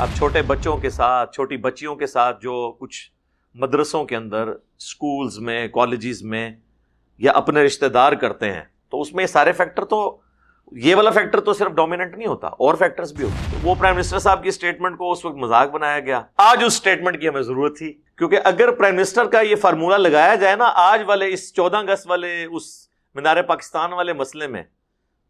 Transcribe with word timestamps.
اب 0.00 0.08
چھوٹے 0.18 0.40
بچوں 0.42 0.76
کے 0.76 0.90
ساتھ، 0.90 1.32
چھوٹی 1.34 1.56
بچیوں 1.56 1.94
کے 1.96 2.06
ساتھ 2.06 2.40
جو 2.42 2.70
کچھ 2.80 2.98
مدرسوں 3.54 4.04
کے 4.04 4.16
اندر 4.16 4.48
اسکولز 4.48 5.38
میں 5.38 5.66
کالجز 5.68 6.22
میں 6.22 6.50
یا 7.20 7.32
اپنے 7.34 7.62
رشتہ 7.64 7.86
دار 7.86 8.12
کرتے 8.20 8.52
ہیں، 8.52 8.62
تو 8.90 9.00
اس 9.00 9.12
میں 9.14 9.24
یہ 9.24 9.28
سارے 9.28 9.52
فیکٹر 9.52 9.84
تو، 9.84 10.18
یہ 10.72 10.94
والا 10.94 11.10
فیکٹر 11.10 11.40
تو 11.40 11.52
صرف 11.52 11.72
ڈومیننٹ 11.76 12.16
نہیں 12.16 12.28
ہوتا، 12.28 12.48
اور 12.48 12.74
فیکٹرز 12.74 13.12
بھی 13.12 13.24
ہوتے 13.24 13.58
وہ 13.62 13.74
پرائم 13.78 13.96
منسٹر 13.96 14.18
صاحب 14.18 14.42
کی 14.42 14.48
اسٹیٹمنٹ 14.48 14.98
کو 14.98 15.10
اس 15.12 15.24
وقت 15.24 15.36
مذاق 15.36 15.70
بنایا 15.70 15.98
گیا۔ 16.00 16.22
آج 16.36 16.64
اس 16.64 16.72
اسٹیٹمنٹ 16.72 17.20
کی 17.20 17.28
ہمیں 17.28 17.42
ضرورت 17.42 17.76
تھی، 17.78 17.92
کیونکہ 18.18 18.38
اگر 18.44 18.72
پرائم 18.72 18.96
منسٹر 18.96 19.26
کا 19.26 19.40
یہ 19.40 19.56
فارمولا 19.56 19.96
لگایا 19.96 20.34
جائے 20.34 20.56
نا، 20.56 20.72
آج 20.74 21.02
والے 21.06 21.32
اس 21.32 21.52
چودہ 21.54 21.76
اگست 21.76 22.10
والے 22.10 22.44
اس 22.44 22.70
مینار 23.16 23.42
پاکستان 23.42 23.92
والے 23.92 24.12
مسئلے 24.12 24.46
میں 24.46 24.62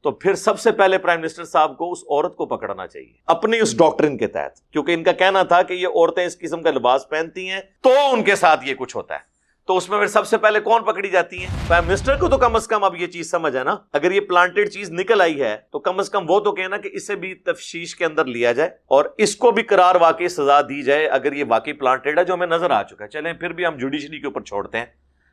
تو 0.03 0.11
پھر 0.11 0.35
سب 0.35 0.61
سے 0.61 0.73
پہلے 0.73 0.99
پرائم 0.99 1.21
منسٹر 1.21 1.45
صاحب 1.45 1.79
کو 1.79 1.93
اس 1.93 1.99
عورت 2.11 2.37
کو 2.37 2.47
پکڑنا 2.47 2.87
چاہیے۔ 2.87 3.13
اپنی 3.27 3.61
اس 3.61 3.79
ڈاکٹرن 3.79 4.19
کے 4.19 4.27
تحت۔ 4.27 4.71
کیونکہ 4.73 4.95
ان 4.95 5.03
کا 5.03 5.13
کہنا 5.13 5.43
تھا 5.43 5.63
کہ 5.63 5.75
یہ 5.75 5.87
عورتیں 5.89 6.25
اس 6.25 6.39
قسم 6.39 6.63
کا 6.63 6.71
لباس 6.71 7.09
پہنتی 7.09 7.51
ہیں 7.51 7.61
تو 7.81 7.95
ان 8.13 8.25
کے 8.25 8.35
ساتھ 8.35 8.69
یہ 8.69 8.75
کچھ 8.75 8.97
ہوتا 8.97 9.15
ہے۔ 9.15 9.33
تو 9.67 9.77
اس 9.77 9.91
میں 9.91 9.99
پھر 9.99 10.07
سب 10.07 10.27
سے 10.27 10.39
پہلے 10.39 10.61
کون 10.61 10.83
پکڑی 10.83 11.09
جاتی 11.09 11.39
ہیں؟ 11.39 11.47
پرائم 11.69 11.85
منسٹر 11.87 12.17
کو 12.17 12.29
تو 12.29 12.39
کم 12.39 12.57
از 12.57 12.67
کم 12.67 12.85
اب 12.85 12.97
یہ 12.97 13.07
چیز 13.07 13.31
سمجھ 13.31 13.57
ہے 13.57 13.65
نا۔ 13.65 13.77
اگر 13.93 14.11
یہ 14.11 14.21
پلانٹیڈ 14.21 14.71
چیز 14.71 14.91
نکل 14.91 15.21
آئی 15.21 15.43
ہے 15.43 15.57
تو 15.71 15.79
کم 15.79 15.99
از 15.99 16.11
کم 16.11 16.25
وہ 16.29 16.41
تو 16.41 16.53
کہنا 16.53 16.77
کہ 16.77 16.91
اسے 16.93 17.17
بھی 17.17 17.35
تفشیش 17.35 17.97
کے 17.97 18.05
اندر 18.05 18.25
لیا 18.25 18.53
جائے 18.53 18.71
اور 18.87 19.05
اس 19.19 19.37
کو 19.37 19.51
بھی 19.51 19.63
قرار 19.63 19.95
واقعی 19.95 20.29
سزا 20.29 20.61
دی 20.61 20.83
جائے 20.83 21.07
اگر 21.07 21.33
یہ 21.33 21.45
واقعی 21.49 21.73
پلانٹیڈ 21.73 22.19
ہے 22.19 22.25
جو 22.25 22.35
ہمیں 22.35 22.47
نظر 22.47 22.71
آ 22.71 22.83
چکا 22.83 23.05
ہے۔ 23.05 23.11
چلیں 23.11 23.33
پھر 23.33 23.53
بھی 23.53 23.67
ہم 23.67 23.77
جوڈیشری 23.77 24.21
کے 24.21 24.27
اوپر 24.27 24.41
چھوڑتے 24.41 24.79
ہیں۔ 24.79 24.87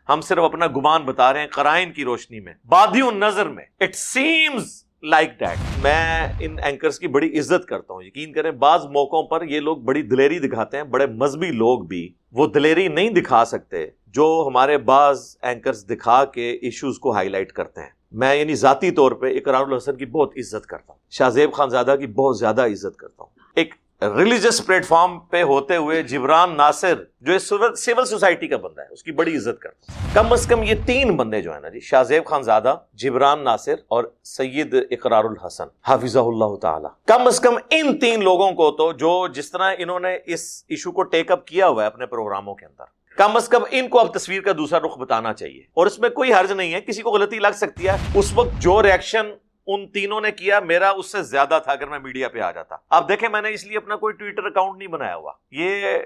ہم 0.10 0.22
صرف 0.22 0.44
اپنا 0.44 0.68
گمان 0.68 1.04
بتا 1.04 1.32
رہے 1.34 1.40
ہیں 1.40 1.48
قرائن 1.48 1.92
کی 1.94 2.04
روشنی 2.04 2.40
میں 2.40 2.54
بادی 2.66 3.02
نظر 3.16 3.48
میں۔ 3.48 3.64
اٹ 3.80 3.96
سیمز 3.96 4.84
لائک 5.04 5.40
دیٹ 5.40 5.84
میں 5.84 6.28
ان 6.40 6.56
اینکرس 6.64 6.98
کی 7.00 7.08
بڑی 7.08 7.28
عزت 7.40 7.68
کرتا 7.68 7.94
ہوں، 7.94 8.04
یقین 8.04 8.32
کریں 8.34 8.52
بعض 8.52 8.86
موقعوں 8.86 9.24
پر 9.24 9.44
یہ 9.44 9.60
لوگ 9.60 9.78
بڑی 9.78 10.02
دلیری 10.02 10.40
دکھاتے 10.40 10.78
ہیں، 10.78 10.84
بڑے 10.84 11.08
مذہبی 11.08 11.52
لوگ 11.52 11.84
بھی 11.84 12.08
وہ 12.32 12.48
دلیری 12.48 12.88
نہیں 12.88 13.10
دکھا 13.10 13.44
سکتے 13.46 13.86
جو 14.08 14.44
ہمارے 14.48 14.78
بعض 14.78 15.38
اینکرس 15.42 15.90
دکھا 15.90 16.24
کے 16.26 16.52
ایشوز 16.62 17.00
کو 17.00 17.12
ہائی 17.12 17.30
لائٹ 17.30 17.52
کرتے 17.52 17.82
ہیں۔ 17.82 17.90
میں 18.12 18.36
یعنی 18.36 18.56
ذاتی 18.56 18.92
طور 18.92 19.12
پہ 19.12 19.36
اقرار 19.36 19.62
الحسن 19.62 19.96
کی 19.96 20.06
بہت 20.06 20.34
عزت 20.38 20.66
کرتا 20.66 20.94
ہوں، 20.94 21.00
شاہ 21.10 21.30
زیب 21.30 21.54
خان 21.54 21.70
زادہ 21.70 21.96
کی 22.00 22.08
بہت 22.08 22.38
زیادہ 22.38 22.66
عزت 22.66 22.98
کرتا 22.98 23.24
ہوں۔ 23.24 23.30
ایک 23.56 23.74
ریلیجس 24.02 24.66
پلیٹ 24.66 24.86
فارم 24.86 25.20
پہ 25.20 25.42
ہوتے 25.44 25.76
ہوئے 25.76 26.02
جبران 26.04 26.56
ناصر 26.58 27.04
جو 27.22 27.40
سول 27.40 28.06
سوسائٹی 28.06 28.48
کا 28.48 28.58
بندہ 28.58 28.82
ہے، 28.82 28.88
اس 28.92 29.04
کی 29.04 29.12
بڑی 29.12 29.36
عزت 29.38 29.60
کرتا 29.62 29.94
ہوں 29.94 30.10
کم 30.14 30.34
از 30.34 30.46
کم 30.48 30.64
یہ 30.64 30.74
تین 30.86 31.16
بندے 31.18 31.42
جو 31.42 31.54
ہیں 31.54 31.60
نا 31.60 31.70
جی 31.70 31.80
شاہ 31.80 32.04
زیب 32.04 32.26
خان 32.26 32.44
زادہ، 32.44 32.76
جبران 32.94 33.44
ناصر 33.44 33.74
اور 33.88 34.04
سید 34.24 34.76
اقرار 34.92 35.24
الحسن 35.24 35.64
حافظ 35.88 36.18
اللہ 36.18 36.56
تعالی۔ 36.62 36.88
کم 37.08 37.28
از 37.28 37.40
کم 37.40 37.58
ان 37.70 38.00
تین 38.00 38.24
لوگوں 38.24 38.52
کو 38.52 38.72
تو 38.72 38.92
جو 38.94 39.28
جس 39.28 39.52
طرح 39.52 39.74
انہوں 39.78 40.00
نے 40.00 40.18
اس 40.26 40.64
ایشو 40.68 40.92
کو 40.92 41.04
ٹیک 41.04 41.32
اپ 41.32 41.46
کیا 41.48 41.68
ہوا 41.68 41.82
ہے 41.84 41.88
اپنے 41.88 42.06
پروگراموں 42.06 42.56
کے 42.56 42.66
اندر، 42.66 43.16
کم 43.18 43.36
از 43.36 43.50
کم 43.50 43.64
ان 43.72 43.88
کو 43.88 44.00
اب 44.00 44.14
تصویر 44.14 44.42
کا 44.42 44.52
دوسرا 44.58 44.80
رخ 44.80 44.98
بتانا 44.98 45.34
چاہیے۔ 45.34 45.64
اور 45.74 45.88
اس 45.88 46.00
میں 46.00 46.10
کوئی 46.10 46.34
حرج 46.34 46.52
نہیں 46.52 46.74
ہے، 46.74 46.82
کسی 46.82 47.02
کو 47.02 47.12
غلطی 47.12 47.40
لگ 47.40 47.56
سکتی 47.56 47.88
ہے۔ 47.88 47.98
اس 48.16 48.32
وقت 48.36 48.62
جو 48.62 48.84
ریئیکشن 48.84 49.32
ان 49.72 49.92
تینوں 49.92 50.22
نے 50.22 50.32
کیا، 50.32 50.60
میرا 50.60 50.90
اس 50.90 51.12
سے 51.12 51.24
زیادہ 51.24 51.60
تھا 51.64 51.72
اگر 51.72 51.88
میں 51.88 52.00
میڈیا 52.00 52.30
پہ 52.30 52.40
آ 52.40 52.52
جاتا۔ 52.52 52.76
اب 52.90 53.10
دیکھیں، 53.10 53.30
میں 53.30 53.42
نے 53.42 53.54
اس 53.54 53.66
لیے 53.66 53.78
اپنا 53.78 53.96
کوئی 53.96 54.14
ٹویٹر 54.14 54.46
اکاؤنٹ 54.46 54.78
نہیں 54.78 54.88
بنایا 54.88 55.16
ہوا۔ 55.16 55.34
یہ 55.52 55.98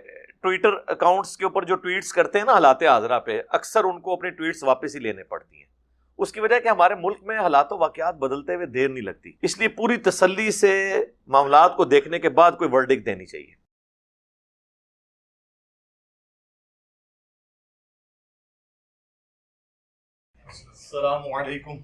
ٹویٹر 0.41 0.69
اکاؤنٹس 0.87 1.37
کے 1.37 1.45
اوپر 1.45 1.65
جو 1.65 1.75
ٹویٹس 1.75 2.13
کرتے 2.13 2.37
ہیں 2.37 2.45
نا 2.45 2.53
حالات 2.53 2.83
حاضرہ 2.83 3.19
پہ، 3.19 3.41
اکثر 3.49 3.83
ان 3.83 4.01
کو 4.01 4.13
اپنی 4.13 4.29
ٹویٹس 4.29 4.63
واپس 4.63 4.95
ہی 4.95 4.99
لینے 4.99 5.23
پڑتی 5.23 5.57
ہیں۔ 5.57 5.65
اس 6.17 6.31
کی 6.31 6.39
وجہ 6.39 6.59
کہ 6.59 6.67
ہمارے 6.67 6.95
ملک 6.95 7.23
میں 7.23 7.39
حالات 7.39 7.73
و 7.73 7.77
واقعات 7.77 8.15
بدلتے 8.15 8.55
ہوئے 8.55 8.65
دیر 8.65 8.89
نہیں 8.89 9.03
لگتی۔ 9.03 9.31
اس 9.41 9.57
لیے 9.57 9.67
پوری 9.67 9.97
تسلی 9.97 10.51
سے 10.51 11.05
معاملات 11.27 11.77
کو 11.77 11.85
دیکھنے 11.85 12.19
کے 12.19 12.29
بعد 12.29 12.51
کوئی 12.51 12.69
ورڈک 12.73 13.05
دینی 13.05 13.25
چاہیے۔ 13.25 13.63
السلام 20.47 21.33
علیکم۔ 21.33 21.77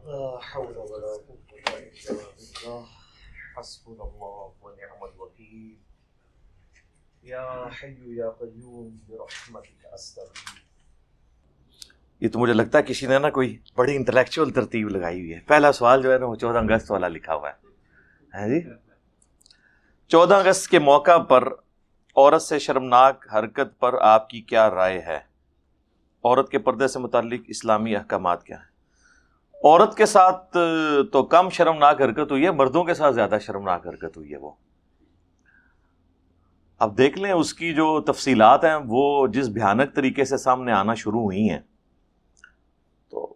حول 0.00 0.76
ولا 0.76 1.12
قوة 1.28 1.56
إلا 1.66 2.12
بالله. 2.12 2.84
حسبنا 3.56 4.04
الله 4.04 4.48
ونعم 4.62 5.02
الوكيل. 5.02 5.74
يا 7.28 7.68
حي 7.68 8.16
يا 8.16 8.30
قيوم 8.30 8.96
برحمتك 9.08 9.86
أستغيث 9.92 10.60
یہ 12.20 12.28
تو 12.28 12.38
مجھے 12.38 12.52
لگتا 12.52 12.78
ہے 12.78 12.82
کسی 12.82 13.06
نے 13.06 13.18
نا 13.18 13.30
کوئی 13.30 13.58
بڑی 13.76 13.96
انٹلیکچوئل 13.96 14.50
ترتیب 14.50 14.88
لگائی 14.88 15.20
ہوئی 15.20 15.34
ہے. 15.34 15.40
پہلا 15.40 15.72
سوال 15.72 16.02
جو 16.02 16.12
ہے 16.12 16.18
نا 16.18 16.26
وہ 16.26 16.36
چودہ 16.36 16.58
اگست 16.58 16.90
والا 16.90 17.08
لکھا 17.08 17.34
ہوا 17.34 17.50
ہے۔ 17.50 17.66
ہاں 18.34 18.48
جی؟ 18.48 18.60
چودہ 20.08 20.34
اگست 20.34 20.68
کے 20.68 20.78
موقع 20.78 21.18
پر 21.18 21.52
عورت 22.16 22.42
سے 22.42 22.58
شرمناک 22.58 23.26
حرکت 23.34 23.80
پر 23.80 23.94
آپ 24.00 24.30
کی 24.30 24.40
کیا 24.40 24.70
رائے 24.70 25.00
ہے؟ 25.00 25.18
عورت 26.24 26.50
کے 26.50 26.58
پردے 26.58 26.88
سے 26.88 26.98
متعلق 26.98 27.40
اسلامی 27.48 27.96
احکامات 27.96 28.44
کیا 28.44 28.58
ہیں؟ 28.58 28.69
عورت 29.64 29.96
کے 29.96 30.06
ساتھ، 30.06 30.56
تو 31.12 31.22
کم 31.22 31.48
شرمناک 31.52 32.00
حرکت 32.02 32.30
ہوئی 32.30 32.44
ہے 32.44 32.50
مردوں 32.50 32.82
کے 32.84 32.94
ساتھ 32.94 33.14
زیادہ 33.14 33.38
شرمناک 33.40 33.86
حرکت 33.86 34.16
ہوئی 34.16 34.32
ہے 34.32 34.36
وہ۔ 34.36 34.50
اب 36.80 36.96
دیکھ 36.98 37.18
لیں 37.18 37.32
اس 37.32 37.52
کی 37.54 37.72
جو 37.74 38.00
تفصیلات 38.02 38.64
ہیں، 38.64 38.74
وہ 38.86 39.26
جس 39.26 39.48
بھیانک 39.48 39.94
طریقے 39.94 40.24
سے 40.24 40.36
سامنے 40.36 40.72
آنا 40.72 40.94
شروع 40.94 41.22
ہوئی 41.22 41.48
ہیں، 41.50 41.58
تو 43.12 43.34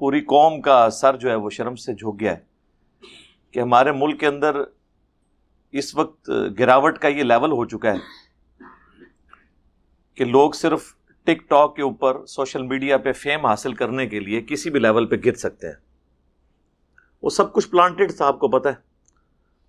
پوری 0.00 0.20
قوم 0.34 0.60
کا 0.60 0.88
سر 0.90 1.16
جو 1.16 1.30
ہے 1.30 1.34
وہ 1.34 1.50
شرم 1.50 1.76
سے 1.76 1.94
جھک 1.94 2.20
گیا 2.20 2.32
ہے 2.32 2.40
کہ 3.54 3.60
ہمارے 3.60 3.92
ملک 3.92 4.20
کے 4.20 4.26
اندر 4.26 4.56
اس 5.74 5.94
وقت 5.94 6.30
گراوٹ 6.58 6.98
کا 6.98 7.08
یہ 7.08 7.22
لیول 7.22 7.52
ہو 7.52 7.64
چکا 7.64 7.92
ہے 7.92 7.98
کہ 10.14 10.24
لوگ 10.24 10.50
صرف 10.52 10.94
ٹک 11.24 11.48
ٹاک 11.48 11.76
کے 11.76 11.82
اوپر 11.82 12.26
سوشل 12.26 12.62
میڈیا 12.62 12.98
پہ 12.98 13.12
فیم 13.12 13.46
حاصل 13.46 13.74
کرنے 13.74 14.06
کے 14.06 14.20
لیے 14.20 14.40
کسی 14.40 14.70
بھی 14.70 14.80
لیول 14.80 15.06
پہ 15.06 15.16
گر 15.24 15.34
سکتے 15.34 15.66
ہیں۔ 15.66 15.74
وہ 17.22 17.30
سب 17.30 17.52
کچھ 17.52 17.68
پلانٹیڈ 17.68 18.12
تھا، 18.16 18.26
آپ 18.26 18.40
کو 18.40 18.48
پتا 18.48 18.70
ہے۔ 18.70 18.74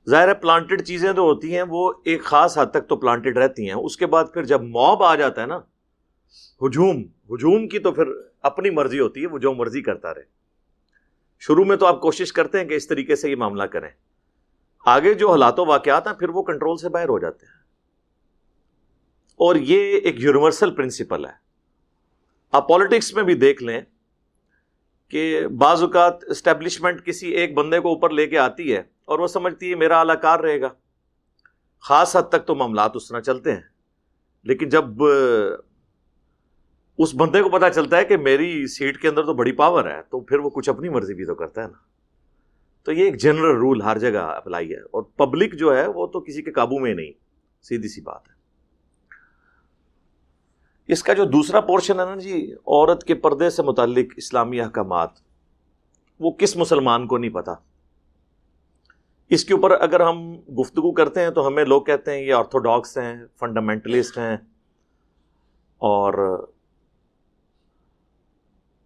ظاہر 0.09 0.28
ہے 0.28 0.34
پلانٹیڈ 0.34 0.84
چیزیں 0.84 1.14
تو 1.14 1.22
ہوتی 1.22 1.56
ہیں، 1.56 1.64
وہ 1.69 1.94
ایک 2.06 2.24
خاص 2.24 2.58
حد 2.58 2.66
تک 2.66 2.90
تو 2.90 2.96
پلانٹیڈ 2.96 3.38
رہتی 3.38 3.66
ہیں۔ 3.66 3.75
اس 3.75 3.97
کے 3.97 4.06
بعد 4.06 4.25
پھر 4.34 4.44
جب 4.44 4.62
موب 4.62 5.03
آ 5.03 5.16
جاتا 5.16 5.41
ہے 5.41 5.46
نا، 5.46 5.58
ہجوم 6.62 7.03
ہجوم 7.03 7.68
کی 7.68 7.80
تو 7.80 7.91
پھر 7.91 8.03
اپنی 8.41 8.70
مرضی 8.70 9.00
ہوتی 9.00 9.22
ہے، 9.22 9.28
وہ 9.28 9.38
جو 9.38 9.53
مرضی 9.53 9.81
کرتا 9.81 10.14
رہے۔ 10.14 10.24
شروع 11.40 11.66
میں 11.66 11.78
تو 11.78 11.85
آپ 11.85 12.02
کوشش 12.02 12.34
کرتے 12.34 12.59
ہیں 12.59 12.66
کہ 12.66 12.74
اس 12.74 12.88
طریقے 12.88 13.16
سے 13.16 13.31
یہ 13.31 13.35
معاملہ 13.35 13.64
کریں۔ 13.64 13.90
آگے 14.85 15.14
جو 15.14 15.30
حالات 15.30 15.59
و 15.59 15.66
واقعات 15.66 16.08
ہیں، 16.08 16.14
پھر 16.14 16.30
وہ 16.30 16.44
کنٹرول 16.44 16.78
سے 16.78 16.90
باہر 16.90 17.09
ہو 17.09 17.20
جاتے 17.20 17.46
ہیں۔ 17.46 17.53
اور 19.35 19.56
یہ 19.56 19.97
ایک 19.97 20.20
یونیورسل 20.20 20.75
پرنسپل 20.75 21.25
ہے۔ 21.25 21.42
آپ 22.53 22.68
پالیٹکس 22.68 23.14
میں 23.14 23.24
بھی 23.24 23.34
دیکھ 23.34 23.64
لیں 23.64 23.80
کہ 25.12 25.47
بعض 25.58 25.84
اوقات 25.84 26.24
اسٹیبلشمنٹ 26.24 27.06
کسی 27.06 27.31
ایک 27.31 27.53
بندے 27.53 27.80
کو 27.80 27.90
اوپر 27.90 28.09
لے 28.09 28.25
کے 28.28 28.38
آتی 28.38 28.74
ہے 28.74 28.81
اور 29.06 29.19
وہ 29.19 29.28
سمجھتی 29.28 29.69
ہے 29.69 29.75
میرا 29.75 30.00
اعلی 30.00 30.14
کار 30.22 30.40
رہے 30.40 30.59
گا۔ 30.62 30.69
خاص 31.84 32.16
حد 32.16 32.30
تک 32.30 32.46
تو 32.47 32.56
معاملات 32.56 32.96
اس 32.96 33.08
طرح 33.08 33.19
چلتے 33.19 33.52
ہیں، 33.52 33.62
لیکن 34.46 34.69
جب 34.69 35.03
اس 37.00 37.14
بندے 37.16 37.41
کو 37.41 37.50
پتا 37.50 37.69
چلتا 37.69 37.97
ہے 37.97 38.06
کہ 38.06 38.18
میری 38.18 38.68
سیٹ 38.68 39.02
کے 39.02 39.08
اندر 39.08 39.25
تو 39.25 39.34
بڑی 39.34 39.52
پاور 39.52 39.85
ہے، 39.85 40.02
تو 40.09 40.20
پھر 40.20 40.40
وہ 40.40 40.50
کچھ 40.50 40.70
اپنی 40.70 40.90
مرضی 40.90 41.14
بھی 41.14 41.25
تو 41.25 41.35
کرتا 41.35 41.64
ہے 41.64 41.68
نا۔ 41.68 41.78
تو 42.84 42.91
یہ 42.91 43.06
ایک 43.06 43.20
جنرل 43.22 43.56
رول 43.58 43.81
ہر 43.81 43.97
جگہ 43.97 44.20
اپلائی 44.35 44.72
ہے 44.72 44.80
اور 44.81 45.03
پبلک 45.18 45.53
جو 45.53 45.75
ہے 45.78 45.88
وہ 45.88 46.08
تو 46.08 46.22
کسی 46.22 46.41
کے 46.41 46.52
قابو 46.52 46.80
میں 46.80 46.94
نہیں، 46.94 47.12
سیدھی 47.66 47.90
سی 47.90 48.02
بات 48.02 48.28
ہے۔ 48.28 48.32
اس 50.93 51.03
کا 51.03 51.13
جو 51.13 51.25
دوسرا 51.25 51.61
پورشن 51.61 51.99
ہے 51.99 52.05
نا 52.05 52.15
جی 52.15 52.53
عورت 52.53 53.03
کے 53.03 53.13
پردے 53.13 53.49
سے 53.49 53.63
متعلق 53.63 54.05
اسلامی 54.17 54.61
احکامات، 54.61 55.09
وہ 56.19 56.31
کس 56.31 56.57
مسلمان 56.57 57.07
کو 57.07 57.17
نہیں 57.17 57.31
پتا۔ 57.31 57.53
اس 59.29 59.45
کے 59.45 59.53
اوپر 59.53 59.72
اگر 59.72 59.99
ہم 59.99 60.34
گفتگو 60.34 60.91
کرتے 60.91 61.22
ہیں 61.22 61.29
تو 61.29 61.47
ہمیں 61.47 61.66
لوگ 61.66 61.81
کہتے 61.81 62.11
ہیں 62.11 62.22
یہ 62.22 62.34
آرتھوڈاکس 62.34 62.97
ہیں، 62.97 63.25
فنڈامنٹلسٹ 63.40 64.17
ہیں۔ 64.17 64.37
اور 65.78 66.47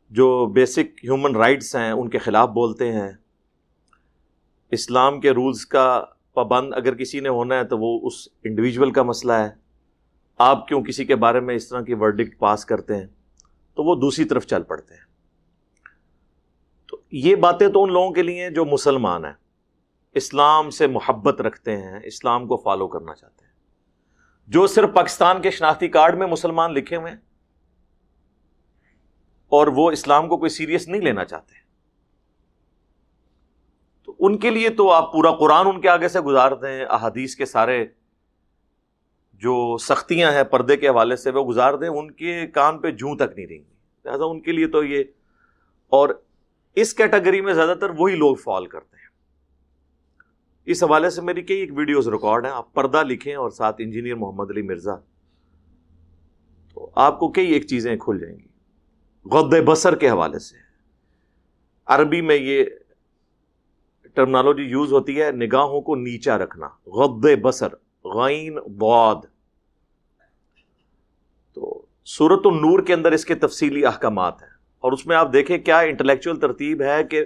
جو 0.09 0.45
بیسک 0.45 1.03
ہیومن 1.03 1.35
رائٹس 1.35 1.75
ہیں، 1.75 1.91
ان 1.91 2.09
کے 2.09 2.17
خلاف 2.17 2.49
بولتے 2.49 2.91
ہیں۔ 2.91 3.11
اسلام 4.71 5.19
کے 5.19 5.31
رولز 5.31 5.65
کا 5.65 6.05
پابند 6.33 6.73
اگر 6.73 6.95
کسی 6.95 7.19
نے 7.19 7.29
ہونا 7.29 7.55
ہے 7.55 7.63
تو 7.63 7.77
وہ 7.77 7.99
اس 8.03 8.27
انڈیویجول 8.43 8.91
کا 8.91 9.03
مسئلہ 9.03 9.33
ہے۔ 9.33 9.66
آپ 10.37 10.67
کیوں 10.67 10.83
کسی 10.83 11.05
کے 11.05 11.15
بارے 11.15 11.39
میں 11.39 11.55
اس 11.55 11.69
طرح 11.69 11.81
کی 11.81 11.93
ورڈکٹ 11.93 12.39
پاس 12.39 12.65
کرتے 12.65 12.95
ہیں؟ 12.95 13.07
تو 13.75 13.83
وہ 13.83 13.95
دوسری 13.95 14.25
طرف 14.25 14.45
چل 14.45 14.63
پڑتے 14.63 14.93
ہیں۔ 14.93 15.01
تو 16.87 17.01
یہ 17.11 17.35
باتیں 17.35 17.67
تو 17.67 17.83
ان 17.83 17.93
لوگوں 17.93 18.11
کے 18.11 18.23
لیے 18.23 18.49
جو 18.49 18.65
مسلمان 18.65 19.25
ہیں۔ 19.25 19.33
اسلام 20.13 20.69
سے 20.69 20.87
محبت 20.87 21.41
رکھتے 21.41 21.77
ہیں، 21.77 21.99
اسلام 22.03 22.47
کو 22.47 22.57
فالو 22.57 22.87
کرنا 22.87 23.15
چاہتے 23.15 23.45
ہیں۔ 23.45 23.51
جو 24.47 24.67
صرف 24.67 24.89
پاکستان 24.93 25.41
کے 25.41 25.51
شناختی 25.51 25.87
کارڈ 25.87 26.17
میں 26.17 26.27
مسلمان 26.27 26.73
لکھے 26.73 26.95
ہوئے 26.95 27.11
ہیں، 27.11 27.17
اور 29.51 29.67
وہ 29.67 29.91
اسلام 29.91 30.27
کو 30.27 30.37
کوئی 30.37 30.49
سیریس 30.49 30.87
نہیں 30.87 31.01
لینا 31.01 31.25
چاہتے۔ 31.25 31.55
تو 34.03 34.15
ان 34.19 34.37
کے 34.37 34.49
لیے 34.49 34.69
تو 34.69 34.91
آپ 34.91 35.13
پورا 35.13 35.31
قرآن 35.31 35.67
ان 35.67 35.81
کے 35.81 35.89
آگے 35.89 36.07
سے 36.07 36.19
گزار 36.19 36.51
دیں 36.51 36.85
احادیث 36.85 37.35
کے 37.35 37.45
سارے 37.45 37.85
جو 39.37 39.77
سختیاں 39.77 40.31
ہیں 40.31 40.43
پردے 40.43 40.77
کے 40.77 40.89
حوالے 40.89 41.15
سے 41.15 41.31
وہ 41.31 41.47
گزار 41.47 41.73
دیں، 41.73 41.87
ان 41.87 42.11
کے 42.11 42.47
کان 42.47 42.77
پہ 42.77 42.91
جوں 42.91 43.15
تک 43.15 43.37
نہیں 43.37 43.47
رہیں 43.47 43.57
گی 43.57 43.73
لہٰذا 44.05 44.23
ان 44.23 44.41
کے 44.41 44.51
لیے 44.51 44.67
تو 44.67 44.83
یہ 44.83 45.03
اور 45.87 46.09
اس 46.75 46.93
کیٹیگری 46.93 47.41
میں 47.41 47.53
زیادہ 47.53 47.75
تر 47.81 47.89
وہی 47.97 48.15
لوگ 48.15 48.35
فال 48.35 48.65
کرتے 48.65 48.97
ہیں۔ 48.97 49.07
اس 50.65 50.83
حوالے 50.83 51.09
سے 51.09 51.21
میری 51.21 51.41
کئی 51.41 51.57
ایک 51.57 51.77
ویڈیوز 51.77 52.07
ریکارڈ 52.07 52.45
ہیں، 52.45 52.51
آپ 52.51 52.73
پردہ 52.73 53.03
لکھیں 53.03 53.35
اور 53.35 53.49
ساتھ 53.49 53.75
انجینئر 53.79 54.15
محمد 54.15 54.51
علی 54.51 54.61
مرزا۔ 54.61 54.95
تو 56.73 56.89
آپ 56.95 57.19
کو 57.19 57.31
کئی 57.31 57.51
ایک 57.51 57.67
چیزیں 57.67 57.97
کھل 57.97 58.19
جائیں 58.19 58.37
گی۔ 58.39 58.47
غد 59.25 59.53
بسر 59.65 59.95
کے 59.95 60.09
حوالے 60.09 60.39
سے۔ 60.39 60.55
عربی 61.85 62.21
میں 62.21 62.35
یہ 62.35 62.65
ٹرمنالوجی 64.13 64.63
یوز 64.63 64.93
ہوتی 64.93 65.21
ہے، 65.21 65.31
نگاہوں 65.31 65.81
کو 65.81 65.95
نیچا 65.95 66.37
رکھنا۔ 66.37 66.67
غد 66.85 67.39
بسر 67.41 67.67
غین 68.15 68.53
بعد 68.53 69.15
تو 71.53 71.85
صورت 72.05 72.41
النور 72.45 72.79
کے 72.79 72.93
اندر 72.93 73.11
اس 73.11 73.25
کے 73.25 73.35
تفصیلی 73.35 73.85
احکامات 73.85 74.41
ہیں۔ 74.41 74.49
اور 74.79 74.91
اس 74.91 75.05
میں 75.05 75.15
آپ 75.15 75.33
دیکھیں 75.33 75.57
کیا 75.57 75.79
انٹلیکچوئل 75.79 76.39
ترتیب 76.39 76.81
ہے 76.81 77.03
کہ 77.03 77.23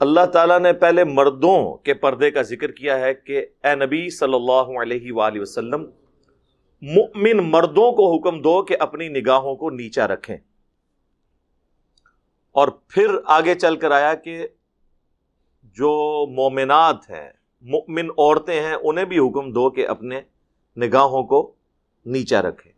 اللہ 0.00 0.26
تعالیٰ 0.26 0.60
نے 0.60 0.72
پہلے 0.72 1.04
مردوں 1.04 1.76
کے 1.76 1.94
پردے 1.94 2.30
کا 2.30 2.42
ذکر 2.42 2.70
کیا 2.70 3.00
ہے 3.00 3.14
کہ 3.14 3.46
اے 3.64 3.74
نبی 3.74 4.10
صلی 4.10 4.34
اللہ 4.34 4.80
علیہ 4.82 5.12
وآلہ 5.12 5.40
وسلم، 5.40 5.90
مؤمن 6.82 7.36
مردوں 7.36 7.92
کو 7.92 8.16
حکم 8.16 8.42
دو 8.42 8.62
کہ 8.62 8.76
اپنی 8.80 9.08
نگاہوں 9.08 9.56
کو 9.56 9.70
نیچا 9.70 10.08
رکھیں۔ 10.08 10.36
اور 12.52 12.68
پھر 12.68 13.06
آگے 13.24 13.54
چل 13.54 13.76
کر 13.76 13.90
آیا 13.90 14.14
کہ 14.14 14.48
جو 15.62 16.26
مومنات 16.26 17.10
ہیں 17.10 17.30
مؤمن 17.62 18.10
عورتیں 18.10 18.62
ہیں، 18.62 18.76
انہیں 18.82 19.04
بھی 19.04 19.18
حکم 19.18 19.52
دو 19.52 19.70
کہ 19.70 19.88
اپنے 19.88 20.20
نگاہوں 20.76 21.22
کو 21.22 21.54
نیچا 22.06 22.42
رکھیں۔ 22.42 22.72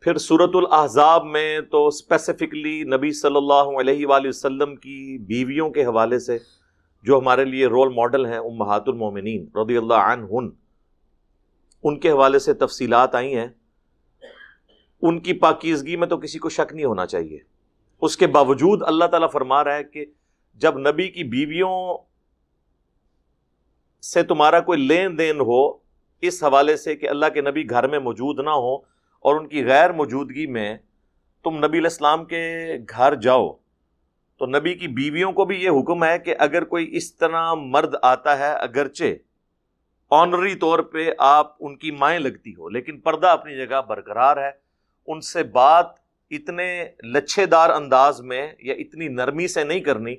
پھر 0.00 0.18
صورت 0.18 0.50
الاحزاب 0.54 1.24
میں 1.24 1.60
تو 1.60 1.86
اسپیسیفکلی 1.86 2.82
نبی 2.82 3.12
صلی 3.12 3.36
اللہ 3.36 3.80
علیہ 3.80 4.06
وآلہ 4.06 4.28
وسلم 4.28 4.76
کی 4.76 5.18
بیویوں 5.18 5.70
کے 5.70 5.84
حوالے 5.84 6.18
سے 6.18 6.38
جو 7.02 7.18
ہمارے 7.18 7.44
لیے 7.44 7.66
رول 7.66 7.94
ماڈل 7.94 8.26
ہیں، 8.26 8.38
امہات 8.38 8.82
المومنین 8.86 9.46
رضی 9.54 9.76
اللہ 9.76 9.94
عنہن، 9.94 10.48
ان 11.82 12.00
کے 12.00 12.10
حوالے 12.10 12.38
سے 12.38 12.54
تفصیلات 12.54 13.14
آئی 13.14 13.36
ہیں۔ 13.36 13.48
ان 15.02 15.20
کی 15.20 15.32
پاکیزگی 15.32 15.96
میں 15.96 16.06
تو 16.06 16.16
کسی 16.16 16.38
کو 16.38 16.48
شک 16.48 16.72
نہیں 16.72 16.84
ہونا 16.84 17.06
چاہیے۔ 17.06 17.38
اس 18.00 18.16
کے 18.16 18.26
باوجود 18.26 18.82
اللہ 18.82 19.04
تعالیٰ 19.04 19.30
فرما 19.30 19.64
رہا 19.64 19.74
ہے 19.74 19.84
کہ 19.84 20.04
جب 20.54 20.78
نبی 20.78 21.08
کی 21.08 21.24
بیویوں 21.24 21.98
سے 24.02 24.22
تمہارا 24.22 24.60
کوئی 24.60 24.78
لین 24.80 25.18
دین 25.18 25.40
ہو 25.40 25.62
اس 26.22 26.42
حوالے 26.44 26.76
سے 26.76 26.94
کہ 26.96 27.08
اللہ 27.08 27.26
کے 27.34 27.40
نبی 27.40 27.68
گھر 27.70 27.86
میں 27.88 27.98
موجود 27.98 28.40
نہ 28.44 28.50
ہو 28.50 28.74
اور 29.24 29.40
ان 29.40 29.46
کی 29.48 29.64
غیر 29.66 29.92
موجودگی 29.92 30.46
میں 30.46 30.76
تم 31.44 31.56
نبی 31.56 31.78
علیہ 31.78 31.90
السلام 31.90 32.24
کے 32.24 32.42
گھر 32.90 33.14
جاؤ، 33.14 33.48
تو 34.40 34.46
نبی 34.46 34.74
کی 34.74 34.88
بیویوں 34.88 35.32
کو 35.32 35.44
بھی 35.44 35.56
یہ 35.62 35.70
حکم 35.70 36.04
ہے 36.04 36.18
کہ 36.18 36.34
اگر 36.38 36.64
کوئی 36.64 36.88
اس 36.96 37.14
طرح 37.16 37.52
مرد 37.54 37.94
آتا 38.02 38.38
ہے، 38.38 38.52
اگرچہ 38.52 39.14
آنری 40.10 40.54
طور 40.54 40.78
پہ 40.92 41.08
آپ 41.18 41.54
ان 41.60 41.76
کی 41.76 41.90
مائیں 41.90 42.18
لگتی 42.18 42.54
ہو، 42.54 42.68
لیکن 42.68 43.00
پردہ 43.00 43.26
اپنی 43.26 43.56
جگہ 43.56 43.80
برقرار 43.88 44.36
ہے، 44.36 44.50
ان 45.08 45.20
سے 45.20 45.42
بات 45.52 45.86
اتنے 46.30 46.66
لچھے 47.04 47.46
دار 47.46 47.70
انداز 47.70 48.20
میں 48.22 48.46
یا 48.62 48.74
اتنی 48.74 49.08
نرمی 49.08 49.48
سے 49.48 49.64
نہیں 49.64 49.80
کرنی 49.80 50.14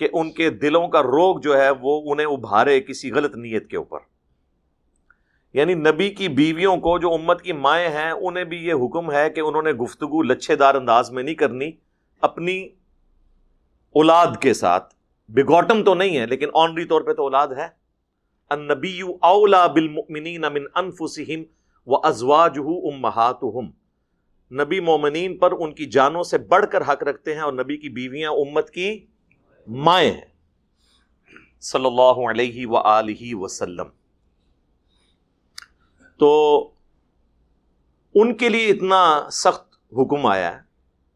کہ 0.00 0.08
ان 0.12 0.32
کے 0.32 0.50
دلوں 0.50 0.88
کا 0.88 1.02
روگ 1.02 1.40
جو 1.40 1.58
ہے 1.58 1.70
وہ 1.70 2.12
انہیں 2.12 2.26
ابھارے 2.26 2.80
کسی 2.80 3.12
غلط 3.12 3.36
نیت 3.36 3.70
کے 3.70 3.76
اوپر۔ 3.76 3.98
یعنی 5.52 5.74
نبی 5.74 6.10
کی 6.10 6.28
بیویوں 6.28 6.76
کو 6.76 6.98
جو 6.98 7.14
امت 7.14 7.42
کی 7.42 7.52
مائیں 7.52 7.88
ہیں، 7.88 8.10
انہیں 8.10 8.44
بھی 8.44 8.56
یہ 8.56 8.72
حکم 8.72 9.12
ہے 9.12 9.30
کہ 9.30 9.40
انہوں 9.40 9.62
نے 9.62 9.72
گفتگو 9.72 10.22
لچھے 10.22 10.56
دار 10.56 10.74
انداز 10.74 11.10
میں 11.10 11.22
نہیں 11.22 11.34
کرنی، 11.34 11.70
اپنی 12.20 12.64
اولاد 13.90 14.26
کے 14.40 14.54
ساتھ۔ 14.54 14.94
بگوٹم 15.28 15.84
تو 15.84 15.94
نہیں 15.94 16.18
ہے، 16.18 16.26
لیکن 16.26 16.48
آنری 16.54 16.84
طور 16.84 17.00
پہ 17.00 17.12
تو 17.12 17.22
اولاد 17.22 17.48
ہے۔ 17.48 17.66
النبی 18.50 19.00
اولا 19.20 19.66
بالمؤمنین 19.66 20.40
من 20.40 20.62
انفسہم 20.74 21.42
و 21.86 22.06
ازواجہ 22.06 22.94
امہاتہم۔ 22.94 23.70
نبی 24.62 24.80
مومنین 24.80 25.38
پر 25.38 25.52
ان 25.58 25.74
کی 25.74 25.86
جانوں 25.86 26.22
سے 26.22 26.38
بڑھ 26.38 26.66
کر 26.72 26.82
حق 26.82 27.02
رکھتے 27.02 27.34
ہیں 27.34 27.40
اور 27.40 27.52
نبی 27.52 27.76
کی 27.76 27.88
بیویاں 27.88 28.30
امت 28.30 28.70
کی 28.70 29.06
مائیں 29.66 30.12
ہیں۔ 30.12 30.30
صلی 31.60 31.86
اللہ 31.86 32.30
علیہ 32.30 32.66
وآلہ 32.66 33.34
وسلم۔ 33.34 33.88
تو 36.18 36.60
ان 38.14 38.34
کے 38.34 38.48
لیے 38.48 38.68
اتنا 38.68 39.30
سخت 39.32 39.74
حکم 39.92 40.26
آیا 40.26 40.56
ہے 40.56 40.60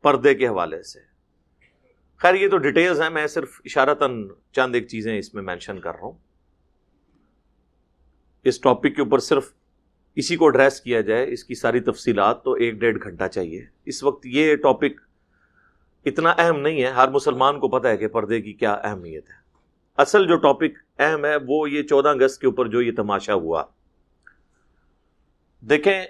پردے 0.03 0.35
کے 0.35 0.49
حوالے 0.49 0.83
سے۔ 0.83 1.01
خیر، 2.17 2.35
یہ 2.35 2.49
تو 2.49 2.59
ڈیٹیلز 2.59 3.01
ہیں، 3.01 3.11
میں 3.11 3.27
صرف 3.27 3.61
اشارتاً 3.65 4.29
چند 4.53 4.75
ایک 4.75 4.89
چیزیں 4.89 5.19
اس 5.19 5.35
میں 5.35 5.43
مینشن 5.43 5.81
کر 5.81 5.91
رہا 5.91 6.03
ہوں۔ 6.03 6.13
اس 8.45 8.61
ٹاپک 8.61 8.97
کے 8.97 9.03
اوپر 9.03 9.19
صرف 9.19 9.53
اسی 10.15 10.37
کو 10.37 10.47
ایڈریس 10.47 10.81
کیا 10.81 11.01
جائے، 11.01 11.33
اس 11.33 11.45
کی 11.45 11.55
ساری 11.55 11.81
تفصیلات، 11.81 12.45
تو 12.45 12.53
ایک 12.53 12.75
ڈیڑھ 12.75 13.03
گھنٹہ 13.03 13.29
چاہیے۔ 13.29 13.67
اس 13.85 14.05
وقت 14.05 14.27
یہ 14.27 14.57
ٹاپک 14.57 15.01
اتنا 16.05 16.35
اہم 16.39 16.61
نہیں 16.61 16.83
ہے، 16.83 16.87
ہر 16.87 17.09
مسلمان 17.09 17.61
کو 17.61 17.69
پتہ 17.69 17.89
ہے 17.89 17.97
کہ 17.97 18.09
پردے 18.09 18.43
کی 18.43 18.53
کیا 18.53 18.73
اہمیت 18.73 19.29
ہے۔ 19.29 19.35
اصل 19.97 20.27
جو 20.27 20.37
ٹاپک 20.37 20.79
اہم 20.99 21.25
ہے، 21.25 21.35
وہ 21.49 21.71
یہ 21.71 21.83
چودہ 21.83 22.09
اگست 22.09 22.41
کے 22.41 22.47
اوپر 22.47 22.67
جو 22.67 22.83
یہ 22.83 22.93
تماشا 22.97 23.35
ہوا۔ 23.35 23.65
دیکھیں، 25.61 26.05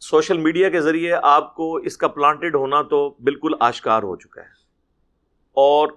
سوشل 0.00 0.38
میڈیا 0.38 0.70
کے 0.70 0.80
ذریعے 0.80 1.12
آپ 1.22 1.54
کو 1.54 1.76
اس 1.76 1.96
کا 1.96 2.08
پلانٹڈ 2.08 2.54
ہونا 2.54 2.82
تو 2.82 3.14
بالکل 3.24 3.52
آشکار 3.60 4.02
ہو 4.02 4.16
چکا 4.16 4.40
ہے۔ 4.40 4.46
اور 5.52 5.88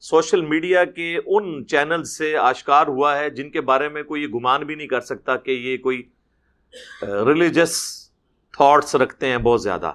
سوشل 0.00 0.40
میڈیا 0.40 0.84
کے 0.84 1.18
ان 1.26 1.66
چینل 1.66 2.04
سے 2.04 2.36
آشکار 2.36 2.86
ہوا 2.86 3.18
ہے 3.18 3.30
جن 3.30 3.50
کے 3.50 3.60
بارے 3.60 3.88
میں 3.88 4.02
کوئی 4.02 4.22
یہ 4.22 4.28
گمان 4.28 4.62
بھی 4.62 4.74
نہیں 4.74 4.88
کر 4.88 5.00
سکتا 5.00 5.36
کہ 5.36 5.50
یہ 5.50 5.76
کوئی 5.76 6.02
ریلیجس 7.02 8.04
تھاٹس 8.52 8.94
رکھتے 8.94 9.26
ہیں 9.26 9.38
بہت 9.38 9.62
زیادہ۔ 9.62 9.92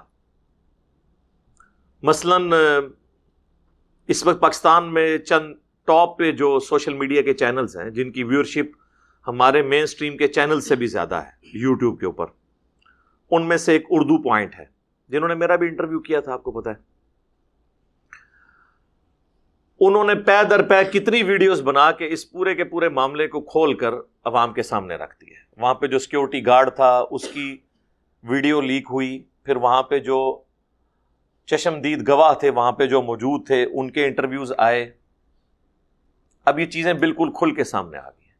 مثلا 2.02 2.36
اس 4.08 4.26
وقت 4.26 4.40
پاکستان 4.40 4.92
میں 4.94 5.18
چند 5.18 5.54
ٹاپ 5.88 6.16
پہ 6.18 6.30
جو 6.32 6.58
سوشل 6.60 6.94
میڈیا 6.94 7.22
کے 7.22 7.32
چینلز 7.32 7.76
ہیں، 7.76 7.88
جن 7.90 8.12
کی 8.12 8.24
ویورشپ 8.24 8.76
ہمارے 9.26 9.62
مین 9.62 9.82
اسٹریم 9.82 10.16
کے 10.16 10.28
چینل 10.28 10.60
سے 10.60 10.76
بھی 10.76 10.86
زیادہ 10.86 11.14
ہے، 11.14 11.58
یوٹیوب 11.58 11.98
کے 12.00 12.06
اوپر، 12.06 12.26
ان 13.30 13.48
میں 13.48 13.56
سے 13.56 13.72
ایک 13.72 13.86
اردو 13.90 14.22
پوائنٹ 14.22 14.58
ہے، 14.58 14.64
جنہوں 15.10 15.28
نے 15.28 15.34
میرا 15.34 15.56
بھی 15.56 15.68
انٹرویو 15.68 16.00
کیا 16.00 16.20
تھا، 16.20 16.32
آپ 16.32 16.42
کو 16.42 16.60
پتا 16.60 16.70
ہے۔ 16.70 16.88
انہوں 19.80 20.04
نے 20.04 20.14
پے 20.14 20.42
در 20.50 20.62
پے 20.62 20.82
کتنی 20.92 21.22
ویڈیوز 21.22 21.60
بنا 21.62 21.90
کے 21.92 22.08
اس 22.08 22.30
پورے 22.30 22.54
کے 22.54 22.64
پورے 22.64 22.88
معاملے 22.88 23.26
کو 23.28 23.40
کھول 23.40 23.74
کر 23.74 23.94
عوام 24.24 24.52
کے 24.52 24.62
سامنے 24.62 24.94
رکھ 24.94 25.14
دی 25.20 25.30
ہے۔ 25.30 25.42
وہاں 25.56 25.74
پہ 25.74 25.86
جو 25.86 25.98
سیکورٹی 25.98 26.46
گارڈ 26.46 26.70
تھا، 26.76 26.92
اس 27.10 27.28
کی 27.28 27.56
ویڈیو 28.24 28.60
لیک 28.60 28.88
ہوئی، 28.90 29.22
پھر 29.44 29.56
وہاں 29.56 29.82
پہ 29.82 29.98
جو 29.98 30.18
چشمدید 31.50 32.08
گواہ 32.08 32.34
تھے 32.34 32.50
وہاں 32.50 32.72
پہ 32.72 32.86
جو 32.86 33.02
موجود 33.02 33.46
تھے، 33.46 33.66
ان 33.72 33.90
کے 33.90 34.06
انٹرویوز 34.06 34.52
آئے۔ 34.58 34.90
اب 36.44 36.58
یہ 36.58 36.66
چیزیں 36.66 36.92
بالکل 36.92 37.30
کھل 37.30 37.54
کے 37.54 37.64
سامنے 37.64 37.98
آ 37.98 38.10
گئی 38.10 38.24
ہیں۔ 38.24 38.36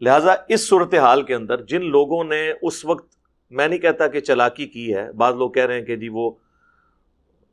لہٰذا 0.00 0.34
اس 0.48 0.68
صورت 0.68 0.94
حال 0.94 1.22
کے 1.22 1.34
اندر 1.34 1.62
جن 1.62 1.84
لوگوں 1.84 2.24
نے 2.24 2.52
اس 2.62 2.84
وقت، 2.84 3.16
میں 3.50 3.68
نہیں 3.68 3.78
کہتا 3.78 4.08
کہ 4.08 4.20
چلاکی 4.20 4.66
کی 4.66 4.94
ہے، 4.94 5.12
بعض 5.12 5.36
لوگ 5.36 5.50
کہہ 5.50 5.66
رہے 5.66 5.78
ہیں 5.78 5.86
کہ 5.86 5.96
جی 5.96 6.08
وہ 6.08 6.30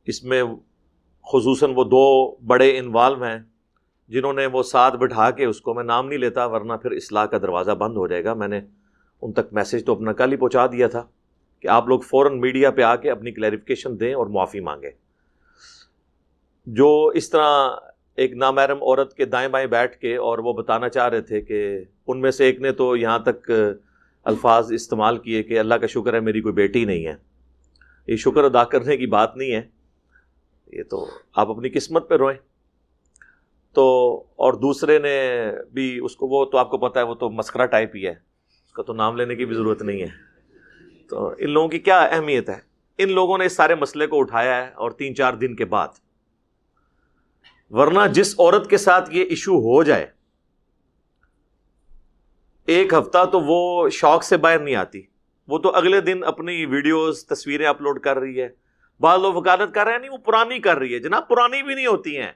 اس 0.06 0.24
میں 0.24 0.42
خصوصاً 1.22 1.72
وہ 1.74 1.84
دو 1.84 2.36
بڑے 2.36 2.78
انوالو 2.78 3.24
ہیں 3.24 3.38
جنہوں 4.08 4.32
نے 4.32 4.46
وہ 4.46 4.62
ساتھ 4.62 4.96
بٹھا 4.96 5.30
کے 5.30 5.44
اس 5.44 5.60
کو 5.60 5.74
میں 5.74 5.84
نام 5.84 6.08
نہیں 6.08 6.18
لیتا، 6.18 6.46
ورنہ 6.46 6.72
پھر 6.72 6.90
اصلاح 6.90 7.26
کا 7.26 7.38
دروازہ 7.38 7.70
بند 7.70 7.96
ہو 7.96 8.06
جائے 8.06 8.24
گا۔ 8.24 8.34
میں 8.34 8.48
نے 8.48 8.60
ان 9.22 9.32
تک 9.32 9.52
میسج 9.52 9.84
تو 9.86 9.92
اپنا 9.92 10.12
کل 10.12 10.32
ہی 10.32 10.36
پہنچا 10.36 10.66
دیا 10.66 10.88
تھا۔ 10.88 11.04
کہ 11.60 11.68
آپ 11.68 11.88
لوگ 11.88 12.00
فوراً 12.00 12.40
میڈیا 12.40 12.70
پہ 12.70 12.82
آ 12.82 12.96
کے 12.96 13.10
اپنی 13.10 13.32
کلیریفکیشن 13.32 14.00
دیں 14.00 14.14
اور 14.14 14.26
معافی 14.26 14.60
مانگیں۔ 14.60 14.90
جو 16.66 17.06
اس 17.14 17.30
طرح 17.30 17.70
ایک 18.16 18.32
نامحرم 18.32 18.82
عورت 18.82 19.14
کے 19.14 19.24
دائیں 19.24 19.48
بائیں 19.48 19.66
بیٹھ 19.66 19.98
کے 19.98 20.16
اور 20.16 20.38
وہ 20.38 20.52
بتانا 20.52 20.88
چاہ 20.88 21.08
رہے 21.08 21.20
تھے 21.20 21.40
کہ 21.40 21.84
ان 22.06 22.20
میں 22.20 22.30
سے 22.30 22.44
ایک 22.44 22.60
نے 22.60 22.72
تو 22.72 22.96
یہاں 22.96 23.18
تک 23.18 23.50
الفاظ 24.24 24.72
استعمال 24.72 25.18
کیے 25.18 25.42
کہ 25.42 25.58
اللہ 25.58 25.74
کا 25.74 25.86
شکر 25.86 26.14
ہے 26.14 26.20
میری 26.20 26.40
کوئی 26.40 26.54
بیٹی 26.54 26.84
نہیں 26.84 27.06
ہے۔ 27.06 27.14
یہ 28.06 28.16
شکر 28.16 28.44
ادا 28.44 28.64
کرنے 28.64 28.96
کی 28.96 29.06
بات 29.06 29.36
نہیں 29.36 29.52
ہے۔ 29.52 29.62
یہ 30.72 30.82
تو 30.82 31.06
آپ 31.36 31.50
اپنی 31.50 31.68
قسمت 31.68 32.08
پہ 32.08 32.14
روئیں۔ 32.14 32.38
تو 33.72 34.14
اور 34.36 34.52
دوسرے 34.52 34.98
نے 34.98 35.50
بھی 35.72 35.98
اس 36.02 36.16
کو 36.16 36.26
وہ 36.26 36.44
تو 36.44 36.58
آپ 36.58 36.70
کو 36.70 36.78
پتا 36.78 37.00
ہے 37.00 37.04
وہ 37.04 37.14
تو 37.14 37.30
مسکرا 37.30 37.66
ٹائپ 37.66 37.90
ہی 37.96 38.04
ہے۔ 38.04 38.14
اس 38.64 38.72
کا 38.72 38.82
تو 38.82 38.92
نام 38.92 39.16
لینے 39.16 39.36
کی 39.36 39.44
بھی 39.44 39.54
ضرورت 39.54 39.82
نہیں 39.82 40.02
ہے۔ 40.02 40.35
تو 41.08 41.34
ان 41.38 41.50
لوگوں 41.50 41.68
کی 41.68 41.78
کیا 41.78 42.00
اہمیت 42.00 42.48
ہے؟ 42.48 42.58
ان 42.98 43.12
لوگوں 43.12 43.38
نے 43.38 43.46
اس 43.46 43.56
سارے 43.56 43.74
مسئلے 43.74 44.06
کو 44.06 44.20
اٹھایا 44.20 44.66
ہے 44.66 44.72
اور 44.74 44.90
تین 44.90 45.14
چار 45.14 45.34
دن 45.34 45.56
کے 45.56 45.64
بعد۔ 45.64 45.88
ورنہ 47.70 48.00
جس 48.12 48.40
عورت 48.40 48.70
کے 48.70 48.76
ساتھ 48.76 49.10
یہ 49.12 49.24
ایشو 49.24 49.52
ہو 49.52 49.82
جائے، 49.82 50.06
ایک 52.66 52.92
ہفتہ 52.92 53.24
تو 53.24 53.40
وہ 53.40 53.88
شوق 53.88 54.22
سے 54.22 54.36
باہر 54.36 54.58
نہیں 54.58 54.74
آتی۔ 54.74 55.02
وہ 55.48 55.58
تو 55.58 55.70
اگلے 55.74 56.00
دن 56.00 56.24
اپنی 56.24 56.66
ویڈیوز، 56.66 57.26
تصویریں 57.26 57.66
اپلوڈ 57.66 58.00
کر 58.00 58.18
رہی 58.18 58.42
ہے۔ 58.42 58.48
بعض 59.00 59.20
لوگ 59.20 59.34
وکالت 59.34 59.74
کر 59.74 59.84
رہے 59.84 59.92
ہیں، 59.92 59.98
نہیں، 59.98 60.10
وہ 60.10 60.16
پرانی 60.16 60.58
کر 60.58 60.78
رہی 60.78 60.94
ہے۔ 60.94 60.98
جناب، 60.98 61.28
پرانی 61.28 61.62
بھی 61.62 61.74
نہیں 61.74 61.86
ہوتی 61.86 62.18
ہیں۔ 62.18 62.32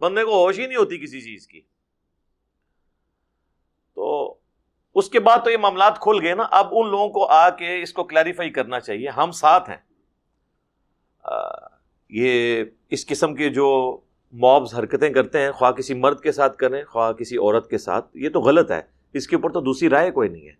بندے 0.00 0.24
کو 0.24 0.30
ہوش 0.30 0.58
ہی 0.58 0.66
نہیں 0.66 0.76
ہوتی 0.76 0.98
کسی 0.98 1.20
چیز 1.20 1.46
کی۔ 1.46 1.60
تو 3.94 4.37
اس 4.98 5.10
کے 5.10 5.20
بعد 5.20 5.38
تو 5.44 5.50
یہ 5.50 5.56
معاملات 5.56 5.98
کھل 5.98 6.18
گئے 6.22 6.34
نا، 6.34 6.42
اب 6.50 6.66
ان 6.70 6.90
لوگوں 6.90 7.08
کو 7.08 7.26
آ 7.26 7.50
کے 7.50 7.82
اس 7.82 7.92
کو 7.92 8.04
کلیریفائی 8.04 8.50
کرنا 8.50 8.80
چاہیے، 8.80 9.08
ہم 9.08 9.30
ساتھ 9.30 9.70
ہیں۔ 9.70 9.76
یہ 12.10 12.64
اس 12.90 13.06
قسم 13.06 13.34
کے 13.34 13.50
جو 13.50 14.00
مابز 14.32 14.74
حرکتیں 14.74 15.10
کرتے 15.10 15.40
ہیں، 15.40 15.52
خواہ 15.52 15.70
کسی 15.70 15.94
مرد 15.94 16.20
کے 16.20 16.32
ساتھ 16.32 16.56
کریں، 16.56 16.84
خواہ 16.84 17.12
کسی 17.12 17.36
عورت 17.36 17.70
کے 17.70 17.78
ساتھ، 17.78 18.16
یہ 18.16 18.28
تو 18.28 18.40
غلط 18.40 18.70
ہے۔ 18.70 18.82
اس 19.12 19.26
کے 19.26 19.36
اوپر 19.36 19.50
تو 19.50 19.60
دوسری 19.60 19.90
رائے 19.90 20.10
کوئی 20.10 20.28
نہیں 20.28 20.46
ہے۔ 20.46 20.54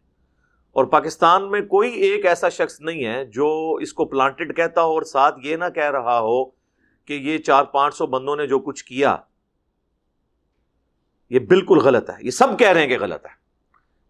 اور 0.72 0.84
پاکستان 0.84 1.50
میں 1.50 1.60
کوئی 1.60 1.94
ایک 1.94 2.26
ایسا 2.26 2.48
شخص 2.48 2.80
نہیں 2.80 3.04
ہے 3.04 3.24
جو 3.24 3.74
اس 3.74 3.92
کو 3.92 4.04
پلانٹڈ 4.04 4.56
کہتا 4.56 4.82
ہو 4.82 4.88
اور 4.88 5.02
ساتھ 5.02 5.38
یہ 5.42 5.56
نہ 5.56 5.64
کہہ 5.74 5.90
رہا 5.90 6.20
ہو 6.20 6.44
کہ 7.04 7.12
یہ 7.12 7.38
چار 7.38 7.64
پانچ 7.64 7.94
سو 7.94 8.06
بندوں 8.06 8.36
نے 8.36 8.46
جو 8.46 8.58
کچھ 8.58 8.84
کیا، 8.84 9.16
یہ 11.30 11.38
بالکل 11.38 11.78
غلط 11.78 12.10
ہے۔ 12.10 12.16
یہ 12.20 12.30
سب 12.30 12.58
کہہ 12.58 12.68
رہے 12.68 12.80
ہیں 12.80 12.88
کہ 12.88 12.98
غلط 12.98 13.26
ہے۔ 13.26 13.47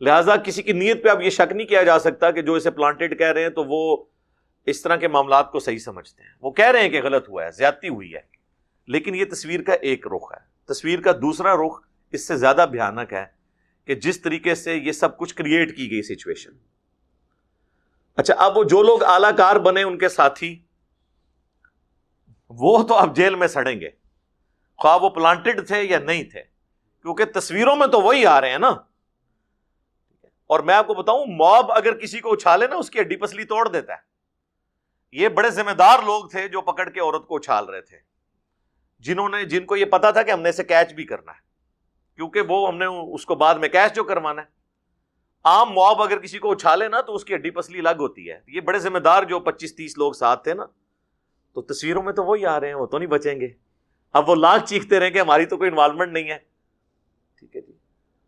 لہذا 0.00 0.36
کسی 0.36 0.62
کی 0.62 0.72
نیت 0.72 1.02
پہ 1.04 1.08
اب 1.08 1.22
یہ 1.22 1.30
شک 1.30 1.52
نہیں 1.52 1.66
کیا 1.66 1.82
جا 1.82 1.98
سکتا 1.98 2.30
کہ 2.30 2.42
جو 2.42 2.54
اسے 2.54 2.70
پلانٹڈ 2.70 3.18
کہہ 3.18 3.32
رہے 3.32 3.42
ہیں 3.42 3.48
تو 3.48 3.64
وہ 3.64 4.04
اس 4.66 4.82
طرح 4.82 4.96
کے 4.96 5.08
معاملات 5.08 5.50
کو 5.52 5.60
صحیح 5.60 5.78
سمجھتے 5.78 6.22
ہیں۔ 6.22 6.30
وہ 6.42 6.50
کہہ 6.50 6.70
رہے 6.70 6.82
ہیں 6.82 6.88
کہ 6.88 7.02
غلط 7.02 7.28
ہوا 7.28 7.44
ہے، 7.44 7.50
زیادتی 7.50 7.88
ہوئی 7.88 8.14
ہے، 8.14 8.20
لیکن 8.88 9.14
یہ 9.14 9.24
تصویر 9.30 9.62
کا 9.62 9.72
ایک 9.72 10.06
رخ 10.06 10.32
ہے۔ 10.32 10.38
تصویر 10.64 11.00
کا 11.00 11.12
دوسرا 11.12 11.54
رخ 11.56 11.80
اس 12.12 12.26
سے 12.28 12.36
زیادہ 12.36 12.66
بھیانک 12.70 13.12
ہے 13.12 13.24
کہ 13.84 13.94
جس 13.94 14.20
طریقے 14.22 14.54
سے 14.54 14.74
یہ 14.74 14.92
سب 14.92 15.16
کچھ 15.18 15.34
کریٹ 15.34 15.76
کی 15.76 15.90
گئی 15.90 16.02
سچویشن 16.02 16.52
اچھا 18.16 18.34
اب 18.34 18.56
وہ 18.58 18.64
جو 18.64 18.82
لوگ 18.82 19.02
اعلی 19.02 19.36
کار 19.36 19.56
بنے 19.56 19.82
ان 19.82 19.98
کے 19.98 20.08
ساتھی، 20.08 20.58
وہ 22.48 22.82
تو 22.82 22.94
اب 22.94 23.16
جیل 23.16 23.34
میں 23.34 23.48
سڑیں 23.48 23.80
گے۔ 23.80 23.88
خواہ 24.78 24.98
وہ 25.02 25.08
پلانٹڈ 25.08 25.66
تھے 25.66 25.82
یا 25.82 25.98
نہیں 25.98 26.24
تھے، 26.24 26.42
کیونکہ 27.02 27.24
تصویروں 27.24 27.76
میں 27.76 27.86
تو 27.86 28.00
وہی 28.00 28.26
آ 28.26 28.40
رہے 28.40 28.50
ہیں 28.50 28.58
نا۔ 28.58 28.70
اور 30.48 30.60
میں 30.60 30.74
آپ 30.74 30.86
کو 30.86 30.94
بتاؤں، 30.94 31.26
موب 31.26 31.72
اگر 31.72 31.98
کسی 31.98 32.20
کو 32.20 32.32
اچھالے 32.32 32.66
نا، 32.66 32.76
اس 32.76 32.90
کی 32.90 33.00
ہڈی 33.00 33.16
پسلی 33.16 33.44
توڑ 33.44 33.68
دیتا 33.68 33.92
ہے۔ 33.92 33.98
یہ 35.12 35.28
بڑے 35.28 35.50
ذمہ 35.50 35.70
دار 35.70 35.98
لوگ 35.98 36.24
تھے 36.24 36.48
جو 36.48 36.60
پکڑ 36.60 36.88
کے 36.88 37.00
عورت 37.00 37.26
کو 37.26 37.36
اچھال 37.36 37.64
رہے 37.64 37.80
تھے۔ 37.80 37.96
جنہوں 38.98 39.28
نے، 39.28 39.44
جن 39.44 39.64
کو 39.64 39.76
یہ 39.76 39.84
پتا 39.84 40.10
تھا 40.10 40.22
کہ 40.22 40.30
ہم 40.30 40.40
نے 40.40 40.48
اسے 40.48 40.64
کیچ 40.64 40.92
بھی 40.92 41.04
کرنا 41.04 41.32
ہے۔ 41.32 41.48
کیونکہ 42.16 42.40
وہ 42.40 42.68
ہم 42.68 42.78
نے 42.78 42.84
اس 42.84 43.26
کو 43.26 43.34
بعد 43.34 43.54
میں 43.54 43.68
کیچ 43.68 43.94
جو 43.94 44.04
کروانا 44.04 44.42
ہے۔ 44.42 44.46
عام 45.44 45.70
مواب 45.70 46.02
اگر 46.02 46.18
کسی 46.18 46.38
کو 46.38 46.52
اچھالے 46.52 46.88
نا، 46.88 47.00
تو 47.00 47.14
اس 47.14 47.24
کی 47.24 47.34
ہڈی 47.34 47.50
پسلی 47.50 47.78
الگ 47.78 47.96
ہوتی 47.98 48.30
ہے۔ 48.30 48.40
یہ 48.46 48.60
بڑے 48.60 48.78
ذمہ 48.78 48.98
دار 48.98 49.22
جو 49.22 49.40
پچیس 49.40 49.76
تیس 49.76 49.98
لوگ 49.98 50.12
ساتھ 50.12 50.44
تھے 50.44 50.54
نا، 50.54 50.64
تو 51.54 51.62
تصویروں 51.62 52.02
میں 52.02 52.12
تو 52.12 52.24
وہی 52.24 52.46
آ 52.46 52.60
رہے 52.60 52.68
ہیں، 52.68 52.74
وہ 52.74 52.86
تو 52.86 52.98
نہیں 52.98 53.08
بچیں 53.08 53.40
گے۔ 53.40 53.48
اب 54.12 54.28
وہ 54.28 54.34
لاکھ 54.34 54.64
چیختے 54.64 55.00
رہے 55.00 55.10
کہ 55.10 55.20
ہماری 55.20 55.46
تو 55.46 55.56
کوئی 55.56 55.70
انوالومنٹ 55.70 56.12
نہیں 56.12 56.30
ہے۔ 56.30 56.47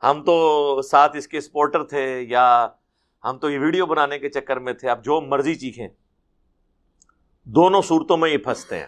ہم 0.02 0.22
تو 0.24 0.82
ساتھ 0.82 1.16
اس 1.16 1.28
کے 1.28 1.40
سپورٹر 1.40 1.84
تھے 1.84 2.20
یا 2.20 2.68
ہم 3.24 3.38
تو 3.38 3.50
یہ 3.50 3.58
ویڈیو 3.58 3.86
بنانے 3.86 4.18
کے 4.18 4.28
چکر 4.28 4.56
میں 4.56 4.72
تھے 4.72 4.90
اب 4.90 5.04
جو 5.04 5.20
مرضی 5.20 5.54
چیخیں۔ 5.54 5.88
دونوں 7.44 7.82
صورتوں 7.82 8.16
میں 8.16 8.30
یہ 8.30 8.38
پھنستے 8.38 8.78
ہیں۔ 8.78 8.86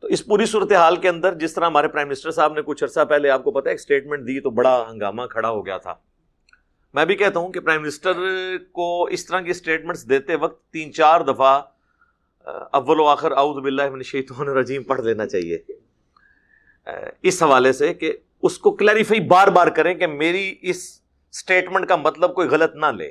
تو 0.00 0.06
اس 0.06 0.26
پوری 0.26 0.46
صورتحال 0.46 0.96
کے 0.96 1.08
اندر 1.08 1.34
جس 1.34 1.54
طرح 1.54 1.66
ہمارے 1.66 1.88
پرائم 1.88 2.08
منسٹر 2.08 2.30
صاحب 2.30 2.52
نے 2.52 2.62
کچھ 2.62 2.84
عرصہ 2.84 3.04
پہلے 3.04 3.30
آپ 3.30 3.44
کو 3.44 3.50
پتا 3.50 3.70
ایک 3.70 3.78
اسٹیٹمنٹ 3.80 4.26
دی 4.26 4.40
تو 4.40 4.50
بڑا 4.50 4.84
ہنگامہ 4.90 5.22
کھڑا 5.30 5.48
ہو 5.48 5.66
گیا 5.66 5.78
تھا۔ 5.78 5.94
میں 6.94 7.04
بھی 7.04 7.14
کہتا 7.14 7.40
ہوں 7.40 7.52
کہ 7.52 7.60
پرائم 7.60 7.82
منسٹر 7.82 8.12
کو 8.72 9.04
اس 9.04 9.26
طرح 9.26 9.40
کی 9.40 9.50
اسٹیٹمنٹس 9.50 10.08
دیتے 10.08 10.36
وقت 10.36 10.72
تین 10.72 10.92
چار 10.92 11.20
دفعہ 11.20 11.60
اول 12.46 13.00
و 13.00 13.06
آخر 13.06 13.32
اعوذ 13.32 13.62
باللہ 13.62 13.82
من 13.82 13.98
الشیطان 13.98 14.48
الرجیم 14.48 14.82
پڑھ 14.82 15.00
لینا 15.00 15.26
چاہیے۔ 15.26 15.58
اس 17.22 17.42
حوالے 17.42 17.72
سے 17.72 17.94
کہ 17.94 18.12
اس 18.42 18.58
کو 18.58 18.70
کلیریفائی 18.70 19.20
بار 19.20 19.48
بار 19.48 19.66
کریں 19.66 19.94
کہ 19.94 20.06
میری 20.06 20.56
اس 20.62 21.00
اسٹیٹمنٹ 21.30 21.86
کا 21.86 21.96
مطلب 21.96 22.34
کوئی 22.34 22.48
غلط 22.48 22.74
نہ 22.74 22.86
لے۔ 22.86 23.10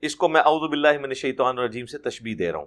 اس 0.00 0.16
کو 0.16 0.28
میں 0.28 0.40
اعوذ 0.40 0.70
باللہ 0.70 0.98
من 0.98 1.04
الشیطان 1.04 1.58
الرجیم 1.58 1.86
سے 1.86 1.98
تشبیح 1.98 2.34
دے 2.38 2.52
رہا 2.52 2.58
ہوں۔ 2.58 2.66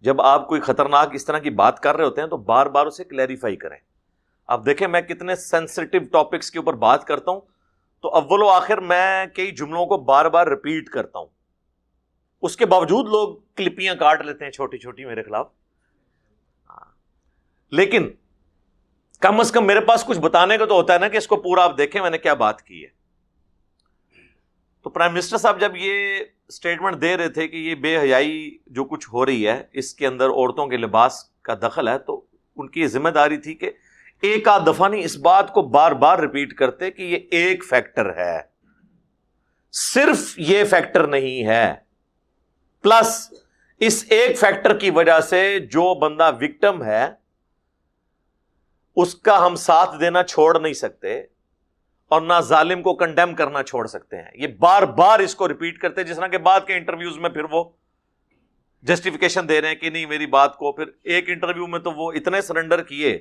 جب 0.00 0.20
آپ 0.20 0.48
کوئی 0.48 0.60
خطرناک 0.60 1.08
اس 1.12 1.24
طرح 1.24 1.38
کی 1.38 1.50
بات 1.50 1.80
کر 1.80 1.96
رہے 1.96 2.04
ہوتے 2.04 2.20
ہیں 2.20 2.28
تو 2.28 2.36
بار 2.36 2.66
بار 2.66 2.86
اسے 2.86 3.04
کلیریفائی 3.04 3.56
کریں۔ 3.56 3.76
آپ 4.46 4.66
دیکھیں 4.66 4.88
میں 4.88 5.00
کتنے 5.00 5.36
سینسٹیو 5.36 6.00
ٹاپکس 6.12 6.50
کے 6.50 6.58
اوپر 6.58 6.74
بات 6.74 7.04
کرتا 7.04 7.30
ہوں 7.30 7.40
تو 8.02 8.08
اول 8.08 8.42
و 8.42 8.48
آخر 8.48 8.78
میں 8.78 9.26
کئی 9.26 9.50
جملوں 9.50 9.86
کو 9.86 9.96
بار 9.96 10.24
بار 10.24 10.46
ریپیٹ 10.46 10.88
کرتا 10.88 11.18
ہوں۔ 11.18 11.26
اس 12.42 12.56
کے 12.56 12.66
باوجود 12.66 13.06
لوگ 13.06 13.36
کلپیاں 13.56 13.94
کاٹ 13.94 14.22
لیتے 14.22 14.44
ہیں 14.44 14.52
چھوٹی 14.52 14.78
چھوٹی 14.78 15.04
میرے 15.04 15.22
خلاف۔ 15.22 15.48
ہاں۔ 16.70 16.92
لیکن 17.70 18.10
کم 19.20 19.40
از 19.40 19.52
کم 19.52 19.66
میرے 19.66 19.80
پاس 19.80 20.04
کچھ 20.04 20.18
بتانے 20.18 20.58
کا 20.58 20.64
تو 20.64 20.74
ہوتا 20.74 20.94
ہے 20.94 20.98
نا 20.98 21.08
کہ 21.08 21.16
اس 21.16 21.26
کو 21.26 21.36
پورا 21.36 21.64
آپ 21.64 21.78
دیکھیں 21.78 22.02
میں 22.02 22.10
نے 22.10 22.18
کیا 22.18 22.34
بات 22.34 22.62
کی 22.62 22.82
ہے۔ 22.82 22.88
تو 24.82 24.90
پرائم 24.90 25.14
منسٹر 25.14 25.36
صاحب 25.36 25.60
جب 25.60 25.72
یہ 25.74 26.20
اسٹیٹمنٹ 26.48 27.00
دے 27.00 27.16
رہے 27.16 27.28
تھے 27.28 27.48
کہ 27.48 27.56
یہ 27.56 27.74
بے 27.74 27.98
حیائی 27.98 28.58
جو 28.66 28.84
کچھ 28.84 29.08
ہو 29.12 29.26
رہی 29.26 29.48
ہے، 29.48 29.62
اس 29.72 29.94
کے 29.94 30.06
اندر 30.06 30.28
عورتوں 30.28 30.66
کے 30.66 30.76
لباس 30.76 31.24
کا 31.42 31.54
دخل 31.54 31.88
ہے، 31.88 31.98
تو 31.98 32.24
ان 32.56 32.68
کی 32.68 32.86
ذمہ 32.86 33.08
داری 33.08 33.36
تھی 33.36 33.54
کہ 33.54 33.70
ایک 34.20 34.48
آدھ 34.48 34.64
دفعہ 34.66 34.88
نہیں، 34.88 35.04
اس 35.04 35.16
بات 35.16 35.52
کو 35.52 35.62
بار 35.62 35.92
بار 35.92 36.18
ریپیٹ 36.18 36.52
کرتے 36.52 36.90
کہ 36.90 37.02
یہ 37.02 37.18
ایک 37.30 37.64
فیکٹر 37.64 38.16
ہے۔ 38.16 38.40
صرف 39.72 40.34
یہ 40.36 40.64
فیکٹر 40.64 41.06
نہیں 41.06 41.46
ہے۔ 41.46 41.74
پلس 42.82 43.32
اس 43.78 44.04
ایک 44.10 44.38
فیکٹر 44.38 44.78
کی 44.78 44.90
وجہ 44.90 45.20
سے 45.20 45.58
جو 45.58 45.94
بندہ 45.94 46.30
وکٹم 46.40 46.82
ہے 46.82 47.27
اس 49.02 49.14
کا 49.14 49.46
ہم 49.46 49.56
ساتھ 49.56 50.00
دینا 50.00 50.22
چھوڑ 50.22 50.60
نہیں 50.60 50.72
سکتے 50.72 51.20
اور 52.08 52.20
نہ 52.20 52.32
ظالم 52.40 52.82
کو 52.82 52.94
کنڈیم 52.94 53.34
کرنا 53.34 53.62
چھوڑ 53.62 53.86
سکتے 53.86 54.16
ہیں۔ 54.16 54.30
یہ 54.34 54.46
بار 54.46 54.82
بار 54.82 55.18
اس 55.18 55.34
کو 55.34 55.48
ریپیٹ 55.48 55.78
کرتے 55.78 56.04
جس 56.04 56.16
طرح 56.16 56.26
کے 56.26 56.38
بعد 56.38 56.60
کے 56.66 56.74
انٹرویوز 56.74 57.18
میں 57.18 57.30
پھر 57.30 57.44
وہ 57.50 57.64
جسٹیفیکیشن 58.82 59.48
دے 59.48 59.60
رہے 59.60 59.68
ہیں 59.68 59.74
کہ 59.74 59.90
نہیں، 59.90 60.06
میری 60.06 60.26
بات 60.26 60.56
کو۔ 60.56 60.72
پھر 60.72 60.84
ایک 61.02 61.28
انٹرویو 61.28 61.66
میں 61.66 61.78
تو 61.78 61.90
وہ 61.90 62.12
اتنے 62.12 62.40
سرنڈر 62.40 62.82
کیے، 62.82 63.18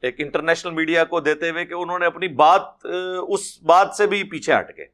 ایک 0.00 0.14
انٹرنیشنل 0.18 0.72
میڈیا 0.72 1.04
کو 1.04 1.20
دیتے 1.20 1.50
ہوئے 1.50 1.64
کہ 1.64 1.74
انہوں 1.74 1.98
نے 1.98 2.06
اپنی 2.06 2.28
بات 2.28 2.86
اس 3.28 3.62
بات 3.62 3.94
سے 3.96 4.06
بھی 4.06 4.22
پیچھے 4.22 4.54
ہٹ 4.54 4.76
گئے۔ 4.76 4.86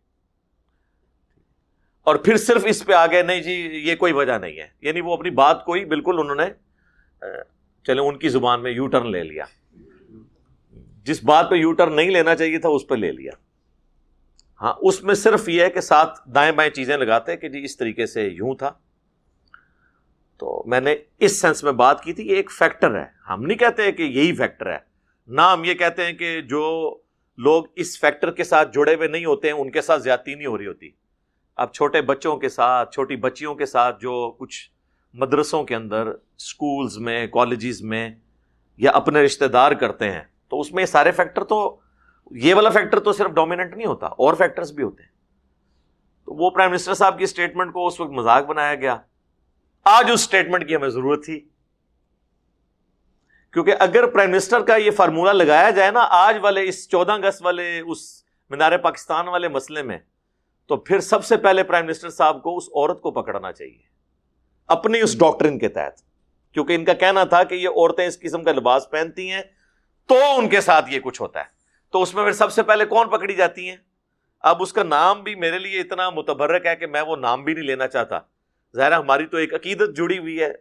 اور 2.02 2.16
پھر 2.16 2.36
صرف 2.36 2.62
اس 2.64 2.86
پہ 2.86 2.92
آ 2.92 3.06
گئے 3.06 3.22
نہیں 3.22 3.40
جی 3.40 3.52
یہ 3.84 3.96
کوئی 3.96 4.12
وجہ 4.12 4.38
نہیں 4.38 4.56
ہے۔ 4.56 4.68
یعنی 4.80 5.00
وہ 5.00 5.12
اپنی 5.12 5.30
بات 5.30 5.64
کو 5.64 5.72
ہی 5.72 5.84
بالکل 5.84 6.16
انہوں 6.18 6.36
نے 6.36 6.46
چلے 7.84 8.00
ان 8.00 8.18
کی 8.18 8.28
زبان 8.28 8.62
میں 8.62 8.70
یو 8.70 8.86
ٹرن 8.86 9.10
لے 9.10 9.22
لیا۔ 9.22 9.44
جس 11.04 11.24
بات 11.24 11.50
پہ 11.50 11.54
یو 11.54 11.72
ٹرن 11.72 11.96
نہیں 11.96 12.10
لینا 12.10 12.34
چاہیے 12.34 12.58
تھا 12.58 12.68
اس 12.68 12.86
پہ 12.86 12.94
لے 12.94 13.12
لیا۔ 13.12 13.32
ہاں 14.60 14.74
اس 14.82 15.02
میں 15.02 15.14
صرف 15.14 15.48
یہ 15.48 15.62
ہے 15.62 15.70
کہ 15.70 15.80
ساتھ 15.80 16.28
دائیں 16.28 16.52
بائیں 16.52 16.70
چیزیں 16.70 16.96
لگاتے 16.96 17.36
کہ 17.36 17.48
جی 17.48 17.64
اس 17.64 17.76
طریقے 17.76 18.06
سے 18.06 18.28
یوں 18.28 18.54
تھا۔ 18.54 18.72
تو 20.38 20.62
میں 20.66 20.80
نے 20.80 20.96
اس 21.18 21.40
سینس 21.40 21.64
میں 21.64 21.72
بات 21.72 22.04
کی 22.04 22.12
تھی 22.12 22.30
یہ 22.30 22.36
ایک 22.36 22.50
فیکٹر 22.50 22.98
ہے۔ 22.98 23.04
ہم 23.28 23.42
نہیں 23.42 23.58
کہتے 23.58 23.92
کہ 23.92 24.02
یہی 24.02 24.36
فیکٹر 24.36 24.72
ہے۔ 24.72 24.78
نہ 25.28 25.40
ہم 25.40 25.64
یہ 25.64 25.74
کہتے 25.74 26.04
ہیں 26.04 26.12
کہ 26.12 26.40
جو 26.40 26.96
لوگ 27.38 27.64
اس 27.76 28.00
فیکٹر 28.00 28.30
کے 28.30 28.44
ساتھ 28.44 28.72
جڑے 28.74 28.94
ہوئے 28.94 29.08
نہیں 29.08 29.24
ہوتے 29.24 29.48
ہیں، 29.48 29.54
ان 29.54 29.70
کے 29.70 29.82
ساتھ 29.82 30.02
زیادتی 30.02 30.34
نہیں 30.34 30.46
ہو 30.46 30.58
رہی 30.58 30.66
ہوتی۔ 30.66 30.90
اب 31.56 31.72
چھوٹے 31.72 32.02
بچوں 32.02 32.36
کے 32.36 32.48
ساتھ، 32.48 32.94
چھوٹی 32.94 33.16
بچیوں 33.16 33.54
کے 33.54 33.66
ساتھ 33.66 34.00
جو 34.00 34.36
کچھ 34.38 34.70
مدرسوں 35.14 35.64
کے 35.64 35.74
اندر 35.74 36.06
اسکولز 36.06 36.98
میں 36.98 37.26
کالجز 37.26 37.82
میں 37.82 38.10
یا 38.76 38.90
اپنے 38.90 39.24
رشتے 39.24 39.48
دار 39.48 39.72
کرتے 39.72 40.10
ہیں 40.10 40.22
تو 40.54 40.60
اس 40.60 40.72
میں 40.72 40.82
یہ 40.82 40.86
سارے 40.86 41.10
فیکٹر 41.10 41.44
تو 41.44 41.76
یہ 42.30 42.54
والا 42.54 42.70
فیکٹر 42.70 43.00
تو 43.00 43.12
صرف 43.12 43.30
ڈومیننٹ 43.30 43.76
نہیں 43.76 43.86
ہوتا، 43.86 44.06
اور 44.06 44.34
فیکٹرز 44.34 44.72
بھی 44.72 44.84
ہوتے 44.84 45.02
ہیں۔ 45.02 45.10
تو 46.24 46.34
وہ 46.34 46.50
پرائم 46.50 46.70
منسٹر 46.70 46.94
صاحب 46.94 47.18
کی 47.18 47.24
اسٹیٹمنٹ 47.24 47.72
کو 47.72 47.86
اس 47.86 48.00
وقت 48.00 48.10
مذاق 48.10 48.44
بنایا 48.44 48.74
گیا۔ 48.74 48.96
آج 49.84 50.04
اس 50.10 50.20
اسٹیٹمنٹ 50.20 50.68
کی 50.68 50.76
ہمیں 50.76 50.88
ضرورت 50.88 51.24
تھی۔ 51.24 51.48
کیونکہ 53.52 53.74
اگر 53.78 54.06
پرائم 54.06 54.30
منسٹر 54.30 54.60
کا 54.60 54.76
یہ 54.76 54.90
فارمولا 54.90 55.32
لگایا 55.32 55.70
جائے 55.70 55.90
نا، 55.90 56.06
آج 56.10 56.36
والے 56.42 56.68
اس 56.68 56.90
چودہ 56.90 57.12
اگست 57.12 57.42
والے، 57.44 57.80
اس 57.86 58.24
مینار 58.50 58.78
پاکستان 58.78 59.28
والے 59.28 59.48
مسئلے 59.48 59.82
میں، 59.82 59.98
تو 60.66 60.76
پھر 60.76 61.00
سب 61.00 61.24
سے 61.24 61.36
پہلے 61.36 61.62
پرائم 61.62 61.86
منسٹر 61.86 62.10
صاحب 62.10 62.42
کو 62.42 62.56
اس 62.56 62.64
عورت 62.74 63.00
کو 63.00 63.10
پکڑنا 63.10 63.52
چاہیے۔ 63.52 63.82
اپنی 64.66 65.00
اس 65.00 65.18
ڈاکٹرن 65.18 65.58
کے 65.58 65.68
تحت۔ 65.68 66.00
کیونکہ 66.52 66.74
ان 66.74 66.84
کا 66.84 66.92
کہنا 66.92 67.24
تھا 67.24 67.44
کہ 67.44 67.54
یہ 67.54 67.68
عورتیں 67.68 68.06
اس 68.06 68.20
قسم 68.20 68.44
کا 68.44 68.52
لباس 68.52 68.90
پہنتی 68.90 69.30
ہیں 69.30 69.42
تو 70.06 70.14
ان 70.38 70.48
کے 70.48 70.60
ساتھ 70.60 70.90
یہ 70.90 71.00
کچھ 71.00 71.22
ہوتا 71.22 71.40
ہے۔ 71.40 71.44
تو 71.90 72.02
اس 72.02 72.14
میں 72.14 72.24
پھر 72.24 72.32
سب 72.32 72.52
سے 72.52 72.62
پہلے 72.62 72.84
کون 72.84 73.08
پکڑی 73.08 73.34
جاتی 73.34 73.68
ہیں؟ 73.68 73.76
اب 74.40 74.62
اس 74.62 74.72
کا 74.72 74.82
نام 74.82 75.22
بھی 75.22 75.34
میرے 75.34 75.58
لیے 75.58 75.80
اتنا 75.80 76.10
متبرک 76.10 76.66
ہے 76.66 76.76
کہ 76.76 76.86
میں 76.86 77.00
وہ 77.00 77.16
نام 77.16 77.44
بھی 77.44 77.54
نہیں 77.54 77.64
لینا 77.64 77.88
چاہتا۔ 77.88 78.18
ظاہر 78.76 78.92
ہماری 78.92 79.26
تو 79.26 79.36
ایک 79.36 79.54
عقیدت 79.54 79.96
جڑی 79.96 80.18
ہوئی 80.18 80.40
ہے۔ 80.40 80.52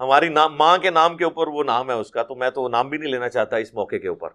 ہماری 0.00 0.28
نام، 0.28 0.56
ماں 0.56 0.78
کے 0.78 0.90
نام 0.90 1.16
کے 1.16 1.24
اوپر 1.24 1.46
وہ 1.46 1.64
نام 1.64 1.88
ہے 1.88 1.94
اس 1.94 2.10
کا، 2.10 2.22
تو 2.22 2.34
میں 2.34 2.50
تو 2.50 2.62
وہ 2.62 2.68
نام 2.68 2.88
بھی 2.88 2.98
نہیں 2.98 3.10
لینا 3.10 3.28
چاہتا 3.28 3.56
اس 3.56 3.74
موقع 3.74 3.96
کے 3.96 4.08
اوپر۔ 4.08 4.28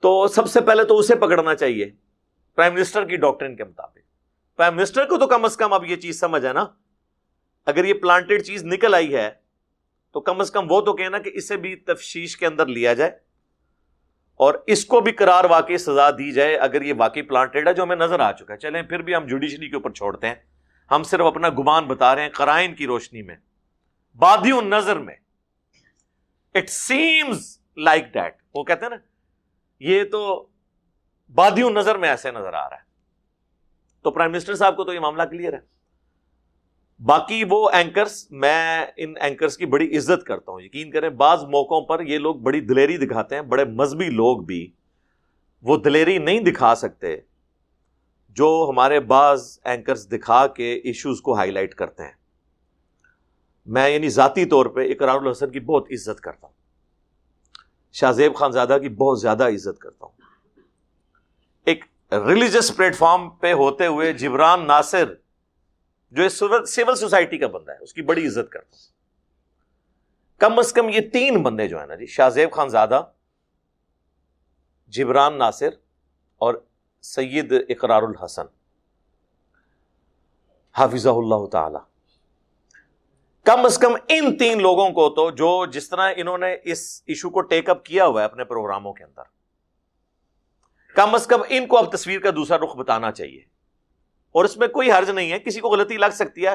تو 0.00 0.28
سب 0.28 0.50
سے 0.50 0.60
پہلے 0.60 0.84
تو 0.84 0.98
اسے 0.98 1.14
پکڑنا 1.14 1.54
چاہیے۔ 1.54 1.90
پرائم 2.54 2.74
منسٹر 2.74 3.04
کی 3.04 3.16
ڈاکٹرین 3.16 3.56
کے 3.56 3.64
مطابق۔ 3.64 3.98
پرائم 4.56 4.76
منسٹر 4.76 5.04
کو 5.04 5.18
تو 5.18 5.26
کم 5.26 5.44
از 5.44 5.56
کم 5.56 5.72
اب 5.72 5.84
یہ 5.84 5.96
چیز 5.96 6.20
سمجھ 6.20 6.46
ہے 6.46 6.52
نا۔ 6.52 6.66
اگر 7.66 7.84
یہ 7.84 7.94
پلانٹیڈ 7.94 8.42
چیز 8.42 8.64
نکل 8.64 8.94
آئی 8.94 9.14
ہے 9.14 9.30
تو 10.12 10.20
کم 10.20 10.40
از 10.40 10.50
کم 10.50 10.66
وہ 10.70 10.80
تو 10.80 10.92
کہنا 10.92 11.18
کہ 11.18 11.30
اسے 11.34 11.56
بھی 11.56 11.76
تفشیش 11.76 12.36
کے 12.36 12.46
اندر 12.46 12.66
لیا 12.66 12.94
جائے 12.94 13.10
اور 14.34 14.54
اس 14.66 14.84
کو 14.84 15.00
بھی 15.00 15.12
قرار 15.12 15.44
واقعی 15.44 15.78
سزا 15.78 16.10
دی 16.10 16.32
جائے 16.32 16.56
اگر 16.56 16.82
یہ 16.82 16.94
واقعی 16.96 17.22
پلانٹیڈ 17.22 17.68
ہے 17.68 17.74
جو 17.74 17.82
ہمیں 17.82 17.96
نظر 17.96 18.20
آ 18.20 18.32
چکا 18.32 18.54
ہے۔ 18.54 18.58
چلیں 18.58 18.82
پھر 18.82 19.02
بھی 19.02 19.14
ہم 19.14 19.26
جوڈیشری 19.26 19.68
کے 19.68 19.76
اوپر 19.76 19.90
چھوڑتے 19.90 20.26
ہیں۔ 20.26 20.34
ہم 20.90 21.02
صرف 21.02 21.20
اپنا 21.20 21.48
گمان 21.48 21.86
بتا 21.86 22.14
رہے 22.14 22.22
ہیں 22.22 22.28
کرائن 22.28 22.74
کی 22.74 22.86
روشنی 22.86 23.22
میں۔ 23.22 23.36
بادی 24.14 24.60
نظر 24.60 24.98
میں۔ 24.98 25.14
اٹ 26.54 26.70
سیمز 26.70 27.58
لائک 27.76 28.14
دیٹ 28.14 28.36
وہ 28.54 28.64
کہتے 28.64 28.84
ہیں 28.84 28.90
نا، 28.90 28.96
یہ 29.80 30.04
تو 30.04 30.46
بادی 31.34 31.70
نظر 31.70 31.98
میں 31.98 32.08
ایسے 32.08 32.30
نظر 32.30 32.52
آ 32.52 32.68
رہا 32.68 32.76
ہے۔ 32.76 32.82
تو 34.02 34.10
پرائم 34.10 34.32
منسٹر 34.32 34.54
صاحب 34.54 34.76
کو 34.76 34.84
تو 34.84 34.92
یہ 34.92 35.00
معاملہ 35.00 35.22
کلیئر 35.22 35.52
ہے۔ 35.52 35.77
باقی 37.00 37.44
وہ 37.50 37.70
اینکرس 37.72 38.30
میں 38.30 38.86
ان 38.96 39.14
اینکرس 39.20 39.56
کی 39.56 39.66
بڑی 39.66 39.96
عزت 39.96 40.24
کرتا 40.24 40.52
ہوں، 40.52 40.60
یقین 40.60 40.90
کریں 40.90 41.08
بعض 41.08 41.42
موقعوں 41.42 41.80
پر 41.80 42.00
یہ 42.00 42.18
لوگ 42.18 42.34
بڑی 42.34 42.60
دلیری 42.60 42.96
دکھاتے 42.96 43.34
ہیں، 43.34 43.42
بڑے 43.42 43.64
مذہبی 43.64 44.08
لوگ 44.10 44.38
بھی 44.38 44.70
وہ 45.62 45.76
دلیری 45.76 46.18
نہیں 46.18 46.40
دکھا 46.40 46.74
سکتے 46.74 47.16
جو 48.28 48.66
ہمارے 48.68 49.00
بعض 49.00 49.58
اینکرس 49.64 50.12
دکھا 50.12 50.46
کے 50.46 50.74
ایشوز 50.84 51.20
کو 51.20 51.34
ہائی 51.34 51.50
لائٹ 51.50 51.74
کرتے 51.74 52.02
ہیں۔ 52.02 52.12
میں 53.66 53.88
یعنی 53.88 54.08
ذاتی 54.08 54.44
طور 54.44 54.66
پہ 54.66 54.80
اقرار 54.80 55.14
الحسن 55.14 55.50
کی 55.50 55.60
بہت 55.60 55.86
عزت 55.90 56.20
کرتا 56.20 56.46
ہوں۔ 56.46 56.54
شاہ 57.92 58.12
زیب 58.12 58.34
خان 58.34 58.52
زادہ 58.52 58.78
کی 58.82 58.88
بہت 58.88 59.20
زیادہ 59.20 59.48
عزت 59.48 59.78
کرتا 59.78 60.06
ہوں۔ 60.06 60.12
ایک 61.64 61.84
ریلیجس 62.12 62.76
پلیٹ 62.76 62.96
فارم 62.96 63.30
پہ 63.30 63.52
ہوتے 63.52 63.86
ہوئے 63.86 64.12
جبران 64.12 64.66
ناصر 64.66 65.14
جو 66.10 66.28
سول 66.28 66.96
سوسائٹی 66.96 67.38
کا 67.38 67.46
بندہ 67.46 67.72
ہے، 67.72 67.76
اس 67.80 67.92
کی 67.92 68.02
بڑی 68.02 68.26
عزت 68.26 68.52
کرتا 68.52 68.76
ہوں۔ 68.76 68.98
کم 70.38 70.58
از 70.58 70.72
کم 70.72 70.88
یہ 70.88 71.00
تین 71.12 71.42
بندے 71.42 71.68
جو 71.68 71.78
ہیں 71.78 71.86
نا 71.86 71.94
جی 71.94 72.06
شاہ 72.06 72.28
زیب 72.28 72.52
خان 72.52 72.68
زادہ، 72.68 73.02
جبران 74.86 75.38
ناصر 75.38 75.68
اور 76.36 76.54
سید 77.02 77.52
اقرار 77.68 78.02
الحسن۔ 78.02 78.46
حافظ 80.72 81.06
اللہ 81.06 81.46
تعالی۔ 81.52 81.78
کم 83.44 83.64
از 83.64 83.78
کم 83.78 83.96
ان 84.08 84.36
تین 84.36 84.62
لوگوں 84.62 84.90
کو 84.90 85.10
تو 85.10 85.30
جو 85.30 85.66
جس 85.66 85.88
طرح 85.88 86.12
انہوں 86.16 86.38
نے 86.38 86.56
اس 86.64 87.02
ایشو 87.06 87.30
کو 87.30 87.40
ٹیک 87.40 87.70
اپ 87.70 87.84
کیا 87.84 88.06
ہوا 88.06 88.20
ہے 88.20 88.24
اپنے 88.24 88.44
پروگراموں 88.44 88.92
کے 88.92 89.04
اندر، 89.04 89.22
کم 90.94 91.14
از 91.14 91.26
کم 91.26 91.42
ان 91.48 91.66
کو 91.66 91.78
اب 91.78 91.92
تصویر 91.92 92.20
کا 92.20 92.30
دوسرا 92.30 92.64
رخ 92.64 92.76
بتانا 92.76 93.12
چاہیے۔ 93.12 93.57
اور 94.32 94.44
اس 94.44 94.56
میں 94.56 94.68
کوئی 94.68 94.92
حرج 94.92 95.10
نہیں 95.10 95.32
ہے، 95.32 95.38
کسی 95.38 95.60
کو 95.60 95.68
غلطی 95.68 95.96
لگ 95.96 96.12
سکتی 96.12 96.46
ہے۔ 96.46 96.54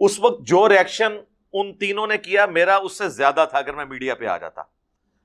اس 0.00 0.20
وقت 0.20 0.42
جو 0.42 0.68
ریئیکشن 0.68 1.12
ان 1.52 1.74
تینوں 1.74 2.06
نے 2.06 2.18
کیا، 2.18 2.46
میرا 2.46 2.76
اس 2.76 2.98
سے 2.98 3.08
زیادہ 3.08 3.46
تھا 3.50 3.58
اگر 3.58 3.74
میں 3.74 3.84
میڈیا 3.84 4.14
پہ 4.14 4.26
آ 4.26 4.38
جاتا۔ 4.38 4.62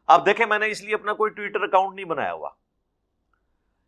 آپ 0.07 0.25
دیکھیں، 0.25 0.45
میں 0.45 0.59
نے 0.59 0.67
اس 0.67 0.83
لیے 0.83 0.93
اپنا 0.93 1.13
کوئی 1.13 1.31
ٹویٹر 1.31 1.61
اکاؤنٹ 1.61 1.95
نہیں 1.95 2.05
بنایا 2.05 2.33
ہوا۔ 2.33 2.49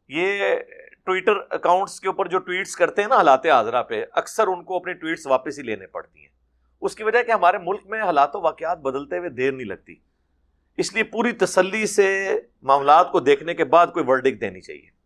یہ 0.08 0.56
ٹویٹر 1.04 1.34
اکاؤنٹس 1.50 2.00
کے 2.00 2.08
اوپر 2.08 2.28
جو 2.28 2.40
ٹویٹس 2.40 2.76
کرتے 2.76 3.02
ہیں 3.02 3.10
نا 3.10 3.16
حالات 3.16 3.46
حاضرہ 3.46 3.84
پہ، 3.84 4.06
اکثر 4.12 4.48
ان 4.48 4.64
کو 4.64 4.76
اپنی 4.76 4.94
ٹویٹس 4.94 5.28
واپس 5.28 5.58
ہی 5.58 5.64
لینے 5.64 5.88
پڑتی 5.88 6.20
ہیں۔ 6.20 6.28
اس 6.82 6.96
کی 6.96 7.04
وجہ 7.04 7.24
کہ 7.24 7.32
ہمارے 7.32 7.58
ملک 7.58 7.82
میں 7.86 8.02
حالات 8.02 8.36
و 8.36 8.42
واقعات 8.42 8.78
بدلتے 8.78 9.18
ہوئے 9.18 9.30
دیر 9.30 9.52
نہیں 9.52 9.68
لگتی۔ 9.68 9.96
اس 10.78 10.94
لیے 10.94 11.04
پوری 11.04 11.32
تسلی 11.32 11.86
سے 11.86 12.40
معاملات 12.62 13.12
کو 13.12 13.20
دیکھنے 13.20 13.54
کے 13.54 13.66
بعد 13.66 13.88
کوئی 13.88 14.06
ورڈک 14.08 14.42
دینی 14.42 14.62
چاہیے۔ 14.62 14.97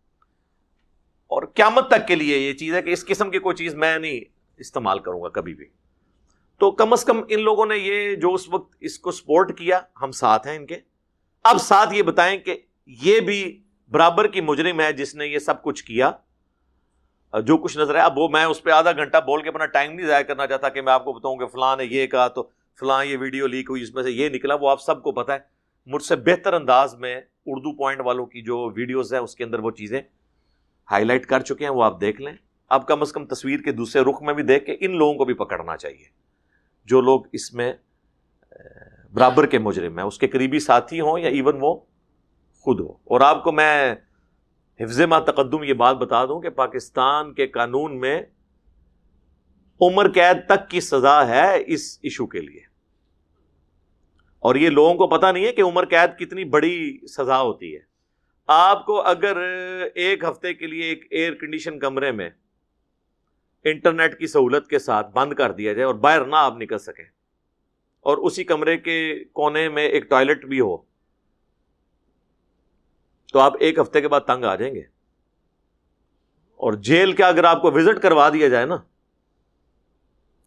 اور 1.32 1.42
قیامت 1.54 1.88
تک 1.88 2.08
کے 2.08 2.14
لیے 2.14 2.38
یہ 2.38 2.52
چیز 2.52 2.74
ہے 2.74 2.82
کہ 2.82 2.90
اس 2.90 3.06
قسم 3.06 3.30
کی 3.30 3.38
کوئی 3.38 3.56
چیز 3.56 3.74
میں 3.74 3.98
نہیں 3.98 4.20
استعمال 4.56 4.98
کروں 4.98 5.22
گا 5.22 5.28
کبھی 5.28 5.54
بھی۔ 5.54 5.66
تو 6.58 6.70
کم 6.70 6.92
از 6.92 7.04
کم 7.04 7.20
ان 7.28 7.40
لوگوں 7.40 7.66
نے 7.66 7.76
یہ 7.76 8.14
جو 8.14 8.34
اس 8.34 8.48
وقت 8.48 8.76
اس 8.80 8.98
کو 8.98 9.10
سپورٹ 9.10 9.58
کیا، 9.58 9.80
ہم 10.02 10.10
ساتھ 10.10 10.46
ہیں 10.46 10.56
ان 10.56 10.66
کے۔ 10.66 10.76
اب 11.44 11.58
ساتھ 11.58 11.94
یہ 11.94 12.02
بتائیں 12.02 12.38
کہ 12.38 12.56
یہ 12.86 13.20
بھی 13.20 13.62
برابر 13.90 14.26
کی 14.26 14.40
مجرم 14.40 14.80
ہے 14.80 14.92
جس 14.92 15.14
نے 15.14 15.26
یہ 15.26 15.38
سب 15.38 15.62
کچھ 15.62 15.84
کیا۔ 15.84 16.10
جو 17.46 17.56
کچھ 17.56 17.78
نظر 17.78 17.94
ہے 17.94 18.00
اب 18.00 18.18
وہ 18.18 18.28
میں 18.28 18.44
اس 18.44 18.62
پہ 18.62 18.70
آدھا 18.70 18.92
گھنٹہ 18.92 19.16
بول 19.16 19.42
کے 19.42 19.48
اپنا 19.48 19.66
ٹائم 19.66 19.92
نہیں 19.92 20.06
ضائع 20.06 20.22
کرنا 20.22 20.46
چاہتا 20.46 20.68
کہ 20.68 20.82
میں 20.82 20.92
آپ 20.92 21.04
کو 21.04 21.12
بتاؤں 21.12 21.36
کہ 21.36 21.46
فلاں 21.46 21.76
نے 21.76 21.84
یہ 21.84 22.06
کہا 22.06 22.28
تو 22.28 22.48
فلاں 22.80 23.04
یہ 23.04 23.16
ویڈیو 23.20 23.46
لیک 23.46 23.66
ہوئی، 23.70 23.82
اس 23.82 23.94
میں 23.94 24.02
سے 24.02 24.10
یہ 24.10 24.28
نکلا، 24.28 24.54
وہ 24.54 24.70
آپ 24.70 24.80
سب 24.80 25.02
کو 25.02 25.12
پتا 25.12 25.34
ہے۔ 25.34 25.38
مجھ 25.86 26.02
سے 26.02 26.16
بہتر 26.16 26.52
انداز 26.52 26.94
میں 26.94 27.20
اردو 27.46 27.76
پوائنٹ 27.76 28.00
والوں 28.00 28.26
کی 28.26 28.42
جو 28.42 28.70
ویڈیوز 28.76 29.12
ہیں، 29.12 29.20
اس 29.20 29.34
کے 29.34 29.44
اندر 29.44 29.58
وہ 29.58 29.70
چیزیں 29.70 30.02
ہائی 30.92 31.04
لائٹ 31.04 31.26
کر 31.26 31.40
چکے 31.40 31.64
ہیں، 31.64 31.72
وہ 31.72 31.84
آپ 31.84 32.00
دیکھ 32.00 32.20
لیں۔ 32.20 32.32
اب 32.68 32.86
کم 32.86 33.00
از 33.00 33.12
کم 33.12 33.26
تصویر 33.26 33.60
کے 33.60 33.72
دوسرے 33.72 34.02
رخ 34.02 34.22
میں 34.22 34.34
بھی 34.34 34.42
دیکھ 34.42 34.64
کے 34.64 34.76
ان 34.80 34.98
لوگوں 34.98 35.14
کو 35.14 35.24
بھی 35.24 35.34
پکڑنا 35.34 35.76
چاہیے۔ 35.76 36.22
جو 36.84 37.00
لوگ 37.00 37.20
اس 37.32 37.54
میں 37.54 37.72
برابر 39.12 39.46
کے 39.46 39.58
مجرم 39.58 39.98
ہیں، 39.98 40.06
اس 40.06 40.18
کے 40.18 40.28
قریبی 40.28 40.58
ساتھی 40.58 41.00
ہوں 41.00 41.18
یا 41.18 41.28
ایون 41.28 41.58
وہ 41.60 41.80
خود 42.60 42.80
ہو 42.80 42.92
اور 42.92 43.20
آپ 43.20 43.44
کو 43.44 43.52
میں 43.52 43.94
حفظ 44.80 45.00
ما 45.00 45.18
تقدم 45.18 45.62
یہ 45.62 45.74
بات 45.74 45.96
بتا 45.96 46.24
دوں 46.24 46.40
کہ 46.40 46.50
پاکستان 46.50 47.34
کے 47.34 47.46
قانون 47.46 48.00
میں 48.00 48.22
عمر 49.80 50.12
قید 50.12 50.36
تک 50.46 50.70
کی 50.70 50.80
سزا 50.80 51.28
ہے 51.28 51.62
اس 51.66 51.98
ایشو 52.02 52.26
کے 52.26 52.40
لیے۔ 52.40 52.60
اور 54.38 54.54
یہ 54.54 54.70
لوگوں 54.70 54.94
کو 54.94 55.06
پتا 55.06 55.32
نہیں 55.32 55.46
ہے 55.46 55.52
کہ 55.52 55.62
عمر 55.62 55.84
قید 55.84 56.18
کتنی 56.18 56.44
بڑی 56.44 56.98
سزا 57.06 57.40
ہوتی 57.40 57.74
ہے۔ 57.74 57.91
آپ 58.48 58.86
کو 58.86 59.00
اگر 59.00 59.36
ایک 59.94 60.24
ہفتے 60.24 60.54
کے 60.54 60.66
لیے 60.66 60.84
ایک 60.84 61.06
ایئر 61.10 61.34
کنڈیشن 61.34 61.78
کمرے 61.78 62.12
میں 62.12 62.30
انٹرنیٹ 63.64 64.18
کی 64.18 64.26
سہولت 64.26 64.68
کے 64.68 64.78
ساتھ 64.78 65.10
بند 65.14 65.32
کر 65.32 65.52
دیا 65.52 65.72
جائے 65.72 65.84
اور 65.84 65.94
باہر 65.94 66.24
نہ 66.24 66.36
آپ 66.36 66.56
نکل 66.56 66.78
سکیں 66.78 67.04
اور 68.00 68.18
اسی 68.18 68.44
کمرے 68.44 68.76
کے 68.78 69.24
کونے 69.32 69.68
میں 69.68 69.84
ایک 69.84 70.08
ٹوائلٹ 70.08 70.44
بھی 70.44 70.60
ہو، 70.60 70.76
تو 73.32 73.38
آپ 73.38 73.52
ایک 73.60 73.78
ہفتے 73.78 74.00
کے 74.00 74.08
بعد 74.08 74.20
تنگ 74.20 74.44
آ 74.44 74.54
جائیں 74.54 74.74
گے۔ 74.74 74.82
اور 76.60 76.72
جیل 76.72 77.12
کا 77.12 77.28
اگر 77.28 77.44
آپ 77.44 77.62
کو 77.62 77.70
وزٹ 77.70 78.02
کروا 78.02 78.28
دیا 78.28 78.48
جائے 78.48 78.66
نا، 78.66 78.76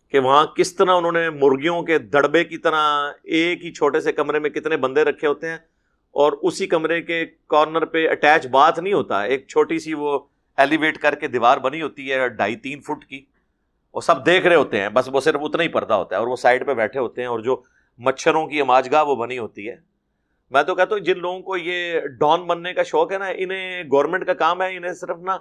کہ 0.08 0.20
وہاں 0.20 0.46
کس 0.46 0.76
طرح 0.76 0.92
انہوں 0.92 1.12
نے 1.12 1.30
مرغیوں 1.30 1.82
کے 1.84 1.98
دڑبے 2.00 2.44
کی 2.44 2.58
طرح 2.58 3.12
ایک 3.24 3.66
ہی 3.66 3.74
چھوٹے 3.74 4.00
سے 4.02 4.12
کمرے 4.14 4.40
میں 4.40 4.50
کتنے 4.50 4.78
بندے 4.78 5.04
رکھے 5.04 5.28
ہوتے 5.28 5.50
ہیں 5.50 5.58
اور 6.15 6.34
اسی 6.41 6.67
کمرے 6.67 7.01
کے 7.01 7.25
کارنر 7.49 7.86
پہ 7.86 8.08
اٹیچ 8.10 8.45
بات 8.51 8.80
نہیں 8.80 8.93
ہوتا، 8.93 9.21
ایک 9.23 9.47
چھوٹی 9.47 9.80
سی 9.80 9.93
وہ 9.93 10.17
ایلیویٹ 10.58 10.97
کر 10.97 11.15
کے 11.15 11.28
دیوار 11.28 11.58
بنی 11.58 11.82
ہوتی 11.82 12.12
ہے 12.12 12.28
ڈھائی 12.30 12.56
تین 12.58 12.82
فٹ 12.82 13.06
کی 13.06 13.23
وہ 13.95 14.01
سب 14.01 14.25
دیکھ 14.25 14.45
رہے 14.47 14.56
ہوتے 14.56 14.80
ہیں، 14.82 14.89
بس 14.89 15.10
وہ 15.13 15.19
صرف 15.19 15.41
اتنا 15.43 15.63
ہی 15.63 15.67
پردہ 15.69 15.93
ہوتا 15.93 16.15
ہے، 16.15 16.19
اور 16.19 16.28
وہ 16.28 16.36
سائڈ 16.36 16.65
پہ 16.67 16.73
بیٹھے 16.73 16.99
ہوتے 16.99 17.21
ہیں، 17.21 17.28
اور 17.28 17.39
جو 17.39 17.62
مچھروں 17.99 18.45
کی 18.47 18.62
اماج 18.62 18.91
گاہ 18.91 19.04
وہ 19.04 19.15
بنی 19.15 19.38
ہوتی 19.39 19.69
ہے۔ 19.69 19.75
میں 20.51 20.63
تو 20.63 20.75
کہتا 20.75 20.95
ہوں، 20.95 21.04
جن 21.04 21.19
لوگوں 21.19 21.39
کو 21.41 21.58
یہ 21.58 21.99
ڈان 22.19 22.45
بننے 22.47 22.73
کا 22.73 22.84
شوق 22.84 23.12
ہے 23.12 23.17
نا، 23.17 23.28
انہیں 23.36 23.84
گورنمنٹ 23.91 24.25
کا 24.25 24.34
کام 24.36 24.62
ہے، 24.62 24.75
انہیں 24.78 24.93
صرف 24.93 25.17
نا 25.25 25.38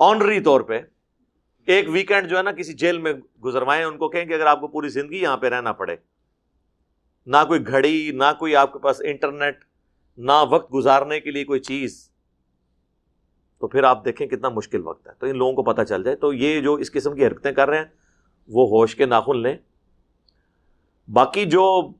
آنری 0.00 0.40
طور 0.40 0.60
پہ 0.60 0.80
ایک 1.68 1.88
ویکینڈ 1.88 2.28
جو 2.28 2.36
ہے 2.36 2.42
نا 2.42 2.52
کسی 2.52 2.72
جیل 2.74 2.98
میں 2.98 3.12
گزروائیں، 3.44 3.84
ان 3.84 3.96
کو 3.98 4.08
کہیں 4.08 4.24
کہ 4.24 4.34
اگر 4.34 4.46
آپ 4.46 4.60
کو 4.60 4.68
پوری 4.68 4.88
زندگی 4.88 5.22
یہاں 5.22 5.36
پہ 5.36 5.48
رہنا 5.48 5.72
پڑے۔ 5.72 5.96
نہ 7.26 7.36
کوئی 7.48 7.66
گھڑی، 7.66 8.10
نہ 8.10 8.24
کوئی 8.38 8.56
آپ 8.56 8.72
کے 8.72 8.78
پاس 8.78 9.00
انٹرنیٹ، 9.04 9.64
نہ 10.18 10.44
وقت 10.50 10.74
گزارنے 10.74 11.20
کے 11.20 11.30
لیے 11.30 11.44
کوئی 11.44 11.60
چیز۔ 11.60 12.10
تو 13.58 13.68
پھر 13.68 13.82
آپ 13.82 14.04
دیکھیں 14.04 14.26
کتنا 14.26 14.48
مشکل 14.48 14.86
وقت 14.86 15.08
ہے۔ 15.08 15.12
تو 15.18 15.26
ان 15.26 15.38
لوگوں 15.38 15.52
کو 15.52 15.62
پتہ 15.62 15.82
چل 15.82 16.04
جائے۔ 16.04 16.16
تو 16.16 16.32
یہ 16.32 16.60
جو 16.60 16.74
اس 16.74 16.92
قسم 16.92 17.14
کی 17.14 17.26
حرکتیں 17.26 17.52
کر 17.52 17.68
رہے 17.68 17.78
ہیں، 17.78 17.84
وہ 18.48 18.68
ہوش 18.68 18.96
کے 18.96 19.06
ناخن 19.06 19.42
لیں۔ 19.42 19.56
باقی 21.12 21.44
جو 21.44 21.92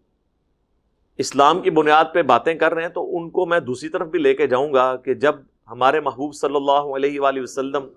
اسلام 1.19 1.63
کی 1.63 1.71
بنیاد 1.71 2.05
پہ 2.15 2.23
باتیں 2.23 2.55
کر 2.55 2.75
رہے 2.75 2.83
ہیں، 2.83 2.89
تو 2.89 3.17
ان 3.17 3.31
کو 3.31 3.47
میں 3.47 3.61
دوسری 3.61 3.89
طرف 3.89 4.09
بھی 4.09 4.19
لے 4.19 4.35
کے 4.35 4.47
جاؤں 4.47 4.73
گا 4.73 4.97
کہ 4.97 5.15
جب 5.15 5.35
ہمارے 5.71 6.01
محبوب 6.01 6.35
صلی 6.35 6.57
اللہ 6.57 6.97
علیہ 6.97 7.21
وآلہ 7.21 7.43
وسلم 7.43 7.89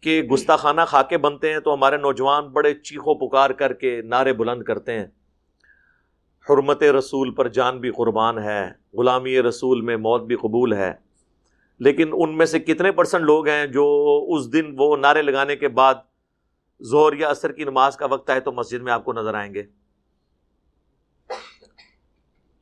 کے 0.00 0.22
گستاخانہ 0.22 0.80
خاکے 0.86 1.18
بنتے 1.18 1.52
ہیں، 1.52 1.60
تو 1.60 1.74
ہمارے 1.74 1.96
نوجوان 1.96 2.48
بڑے 2.48 2.74
چیخو 2.74 3.28
پکار 3.28 3.50
کر 3.50 3.72
کے 3.72 4.02
نعرے 4.02 4.32
بلند 4.32 4.62
کرتے 4.62 4.92
ہیں۔ 4.98 5.06
حرمت 6.50 6.82
رسول 6.82 7.34
پر 7.34 7.48
جان 7.48 7.80
بھی 7.80 7.90
قربان 7.90 8.38
ہے، 8.38 8.70
غلامی 8.94 9.42
رسول 9.42 9.80
میں 9.80 9.96
موت 9.96 10.22
بھی 10.22 10.36
قبول 10.36 10.72
ہے۔ 10.72 10.92
لیکن 11.78 12.10
ان 12.12 12.36
میں 12.36 12.46
سے 12.46 12.58
کتنے 12.58 12.92
پرسنٹ 12.92 13.24
لوگ 13.24 13.48
ہیں 13.48 13.66
جو 13.66 13.84
اس 14.28 14.52
دن 14.52 14.74
وہ 14.78 14.96
نعرے 14.96 15.22
لگانے 15.22 15.56
کے 15.56 15.68
بعد 15.68 15.94
زہر 16.80 17.12
یا 17.12 17.28
اثر 17.28 17.52
کی 17.52 17.64
نماز 17.64 17.96
کا 17.96 18.06
وقت 18.06 18.30
آئے 18.30 18.40
تو 18.40 18.52
مسجد 18.52 18.82
میں 18.82 18.92
آپ 18.92 19.04
کو 19.04 19.12
نظر 19.12 19.34
آئیں 19.34 19.54
گے؟ 19.54 19.62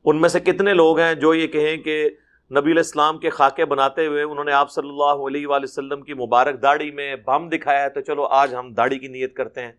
ان 0.05 0.21
میں 0.21 0.29
سے 0.29 0.39
کتنے 0.39 0.73
لوگ 0.73 0.99
ہیں 0.99 1.13
جو 1.13 1.33
یہ 1.33 1.47
کہیں 1.47 1.77
کہ 1.77 2.09
نبی 2.51 2.71
الاسلام 2.71 3.17
کے 3.17 3.29
خاکے 3.29 3.65
بناتے 3.65 4.05
ہوئے 4.05 4.23
انہوں 4.23 4.45
نے 4.45 4.51
آپ 4.51 4.71
صلی 4.71 4.89
اللہ 4.89 5.27
علیہ 5.27 5.47
وآلہ 5.47 5.63
وسلم 5.63 6.01
کی 6.01 6.13
مبارک 6.13 6.61
داڑھی 6.61 6.91
میں 6.91 7.15
بم 7.15 7.49
دکھایا 7.49 7.83
ہے 7.83 7.89
تو 7.89 8.01
چلو 8.01 8.23
آج 8.23 8.55
ہم 8.55 8.73
داڑھی 8.73 8.99
کی 8.99 9.07
نیت 9.07 9.35
کرتے 9.35 9.61
ہیں۔ 9.61 9.71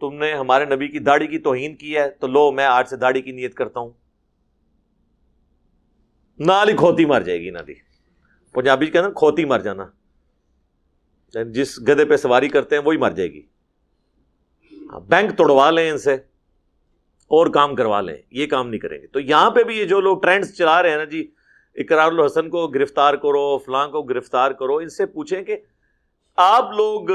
تم 0.00 0.14
نے 0.14 0.32
ہمارے 0.32 0.64
نبی 0.64 0.88
کی 0.88 0.98
داڑھی 0.98 1.26
کی 1.26 1.38
توہین 1.38 1.76
کی 1.76 1.96
ہے، 1.96 2.10
تو 2.10 2.26
لو 2.26 2.52
میں 2.52 2.64
آج 2.64 2.88
سے 2.88 2.96
داڑھی 2.96 3.22
کی 3.22 3.32
نیت 3.32 3.54
کرتا 3.54 3.80
ہوں۔ 3.80 3.90
نالی 6.38 6.72
کھوتی 6.72 7.04
مر 7.04 7.20
جائے 7.20 7.40
گی 7.40 7.50
نالی۔ 7.50 7.74
پنجابی 8.52 8.86
جی 8.86 8.92
کے 8.92 8.98
اندر 8.98 9.10
کھوتی 9.10 9.44
مر 9.44 9.58
جانا۔ 9.58 9.86
یعنی 11.34 11.52
جس 11.52 11.78
گدے 11.80 12.04
پہ 12.04 12.16
سواری 12.16 12.48
کرتے 12.48 12.76
ہیں، 12.76 12.82
وہی 12.82 12.96
مر 12.96 13.10
جائے 13.10 13.32
گی۔ 13.32 13.42
ہاں، 14.92 15.00
بینک 15.00 15.36
توڑوا 15.38 15.70
لیں 15.70 15.90
ان 15.90 15.98
سے، 15.98 16.14
اور 17.28 17.46
کام 17.46 17.74
کروا 17.74 18.00
لیں۔ 18.00 18.16
یہ 18.30 18.46
کام 18.46 18.68
نہیں 18.68 18.80
کریں 18.80 19.02
گے۔ 19.02 19.06
تو 19.06 19.20
یہاں 19.20 19.50
پہ 19.50 19.62
بھی 19.62 19.78
یہ 19.78 19.84
جو 19.84 20.00
لوگ 20.00 20.20
ٹرینڈز 20.22 20.56
چلا 20.56 20.82
رہے 20.82 20.90
ہیں 20.90 20.96
نا 20.96 21.04
جی 21.04 21.30
اقرار 21.74 22.06
الحسن 22.06 22.50
کو 22.50 22.68
گرفتار 22.68 23.14
کرو، 23.14 23.58
فلاں 23.58 23.88
کو 23.88 24.02
گرفتار 24.02 24.50
کرو، 24.50 24.76
ان 24.76 24.88
سے 24.88 25.06
پوچھیں 25.06 25.42
کہ 25.42 25.56
آپ 26.36 26.72
لوگ 26.72 27.10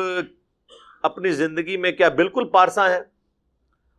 اپنی 1.04 1.32
زندگی 1.32 1.78
میں 1.78 1.92
کیا 1.92 2.10
بالکل 2.10 2.50
پارسا 2.50 2.90
ہیں؟ 2.90 3.02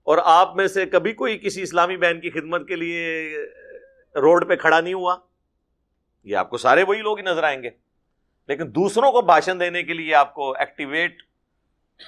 اور 0.02 0.18
آپ 0.24 0.56
میں 0.56 0.66
سے 0.66 0.86
کبھی 0.86 1.12
کوئی 1.12 1.38
کسی 1.38 1.62
اسلامی 1.62 1.96
بہن 1.96 2.20
کی 2.20 2.30
خدمت 2.30 2.68
کے 2.68 2.76
لیے 2.76 3.36
روڈ 4.16 4.48
پہ 4.48 4.56
کھڑا 4.56 4.80
نہیں 4.80 4.94
ہوا؟ 4.94 5.16
یہ 6.24 6.36
آپ 6.36 6.50
کو 6.50 6.58
سارے 6.58 6.82
وہی 6.82 7.02
لوگ 7.02 7.18
ہی 7.18 7.24
نظر 7.24 7.44
آئیں 7.44 7.62
گے۔ 7.62 7.70
لیکن 8.48 8.74
دوسروں 8.74 9.12
کو 9.12 9.22
بھاشن 9.22 9.60
دینے 9.60 9.82
کے 9.82 9.94
لیے 9.94 10.14
آپ 10.14 10.34
کو 10.34 10.52
ایکٹیویٹ 10.58 11.22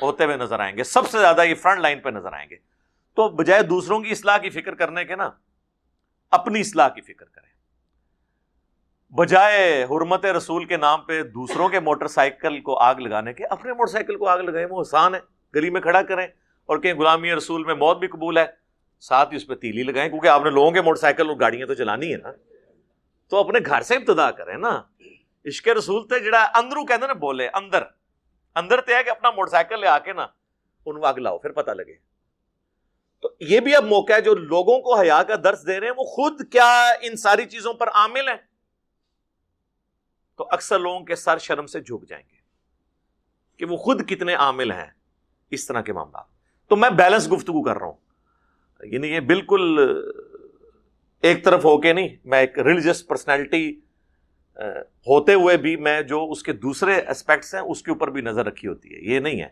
ہوتے 0.02 0.24
ہوئے 0.24 0.36
نظر 0.36 0.60
آئیں 0.60 0.76
گے۔ 0.76 0.84
سب 0.84 1.10
سے 1.10 1.18
زیادہ 1.18 1.44
یہ 1.44 1.54
فرنٹ 1.54 1.80
لائن 1.80 2.00
پہ 2.00 2.08
نظر 2.08 2.32
آئیں 2.32 2.50
گے۔ 2.50 2.56
تو 3.14 3.28
بجائے 3.28 3.62
دوسروں 3.62 4.00
کی 4.00 4.10
اصلاح 4.10 4.38
کی 4.38 4.50
فکر 4.50 4.74
کرنے 4.74 5.04
کے 5.04 5.16
نا، 5.16 5.30
اپنی 6.30 6.60
اصلاح 6.60 6.88
کی 6.88 7.00
فکر 7.00 7.24
کریں۔ 7.24 7.55
بجائے 9.10 9.84
حرمت 9.84 10.26
رسول 10.26 10.64
کے 10.64 10.76
نام 10.76 11.00
پہ 11.00 11.22
دوسروں 11.22 11.68
کے 11.68 11.80
موٹر 11.80 12.06
سائیکل 12.06 12.60
کو 12.60 12.78
آگ 12.78 12.94
لگانے 12.94 13.32
کے، 13.32 13.44
اپنے 13.44 13.72
موٹر 13.72 13.92
سائیکل 13.92 14.16
کو 14.16 14.28
آگ 14.28 14.38
لگائیں، 14.38 14.66
وہ 14.70 14.80
آسان 14.80 15.14
ہے، 15.14 15.20
گلی 15.54 15.70
میں 15.70 15.80
کھڑا 15.80 16.02
کریں 16.02 16.26
اور 16.66 16.78
کہ 16.78 16.94
غلامی 16.94 17.34
رسول 17.34 17.64
میں 17.64 17.74
موت 17.74 17.98
بھی 17.98 18.08
قبول 18.08 18.38
ہے، 18.38 18.46
ساتھ 19.00 19.32
ہی 19.32 19.36
اس 19.36 19.46
پہ 19.46 19.54
تیلی 19.54 19.82
لگائیں، 19.82 20.08
کیونکہ 20.10 20.28
آپ 20.28 20.42
نے 20.44 20.50
لوگوں 20.50 20.70
کے 20.70 20.80
موٹر 20.80 21.00
سائیکل 21.00 21.28
اور 21.28 21.36
گاڑیاں 21.40 21.66
تو 21.66 21.74
چلانی 21.74 22.12
ہے 22.12 22.18
نا۔ 22.18 22.32
تو 23.28 23.36
اپنے 23.36 23.58
گھر 23.66 23.82
سے 23.82 23.94
ابتدا 23.94 24.30
کریں 24.30 24.58
نا۔ 24.58 24.82
عشق 25.46 25.68
رسول 25.68 26.08
تھے 26.08 26.20
جڑا 26.20 26.50
اندرو 26.54 26.84
کہتے 26.84 27.06
نا، 27.06 27.12
بولے 27.12 27.48
اندر 27.48 27.82
اندر 28.54 28.80
تے 28.80 28.94
ہے 28.94 29.04
کہ 29.04 29.10
اپنا 29.10 29.30
موٹر 29.30 29.50
سائیکل 29.50 29.80
لے 29.80 29.86
آ 29.86 29.98
کے 29.98 30.12
نا، 30.12 30.26
ان 30.86 31.00
کو 31.00 31.06
آگ 31.06 31.14
لاؤ، 31.14 31.38
پھر 31.38 31.52
پتہ 31.52 31.70
لگے۔ 31.70 31.94
تو 33.22 33.30
یہ 33.40 33.60
بھی 33.60 33.76
اب 33.76 33.84
موقع 33.84 34.12
ہے، 34.12 34.20
جو 34.20 34.34
لوگوں 34.34 34.80
کو 34.80 34.94
حیا 34.94 35.22
کا 35.22 35.34
درس 35.44 35.66
دے 35.66 35.80
رہے 35.80 35.86
ہیں، 35.86 35.94
وہ 35.96 36.04
خود 36.04 36.40
کیا 36.52 36.92
ان 37.00 37.16
ساری 37.16 37.44
چیزوں 37.44 37.74
پر 37.74 37.88
عامل 37.88 38.28
ہیں؟ 38.28 38.36
تو 40.36 40.48
اکثر 40.50 40.78
لوگوں 40.78 41.00
کے 41.00 41.14
سر 41.14 41.38
شرم 41.38 41.66
سے 41.66 41.80
جھک 41.80 42.08
جائیں 42.08 42.24
گے 42.30 42.36
کہ 43.56 43.64
وہ 43.64 43.76
خود 43.76 44.08
کتنے 44.08 44.34
عامل 44.34 44.72
ہیں 44.72 44.90
اس 45.50 45.66
طرح 45.66 45.80
کے 45.80 45.92
معاملات۔ 45.92 46.24
تو 46.68 46.76
میں 46.76 46.90
بیلنس 46.90 47.32
گفتگو 47.32 47.62
کر 47.62 47.76
رہا 47.76 47.86
ہوں۔ 47.86 47.94
یعنی 48.82 49.08
یہ 49.08 49.20
بالکل 49.20 49.78
ایک 51.22 51.44
طرف 51.44 51.64
ہو 51.64 51.80
کے 51.80 51.92
نہیں، 51.92 52.08
میں 52.24 52.38
ایک 52.38 52.58
ریلیجس 52.58 53.06
پرسنالٹی 53.06 53.80
ہوتے 54.82 55.34
ہوئے 55.34 55.56
بھی 55.56 55.76
میں 55.76 56.02
جو 56.02 56.30
اس 56.30 56.42
کے 56.42 56.52
دوسرے 56.52 57.00
اسپیکٹس 57.10 57.54
ہیں، 57.54 57.62
اس 57.62 57.82
کے 57.82 57.90
اوپر 57.90 58.10
بھی 58.10 58.20
نظر 58.20 58.46
رکھی 58.46 58.68
ہوتی 58.68 58.94
ہے۔ 58.94 59.14
یہ 59.14 59.20
نہیں 59.20 59.40
ہے۔ 59.40 59.48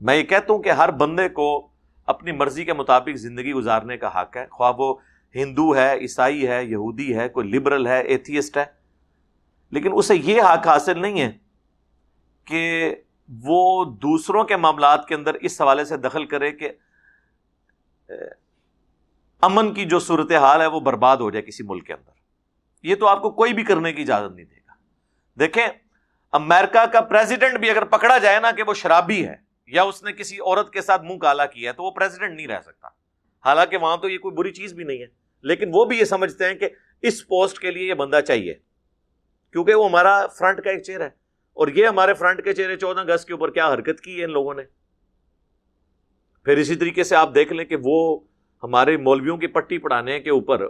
میں 0.00 0.16
یہ 0.16 0.22
کہتا 0.22 0.52
ہوں 0.52 0.62
کہ 0.62 0.68
ہر 0.68 0.90
بندے 0.90 1.28
کو 1.28 1.68
اپنی 2.06 2.32
مرضی 2.32 2.64
کے 2.64 2.72
مطابق 2.72 3.16
زندگی 3.16 3.52
گزارنے 3.52 3.96
کا 3.96 4.22
حق 4.22 4.36
ہے۔ 4.36 4.46
خواہ 4.50 4.72
وہ 4.78 4.94
ہندو 5.34 5.76
ہے، 5.76 5.98
عیسائی 5.98 6.48
ہے، 6.48 6.64
یہودی 6.64 7.16
ہے، 7.16 7.28
کوئی 7.28 7.48
لبرل 7.48 7.86
ہے 7.86 8.02
ایتھیسٹ 8.02 8.56
ہے 8.56 8.81
لیکن 9.72 9.90
اسے 9.94 10.16
یہ 10.16 10.42
حق 10.42 10.68
حاصل 10.68 11.02
نہیں 11.02 11.20
ہے 11.20 11.32
کہ 12.44 12.94
وہ 13.42 13.84
دوسروں 13.84 14.44
کے 14.44 14.56
معاملات 14.56 15.08
کے 15.08 15.14
اندر 15.14 15.34
اس 15.34 15.60
حوالے 15.60 15.84
سے 15.84 15.96
دخل 15.96 16.26
کرے 16.26 16.52
کہ 16.52 16.72
امن 19.40 19.74
کی 19.74 19.84
جو 19.84 19.98
صورت 19.98 20.32
حال 20.32 20.60
ہے 20.60 20.66
وہ 20.66 20.80
برباد 20.80 21.16
ہو 21.16 21.30
جائے 21.30 21.42
کسی 21.42 21.62
ملک 21.62 21.86
کے 21.86 21.92
اندر۔ 21.92 22.10
یہ 22.82 22.94
تو 22.94 23.06
آپ 23.06 23.22
کو 23.22 23.30
کوئی 23.30 23.52
بھی 23.52 23.64
کرنے 23.64 23.92
کی 23.92 24.02
اجازت 24.02 24.34
نہیں 24.34 24.46
دے 24.46 24.56
گا۔ 24.56 24.72
دیکھیں، 25.38 25.66
امریکہ 26.32 26.86
کا 26.86 27.00
پریزیڈنٹ 27.00 27.58
بھی 27.58 27.70
اگر 27.70 27.84
پکڑا 27.84 28.18
جائے 28.18 28.40
نا 28.40 28.50
کہ 28.50 28.62
وہ 28.62 28.74
شرابی 28.74 29.26
ہے 29.26 29.36
یا 29.66 29.82
اس 29.82 30.02
نے 30.02 30.12
کسی 30.12 30.36
عورت 30.36 30.72
کے 30.72 30.82
ساتھ 30.82 31.02
منہ 31.02 31.18
کالا 31.18 31.46
کیا 31.46 31.70
ہے، 31.70 31.76
تو 31.76 31.82
وہ 31.82 31.90
پریزیڈنٹ 31.90 32.36
نہیں 32.36 32.46
رہ 32.46 32.60
سکتا۔ 32.60 32.88
حالانکہ 33.44 33.76
وہاں 33.76 33.96
تو 33.96 34.08
یہ 34.08 34.18
کوئی 34.18 34.34
بری 34.34 34.52
چیز 34.52 34.72
بھی 34.72 34.84
نہیں 34.84 35.00
ہے۔ 35.00 35.06
لیکن 35.42 35.70
وہ 35.74 35.84
بھی 35.84 35.98
یہ 35.98 36.04
سمجھتے 36.04 36.44
ہیں 36.44 36.54
کہ 36.54 36.68
اس 37.02 37.26
پوسٹ 37.26 37.58
کے 37.58 37.70
لیے 37.70 37.88
یہ 37.88 37.94
بندہ 37.94 38.20
چاہیے۔ 38.20 38.54
کیونکہ 39.52 39.74
وہ 39.74 39.88
ہمارا 39.88 40.26
فرنٹ 40.26 40.60
کا 40.60 40.70
ایک 40.70 40.82
چہرہ 40.82 41.02
ہے۔ 41.02 41.22
اور 41.54 41.68
یہ 41.68 41.86
ہمارے 41.86 42.14
فرنٹ 42.14 42.44
کے 42.44 42.52
چہرے 42.52 42.76
چودہ 42.76 43.00
اگست 43.00 43.26
کے 43.26 43.32
اوپر 43.32 43.50
کیا 43.50 43.72
حرکت 43.72 44.00
کی 44.00 44.18
ہے 44.18 44.24
ان 44.24 44.30
لوگوں 44.30 44.54
نے؟ 44.54 44.62
پھر 46.44 46.56
اسی 46.56 46.74
طریقے 46.74 47.04
سے 47.04 47.16
آپ 47.16 47.34
دیکھ 47.34 47.52
لیں 47.52 47.64
کہ 47.64 47.76
وہ 47.82 48.20
ہمارے 48.62 48.96
مولویوں 48.96 49.36
کی 49.36 49.46
پٹی 49.46 49.78
پڑھانے 49.78 50.20
کے 50.20 50.30
اوپر 50.30 50.60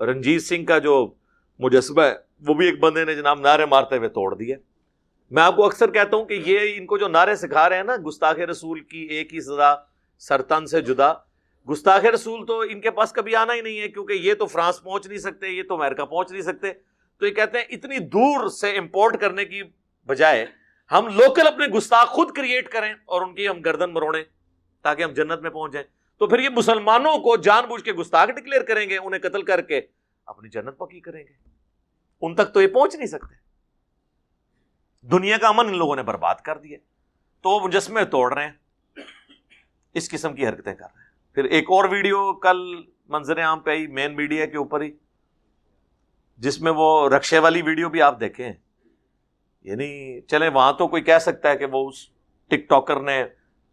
رنجیت 0.00 0.42
سنگھ 0.42 0.66
کا 0.66 0.78
جو 0.78 1.14
مجسمہ 1.58 2.02
ہے، 2.02 2.14
وہ 2.48 2.54
بھی 2.54 2.66
ایک 2.66 2.80
بندے 2.80 3.04
نے 3.04 3.14
جناب 3.14 3.40
نعرے 3.40 3.66
مارتے 3.66 3.96
ہوئے 3.96 4.08
توڑ 4.08 4.34
دیے 4.34 4.56
میں 5.30 5.42
آپ 5.42 5.56
کو 5.56 5.66
اکثر 5.66 5.90
کہتا 5.90 6.16
ہوں 6.16 6.24
کہ 6.24 6.42
یہ 6.46 6.58
ان 6.76 6.86
کو 6.86 6.98
جو 6.98 7.08
نعرے 7.08 7.36
سکھا 7.36 7.68
رہے 7.68 7.76
ہیں 7.76 7.82
نا، 7.82 7.96
گستاخ 8.06 8.38
رسول 8.38 8.80
کی 8.80 8.98
ایک 8.98 9.34
ہی 9.34 9.40
سزا 9.40 9.74
سرتن 10.18 10.66
سے 10.66 10.80
جدا۔ 10.80 11.12
گستاخ 11.70 12.04
رسول 12.04 12.46
تو 12.46 12.60
ان 12.60 12.80
کے 12.80 12.90
پاس 12.90 13.12
کبھی 13.12 13.36
آنا 13.36 13.54
ہی 13.54 13.60
نہیں 13.60 13.80
ہے، 13.80 13.88
کیونکہ 13.88 14.12
یہ 14.12 14.34
تو 14.34 14.46
فرانس 14.46 14.82
پہنچ 14.82 15.06
نہیں 15.06 15.18
سکتے، 15.18 15.48
یہ 15.48 15.62
تو 15.62 15.82
امریکہ 15.82 16.04
پہنچ 16.04 16.32
نہیں 16.32 16.42
سکتے۔ 16.42 16.72
تو 17.20 17.26
یہ 17.26 17.34
کہتے 17.34 17.58
ہیں 17.58 17.64
اتنی 17.64 17.98
دور 17.98 18.48
سے 18.48 18.76
امپورٹ 18.76 19.20
کرنے 19.20 19.44
کی 19.44 19.62
بجائے 20.06 20.46
ہم 20.92 21.06
لوکل 21.06 21.46
اپنے 21.46 21.66
گستاخ 21.66 22.08
خود 22.08 22.36
کریٹ 22.36 22.68
کریں 22.68 22.94
اور 23.04 23.22
ان 23.22 23.34
کی 23.34 23.48
ہم 23.48 23.60
گردن 23.60 23.92
مروڑیں 23.92 24.24
تاکہ 24.82 25.02
ہم 25.02 25.10
جنت 25.10 25.40
میں 25.40 25.50
پہنچ 25.50 25.72
جائیں۔ 25.72 25.88
تو 26.18 26.26
پھر 26.26 26.38
یہ 26.38 26.48
مسلمانوں 26.48 27.18
کو 27.18 27.36
جان 27.36 27.64
بوجھ 27.64 27.84
کے 27.84 27.92
گستاخ 27.92 28.28
ڈکلیئر 28.28 28.62
کریں 28.62 28.90
گے، 28.90 28.98
انہیں 28.98 29.20
قتل 29.20 29.42
کر 29.42 29.60
کے 29.60 29.80
اپنی 30.26 30.48
جنت 30.48 30.78
پکی 30.78 31.00
کریں 31.00 31.24
گے۔ 31.24 31.32
ان 32.22 32.34
تک 32.34 32.54
تو 32.54 32.62
یہ 32.62 32.66
پہنچ 32.66 32.94
نہیں 32.94 33.06
سکتے۔ 33.06 33.34
دنیا 35.06 35.36
کا 35.36 35.48
امن 35.48 35.68
ان 35.68 35.78
لوگوں 35.78 35.96
نے 35.96 36.02
برباد 36.02 36.34
کر 36.34 36.58
دیا۔ 36.58 36.78
تو 37.42 37.50
وہ 37.50 37.60
مجسمے 37.60 38.04
توڑ 38.04 38.34
رہے 38.34 38.44
ہیں۔ 38.44 38.52
اس 39.94 40.10
قسم 40.10 40.34
کی 40.34 40.48
حرکتیں 40.48 40.74
کر 40.74 40.86
رہے 40.96 41.02
ہیں۔ 41.02 41.34
پھر 41.34 41.44
ایک 41.44 41.64
اور 41.64 41.84
ویڈیو 41.84 42.32
کل 42.32 42.82
منظر 43.08 43.42
عام 43.42 43.60
پہ 43.60 43.70
آئی 43.70 43.86
مین 43.86 44.16
میڈیا 44.16 44.46
کے 44.46 44.56
اوپر 44.56 44.80
ہی۔ 44.80 44.92
جس 46.40 46.60
میں 46.60 46.72
وہ 46.76 47.08
رکشے 47.08 47.38
والی 47.38 47.62
ویڈیو 47.62 47.88
بھی 47.88 48.02
آپ 48.02 48.20
دیکھیں۔ 48.20 48.52
یعنی 49.62 50.20
چلے 50.20 50.48
وہاں 50.48 50.72
تو 50.72 50.88
کوئی 50.88 51.02
کہہ 51.02 51.18
سکتا 51.20 51.50
ہے 51.50 51.56
کہ 51.56 51.64
وہ 51.64 51.88
اس 51.88 52.08
ٹک 52.48 52.68
ٹاکر 52.68 53.00
نے 53.00 53.24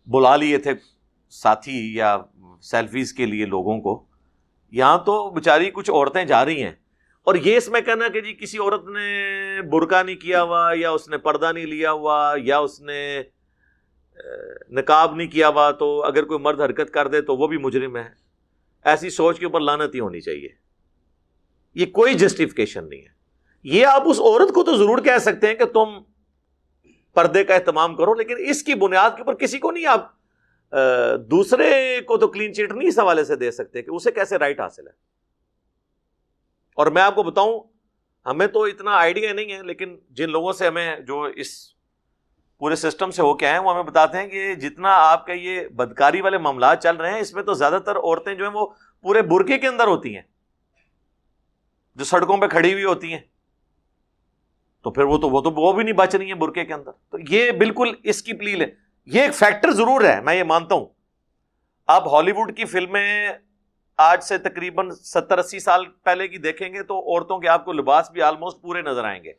بلا 0.06 0.36
لیے 0.36 0.58
تھے 0.58 0.72
ساتھی 1.30 1.96
یا 1.96 2.18
سیلفیز 2.62 3.14
کے 3.14 3.26
لیے 3.26 3.46
لوگوں 3.46 3.82
کو۔ 3.82 4.06
یہاں 4.72 4.98
تو 4.98 5.30
بیچاری 5.30 5.72
کچھ 5.72 5.92
عورتیں 5.92 6.26
جا 6.26 6.46
رہی 6.46 6.64
ہیں۔ 6.64 6.72
اور 7.24 7.36
یہ 7.36 7.58
اس 7.58 7.70
میں 7.70 7.82
کہنا 7.82 8.08
کہ 8.08 8.22
جی 8.22 8.34
کسی 8.34 8.58
عورت 8.58 8.86
نے 8.86 9.62
برقع 9.62 10.04
نہیں 10.04 10.16
کیا 10.16 10.44
ہوا، 10.44 10.72
یا 10.76 10.92
اس 10.92 11.10
نے 11.10 11.18
پردہ 11.18 11.52
نہیں 11.52 11.66
لیا 11.66 11.92
ہوا، 11.92 12.34
یا 12.38 12.58
اس 12.58 12.82
نے 12.82 13.22
نکاب 14.70 15.16
نہیں 15.16 15.28
کیا 15.28 15.48
ہوا، 15.48 15.72
تو 15.72 16.04
اگر 16.04 16.24
کوئی 16.24 16.40
مرد 16.40 16.62
حرکت 16.62 16.92
کر 16.92 17.08
دے 17.08 17.22
تو 17.22 17.38
وہ 17.38 17.48
بھی 17.48 17.58
مجرم 17.58 17.98
ہے۔ 17.98 18.10
ایسی 18.84 19.10
سوچ 19.10 19.40
کے 19.40 19.46
اوپر 19.46 19.60
لانت 19.60 19.96
ہی 19.96 20.00
ہونی 20.00 20.22
چاہیے۔ 20.22 20.67
یہ 21.78 21.86
کوئی 21.86 22.14
جسٹیفکیشن 22.14 22.88
نہیں 22.90 23.02
ہے۔ 23.02 23.16
یہ 23.66 23.86
آپ 23.86 24.04
اس 24.06 24.20
عورت 24.20 24.54
کو 24.54 24.64
تو 24.64 24.76
ضرور 24.78 24.98
کہہ 24.98 25.18
سکتے 25.22 25.48
ہیں 25.48 25.56
کہ 25.56 25.66
تم 25.66 25.98
پردے 27.16 27.44
کا 27.44 27.56
اہتمام 27.56 27.96
کرو، 27.96 28.14
لیکن 28.14 28.36
اس 28.50 28.62
کی 28.64 28.74
بنیاد 28.76 29.12
کے 29.16 29.22
اوپر 29.22 29.36
کسی 29.36 29.60
کو 29.60 29.72
نہیں 29.72 29.86
آپ 29.86 30.16
دوسرے 31.32 32.00
کو 32.08 32.18
تو 32.18 32.28
کلین 32.28 32.54
چیٹ 32.54 32.72
نہیں 32.72 32.88
اس 32.90 33.00
حوالے 33.00 33.24
سے 33.26 33.36
دے 33.36 33.52
سکتے 33.52 33.82
کہ 33.82 33.92
اسے 33.92 34.12
کیسے 34.12 34.38
رائٹ 34.38 34.60
حاصل 34.60 34.88
ہے۔ 34.88 34.92
اور 36.78 36.88
میں 36.88 37.02
آپ 37.02 37.16
کو 37.16 37.24
بتاؤں، 37.24 37.60
ہمیں 38.26 38.46
تو 38.48 38.64
اتنا 38.64 38.96
آئیڈیا 38.98 39.34
نہیں 39.34 39.54
ہے، 39.54 39.62
لیکن 39.64 39.96
جن 40.10 40.30
لوگوں 40.30 40.54
سے 40.54 40.68
ہمیں 40.68 41.00
جو 41.00 41.22
اس 41.36 41.50
پورے 42.62 42.76
سسٹم 42.76 43.12
سے 43.12 43.22
ہو 43.22 43.34
کے 43.38 43.48
آئے 43.48 43.60
وہ 43.60 43.72
ہمیں 43.72 43.84
بتاتے 43.84 44.18
ہیں 44.18 44.28
کہ 44.28 44.54
جتنا 44.56 44.96
آپ 45.02 45.26
کا 45.28 45.34
یہ 45.34 45.68
بدکاری 45.68 46.22
والے 46.22 46.38
معاملات 46.38 46.84
چل 46.84 46.96
رہے 46.96 47.12
ہیں، 47.12 47.20
اس 47.20 47.34
میں 47.34 47.44
تو 47.44 47.54
زیادہ 47.54 47.80
تر 47.86 47.96
عورتیں 47.96 48.34
جو 48.36 48.46
ہیں 48.46 48.54
وہ 48.54 48.66
پورے 49.06 49.22
برقے 49.22 49.58
کے 49.58 49.68
اندر 49.68 49.88
ہوتی 49.88 50.16
ہیں۔ 50.16 50.24
جو 51.98 52.06
سڑکوں 52.06 52.38
پہ 52.38 52.48
کھڑی 52.48 52.74
ہوئی 52.74 52.84
ہوتی 52.84 53.14
ہیں۔ 53.14 53.20
تو 54.84 54.92
پھر 54.92 55.04
وہ 55.04 55.18
تو 55.18 55.30
وہ 55.30 55.42
تو 55.42 55.52
وہ 55.52 55.74
بھی 55.74 55.84
نہیں 55.84 55.96
بچ 55.96 56.16
رہی 56.16 56.26
ہیں 56.26 56.34
برقے 56.34 56.66
کے 56.66 56.74
اندر۔ 56.74 56.92
تو 56.92 57.18
یہ 57.30 57.52
بالکل 57.52 57.96
اس 58.04 58.24
کی 58.24 58.34
پلیل 58.34 58.62
ہے۔ 58.62 58.68
یہ 59.06 59.22
ایک 59.22 59.36
فیکٹر 59.36 59.72
ضرور 59.72 60.04
ہے، 60.04 60.22
میں 60.22 60.36
یہ 60.36 60.44
مانتا 60.44 60.76
ہوں۔ 60.76 60.86
آپ 61.88 62.08
ہالی 62.08 62.32
ووڈ 62.32 62.58
کی 62.58 62.66
فلمیں 62.66 63.30
آج 63.98 64.24
سے 64.24 64.38
تقریباً 64.38 64.90
ستر 64.90 65.38
اسی 65.38 65.60
سال 65.60 65.86
پہلے 65.86 66.28
کی 66.28 66.38
دیکھیں 66.38 66.74
گے 66.74 66.84
تو 66.84 67.00
عورتوں 67.00 67.40
کے 67.40 67.48
آپ 67.48 67.66
کو 67.66 67.74
لباس 67.74 68.12
بھی 68.12 68.22
آلموسٹ 68.22 68.62
پورے 68.62 68.82
نظر 68.82 69.04
آئیں 69.04 69.24
گے۔ 69.24 69.34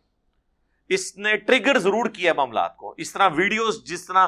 اس 0.89 1.17
نے 1.17 1.37
ٹریگر 1.37 1.79
ضرور 1.79 2.09
کیا 2.09 2.33
معاملات 2.33 2.77
کو۔ 2.77 2.95
اس 2.97 3.13
طرح 3.13 3.29
ویڈیوز 3.35 3.85
جس 3.85 4.07
طرح 4.07 4.27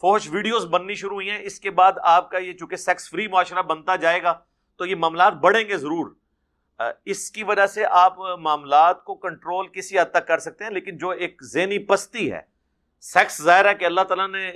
فوش 0.00 0.28
ویڈیوز 0.30 0.66
بننی 0.66 0.94
شروع 0.94 1.14
ہوئی 1.14 1.30
ہیں، 1.30 1.38
اس 1.42 1.60
کے 1.60 1.70
بعد 1.70 1.92
آپ 2.02 2.30
کا 2.30 2.38
یہ 2.38 2.52
چونکہ 2.52 2.76
سیکس 2.76 3.10
فری 3.10 3.28
معاشرہ 3.28 3.62
بنتا 3.62 3.96
جائے 3.96 4.22
گا، 4.22 4.38
تو 4.76 4.86
یہ 4.86 4.94
معاملات 4.94 5.32
بڑھیں 5.32 5.68
گے 5.68 5.76
ضرور۔ 5.76 6.21
اس 7.04 7.30
کی 7.30 7.44
وجہ 7.44 7.66
سے 7.66 7.84
آپ 7.90 8.18
معاملات 8.40 9.02
کو 9.04 9.14
کنٹرول 9.16 9.66
کسی 9.68 9.98
حد 9.98 10.10
تک 10.12 10.26
کر 10.28 10.38
سکتے 10.38 10.64
ہیں، 10.64 10.70
لیکن 10.70 10.96
جو 10.98 11.10
ایک 11.10 11.42
ذہنی 11.44 11.78
پستی 11.86 12.30
ہے، 12.32 12.40
سیکس 13.04 13.40
ظاہر 13.42 13.68
ہے 13.68 13.74
کہ 13.74 13.84
اللہ 13.84 14.00
تعالیٰ 14.08 14.28
نے 14.28 14.48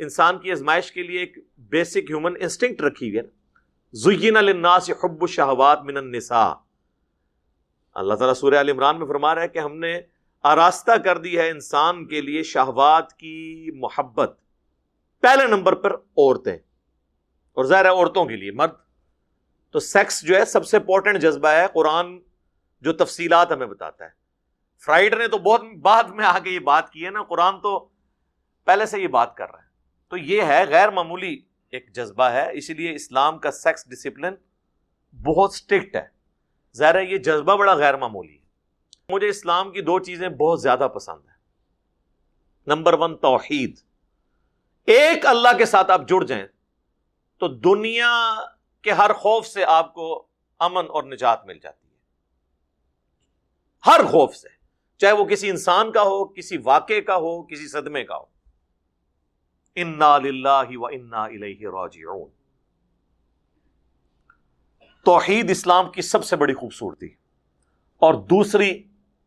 انسان 0.00 0.38
کی 0.38 0.52
آزمائش 0.52 0.90
کے 0.92 1.02
لیے 1.02 1.20
ایک 1.20 1.38
بیسک 1.70 2.10
ہیومن 2.10 2.34
انسٹنکٹ 2.40 2.82
رکھی 2.82 3.08
ہوئی 3.08 3.18
ہے۔ 3.18 3.22
زین 3.94 4.36
الناس 4.36 4.90
حب 5.02 5.22
الشہوات 5.22 5.82
من 5.82 5.96
النساء۔ 5.96 6.54
اللہ 7.96 8.14
تعالیٰ 8.14 8.34
سورہ 8.34 8.54
عال 8.54 8.68
عمران 8.68 8.98
میں 8.98 9.06
فرما 9.06 9.34
رہا 9.34 9.42
ہے 9.42 9.48
کہ 9.48 9.58
ہم 9.58 9.76
نے 9.78 10.00
آراستہ 10.44 10.96
کر 11.04 11.18
دی 11.18 11.38
ہے 11.38 11.48
انسان 11.50 12.04
کے 12.06 12.20
لیے 12.20 12.42
شہوات 12.44 13.12
کی 13.12 13.70
محبت۔ 13.74 14.38
پہلے 15.22 15.46
نمبر 15.46 15.74
پر 15.74 15.94
عورتیں، 15.94 16.56
اور 17.56 17.64
ظاہر 17.64 17.84
ہے 17.84 17.90
عورتوں 17.90 18.24
کے 18.24 18.36
لیے، 18.36 18.50
مرد 18.52 18.74
تو 19.76 19.80
سیکس 19.80 20.22
جو 20.22 20.36
ہے 20.36 20.44
سب 20.44 20.66
سے 20.66 20.76
امپورٹنٹ 20.76 21.18
جذبہ 21.18 21.48
ہے، 21.48 21.66
قرآن 21.74 22.20
جو 22.80 22.92
تفصیلات 22.92 23.52
ہمیں 23.52 23.66
بتاتا 23.66 24.04
ہے۔ 24.04 24.10
فرائڈ 24.84 25.14
نے 25.14 25.28
تو 25.28 25.38
بہت 25.38 25.60
بعد 25.82 26.04
میں 26.04 26.24
آ 26.24 26.38
کے 26.38 26.50
یہ 26.50 26.58
بات 26.58 26.90
کی 26.90 27.04
ہے 27.04 27.10
نا، 27.10 27.22
قرآن 27.22 27.60
تو 27.60 27.88
پہلے 28.64 28.86
سے 28.86 29.00
یہ 29.00 29.08
بات 29.08 29.36
کر 29.36 29.50
رہا 29.50 29.58
ہے۔ 29.58 29.68
تو 30.08 30.16
یہ 30.16 30.42
ہے، 30.42 30.64
غیر 30.68 30.90
معمولی 30.90 31.38
ایک 31.70 31.94
جذبہ 31.94 32.24
ہے، 32.24 32.50
اسی 32.52 32.74
لیے 32.74 32.94
اسلام 32.94 33.38
کا 33.38 33.50
سیکس 33.50 33.90
ڈسپلن 33.90 34.34
بہت 35.22 35.50
اسٹرکٹ 35.52 35.96
ہے۔ 35.96 36.06
ظاہر 36.76 36.94
ہے، 36.94 37.04
یہ 37.04 37.18
جذبہ 37.18 37.56
بڑا 37.56 37.74
غیر 37.74 37.96
معمولی 37.96 38.34
ہے۔ 38.34 38.44
مجھے 39.08 39.28
اسلام 39.28 39.72
کی 39.72 39.80
دو 39.80 39.98
چیزیں 39.98 40.28
بہت 40.28 40.62
زیادہ 40.62 40.88
پسند 40.94 41.28
ہیں۔ 41.28 41.36
نمبر 42.66 42.92
ون، 42.92 43.16
توحید۔ 43.16 43.76
ایک 44.84 45.26
اللہ 45.26 45.56
کے 45.58 45.64
ساتھ 45.64 45.90
آپ 45.90 46.08
جڑ 46.08 46.24
جائیں 46.24 46.46
تو 47.38 47.48
دنیا 47.48 48.34
کے 48.86 48.92
ہر 48.92 49.12
خوف 49.12 49.46
سے 49.46 49.64
آپ 49.64 49.94
کو 49.94 50.26
امن 50.58 50.84
اور 50.88 51.02
نجات 51.02 51.46
مل 51.46 51.58
جاتی 51.58 51.88
ہے۔ 51.88 51.94
ہر 53.86 54.04
خوف 54.04 54.36
سے، 54.36 54.48
چاہے 54.96 55.12
وہ 55.12 55.24
کسی 55.24 55.50
انسان 55.50 55.92
کا 55.92 56.02
ہو، 56.02 56.24
کسی 56.24 56.56
واقعے 56.64 57.00
کا 57.00 57.16
ہو، 57.16 57.42
کسی 57.42 57.68
صدمے 57.68 58.04
کا 58.04 58.16
ہو۔ 58.16 58.24
انا 59.76 60.18
للہ 60.18 60.76
و 60.76 60.86
انا 60.86 61.22
الیہ 61.22 61.68
راجعون۔ 61.68 62.28
توحید 65.04 65.50
اسلام 65.50 65.92
کی 65.92 66.02
سب 66.02 66.24
سے 66.24 66.36
بڑی 66.36 66.54
خوبصورتی۔ 66.54 67.08
اور 67.96 68.14
دوسری 68.14 68.82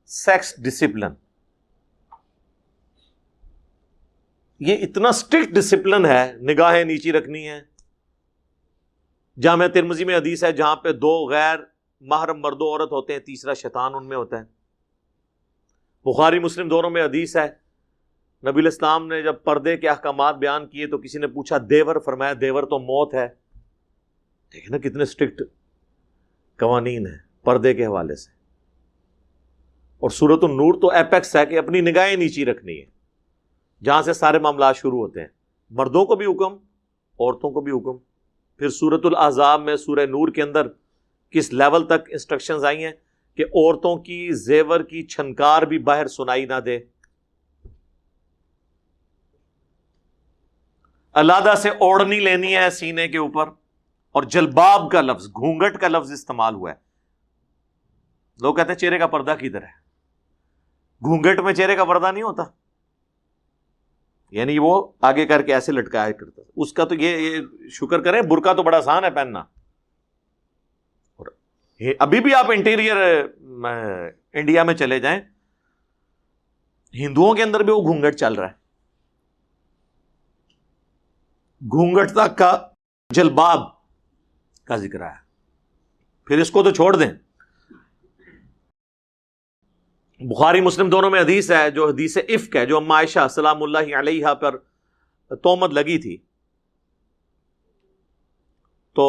سیکس 0.05 0.63
ڈسپلن 0.63 1.13
یہ 4.59 4.77
اتنا 4.81 5.09
اسٹرکٹ 5.09 5.51
ڈسپلن 5.51 6.05
ہے، 6.05 6.33
نگاہیں 6.33 6.83
نیچی 6.83 7.11
رکھنی 7.11 7.49
ہے 7.49 7.78
جامع 9.39 9.67
ترمزی 9.67 10.05
میں 10.05 10.17
حدیث 10.17 10.43
ہے، 10.43 10.51
جہاں 10.51 10.75
پہ 10.75 10.91
دو 10.91 11.29
غیر 11.29 11.59
محرم 12.01 12.39
مرد 12.39 12.57
و 12.59 12.65
عورت 12.65 12.91
ہوتے 12.91 13.13
ہیں، 13.13 13.19
تیسرا 13.19 13.53
شیطان 13.53 13.95
ان 13.95 14.09
میں 14.09 14.17
ہوتا 14.17 14.39
ہے۔ 14.39 14.43
بخاری 16.05 16.39
مسلم 16.39 16.69
دونوں 16.69 16.89
میں 16.89 17.05
حدیث 17.05 17.37
ہے۔ 17.37 17.47
نبی 18.49 18.61
الاسلام 18.61 19.07
نے 19.07 19.21
جب 19.21 19.35
پردے 19.43 19.77
کے 19.77 19.89
احکامات 19.89 20.35
بیان 20.35 20.67
کیے 20.67 20.87
تو 20.87 20.97
کسی 20.97 21.19
نے 21.19 21.27
پوچھا، 21.27 21.57
دیور 21.69 21.99
فرمایا، 21.99 22.33
دیور 22.41 22.63
تو 22.63 22.79
موت 22.79 23.13
ہے۔ 23.13 23.27
نا 24.69 24.77
کتنے 24.77 25.03
اسٹرکٹ 25.03 25.41
قوانین 26.59 27.07
ہیں 27.07 27.17
پردے 27.43 27.73
کے 27.73 27.85
حوالے 27.85 28.15
سے۔ 28.15 28.31
اور 29.99 30.09
سورت 30.09 30.43
النور 30.43 30.81
تو 30.81 30.91
ایپیکس 30.91 31.35
ہے 31.35 31.45
کہ 31.45 31.57
اپنی 31.57 31.81
نگاہیں 31.81 32.15
نیچی 32.15 32.45
رکھنی 32.45 32.79
ہے۔ 32.79 32.85
جہاں 33.83 34.01
سے 34.01 34.13
سارے 34.13 34.39
معاملات 34.39 34.77
شروع 34.77 34.99
ہوتے 34.99 35.21
ہیں۔ 35.21 35.27
مردوں 35.69 36.05
کو 36.05 36.15
بھی 36.15 36.25
حکم، 36.25 36.53
عورتوں 37.19 37.51
کو 37.51 37.61
بھی 37.61 37.71
حکم۔ 37.71 38.08
پھر 38.59 38.69
سورت 38.69 39.05
العذاب 39.05 39.61
میں 39.61 39.75
سورہ 39.75 40.05
نور 40.05 40.27
کے 40.27 40.43
اندر 40.43 40.67
کس 41.29 41.53
لیول 41.53 41.85
تک 41.85 42.09
انسٹرکشنز 42.09 42.65
آئی 42.65 42.85
ہیں 42.85 42.91
کہ 43.35 43.43
عورتوں 43.43 43.97
کی 43.97 44.31
زیور 44.31 44.79
کی 44.79 45.03
چھنکار 45.03 45.61
بھی 45.61 45.77
باہر 45.77 46.07
سنائی 46.07 46.45
نہ 46.45 46.59
دے؟ 46.65 46.79
اللہ 51.11 51.55
سے 51.57 51.69
اوڑنی 51.69 52.19
لینی 52.19 52.55
ہے 52.55 52.69
سینے 52.69 53.07
کے 53.07 53.17
اوپر 53.17 53.47
اور 54.11 54.23
جلباب 54.23 54.91
کا 54.91 55.01
لفظ 55.01 55.27
گھونگٹ 55.27 55.77
کا 55.77 55.87
لفظ 55.87 56.11
استعمال 56.11 56.55
ہوا 56.55 56.71
ہے۔ 56.71 56.75
لوگ 58.41 58.55
کہتے 58.55 58.71
ہیں 58.71 58.79
چہرے 58.79 58.99
کا 58.99 59.07
پردہ 59.07 59.35
کدھر 59.39 59.61
ہے؟ 59.61 59.71
گھونگٹ 61.01 61.39
میں 61.39 61.53
چہرے 61.53 61.75
کا 61.75 61.85
پردہ 61.85 62.11
نہیں 62.11 62.23
ہوتا۔ 62.23 62.43
یعنی 64.31 64.59
وہ 64.59 64.91
آگے 65.01 65.25
کر 65.25 65.41
کے 65.41 65.53
ایسے 65.53 65.71
لٹکایا 65.71 66.11
کرتا 66.11 66.43
تھا۔ 66.43 66.51
اس 66.55 66.73
کا 66.73 66.85
تو 66.85 66.95
یہ 66.95 67.41
شکر 67.69 68.01
کریں، 68.01 68.21
برقع 68.21 68.53
تو 68.53 68.63
بڑا 68.63 68.77
آسان 68.77 69.03
ہے 69.03 69.09
پہننا۔ 69.09 69.39
اور 71.15 71.27
ابھی 71.99 72.19
بھی 72.19 72.33
آپ 72.33 72.51
انٹیریئر 72.51 72.97
انڈیا 74.33 74.63
میں 74.63 74.73
چلے 74.73 74.99
جائیں، 74.99 75.21
ہندوؤں 76.93 77.35
کے 77.35 77.43
اندر 77.43 77.59
بھی 77.59 77.73
وہ 77.73 77.81
گھونگٹ 77.81 78.15
چل 78.15 78.33
رہا 78.33 78.47
ہے۔ 78.47 78.59
گھونگٹ 81.61 82.11
تک 82.11 82.37
کا 82.37 82.67
جلباب 83.09 83.59
کا 84.65 84.75
ذکر 84.75 85.01
ہے 85.01 85.29
پھر 86.25 86.39
اس 86.39 86.51
کو 86.51 86.63
تو 86.63 86.71
چھوڑ 86.71 86.95
دیں۔ 86.95 87.11
بخاری 90.19 90.61
مسلم 90.61 90.89
دونوں 90.89 91.09
میں 91.09 91.21
حدیث 91.21 91.51
ہے، 91.51 91.71
جو 91.71 91.87
حدیث 91.87 92.17
عفق 92.17 92.55
ہے، 92.55 92.65
جو 92.65 92.77
اما 92.77 92.95
عائشہ 92.95 93.27
سلام 93.29 93.63
اللہ 93.63 93.99
علیہ 93.99 94.27
پر 94.41 94.57
تومت 95.35 95.73
لگی 95.73 95.97
تھی۔ 95.97 96.17
تو 98.95 99.05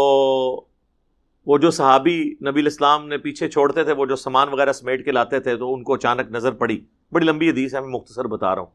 وہ 1.47 1.59
جو 1.59 1.71
صحابی 1.71 2.35
نبی 2.47 2.61
الاسلام 2.61 3.09
نے 3.09 3.19
پیچھے 3.19 3.49
چھوڑتے 3.49 3.85
تھے، 3.85 3.93
وہ 3.93 4.07
جو 4.07 4.17
سامان 4.17 4.49
وغیرہ 4.49 4.73
سمیٹ 4.73 5.05
کے 5.05 5.13
لاتے 5.13 5.41
تھے، 5.41 5.57
تو 5.57 5.75
ان 5.75 5.83
کو 5.83 5.95
اچانک 5.95 6.31
نظر 6.31 6.53
پڑی۔ 6.53 6.85
بڑی 7.13 7.27
لمبی 7.27 7.51
حدیث 7.51 7.75
ہے، 7.75 7.81
میں 7.81 7.89
مختصر 7.89 8.25
بتا 8.25 8.55
رہا 8.55 8.63
ہوں۔ 8.63 8.71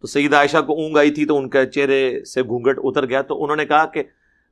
تو 0.00 0.06
سید 0.06 0.34
عائشہ 0.34 0.62
کو 0.66 0.72
اونگ 0.72 0.96
آئی 0.96 1.10
تھی، 1.10 1.26
تو 1.26 1.38
ان 1.38 1.50
کے 1.50 1.66
چہرے 1.66 2.24
سے 2.24 2.42
گھونگٹ 2.42 2.78
اتر 2.84 3.06
گیا۔ 3.06 3.22
تو 3.22 3.42
انہوں 3.42 3.56
نے 3.56 3.66
کہا 3.66 3.86
کہ 3.86 4.02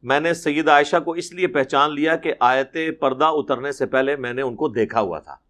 میں 0.03 0.21
نے 0.21 0.35
سید 0.35 0.69
عائشہ 0.69 0.97
کو 1.05 1.13
اس 1.13 1.33
لیے 1.33 1.47
پہچان 1.47 1.95
لیا 1.95 2.17
کہ 2.17 2.33
آیت 2.41 2.77
پردہ 3.01 3.25
اترنے 3.25 3.73
سے 3.73 3.87
پہلے 3.87 4.17
میں 4.17 4.33
نے 4.33 4.43
ان 4.43 4.57
کو 4.57 4.69
دیکھا 4.69 5.01
ہوا 5.01 5.19
تھا۔ 5.19 5.48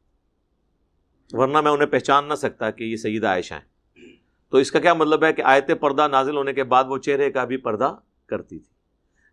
ورنہ 1.33 1.61
میں 1.61 1.71
انہیں 1.71 1.89
پہچان 1.89 2.29
نہ 2.29 2.35
سکتا 2.35 2.71
کہ 2.71 2.85
یہ 2.85 2.97
سید 2.97 3.25
عائشہ 3.25 3.55
ہیں۔ 3.55 4.07
تو 4.51 4.59
اس 4.59 4.71
کا 4.71 4.81
کیا 4.81 4.95
مطلب 4.95 5.25
ہے 5.25 5.33
کہ 5.33 5.43
آیت 5.43 5.81
پردہ 5.81 6.09
نازل 6.09 6.37
ہونے 6.37 6.53
کے 6.53 6.65
بعد 6.65 6.85
وہ 6.89 6.99
چہرے 6.99 7.31
کا 7.31 7.45
بھی 7.45 7.57
پردہ 7.57 7.95
کرتی 8.27 8.59
تھی۔ 8.59 8.73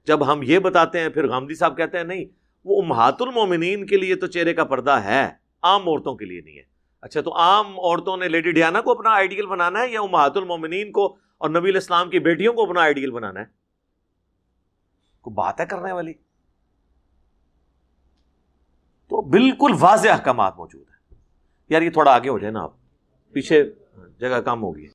جب 0.08 0.32
ہم 0.32 0.40
یہ 0.44 0.60
بتاتے 0.60 1.00
ہیں، 1.00 1.10
پھر 1.10 1.28
غامدی 1.28 1.56
صاحب 1.56 1.78
کہتے 1.78 1.98
ہیں، 1.98 2.04
نہیں، 2.04 2.26
وہ 2.66 2.82
امہات 2.82 3.22
المومنین 3.22 3.86
کے 3.86 3.98
لیے 3.98 4.16
تو 4.16 4.28
چہرے 4.28 4.54
کا 4.54 4.64
پردہ 4.64 4.92
ہے، 4.92 5.30
عام 5.62 5.90
عورتوں 5.90 6.16
کے 6.16 6.26
لیے 6.26 6.42
نہیں 6.42 6.58
ہے۔ 6.58 6.64
اچھا 7.02 7.22
تو 7.22 7.38
عام 7.38 7.68
عورتوں 7.68 8.18
نے 8.18 8.28
لیڈی 8.28 8.52
ڈیانا 8.52 8.82
کو 8.82 8.92
اپنا 8.92 9.10
آئیڈیل 9.10 9.46
بنانا 9.46 9.80
ہے 9.80 9.90
یا 9.90 10.02
امہات 10.02 10.38
المومنین 10.38 10.92
کو 10.92 11.18
اور 11.38 11.50
نبی 11.50 11.70
الاسلام 11.70 12.10
کی 12.10 12.20
بیٹیوں 12.20 12.54
کو 12.54 12.64
اپنا 12.64 12.82
آئیڈیل 12.82 13.12
بنانا 13.12 13.40
ہے؟ 13.40 13.46
کو 15.22 15.30
بات 15.30 15.62
ہے 15.62 15.66
کرنے 15.66 15.92
والی؟ 15.92 16.14
تو 19.10 19.22
بالکل 19.22 19.72
واضح 19.80 20.10
احکامات 20.10 20.58
موجود 20.58 20.90
ہیں۔ 20.90 20.95
یار 21.70 21.82
یہ 21.82 21.90
تھوڑا 21.90 22.12
آگے 22.12 22.30
ہو 22.30 22.40
جائے 22.40 22.52
نا 22.52 22.64
آپ۔ 22.64 22.74
پیچھے 23.32 23.72
جگہ 24.20 24.42
کم 24.42 24.64
ہوگی۔ 24.64 24.88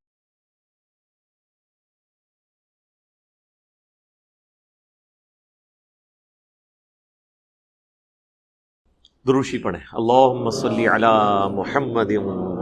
دروشی 9.27 9.59
پڑھیں۔ 9.59 9.81
اللہ 9.93 10.51
صلی 10.51 10.89
علی 10.89 11.07
محمد 11.55 12.11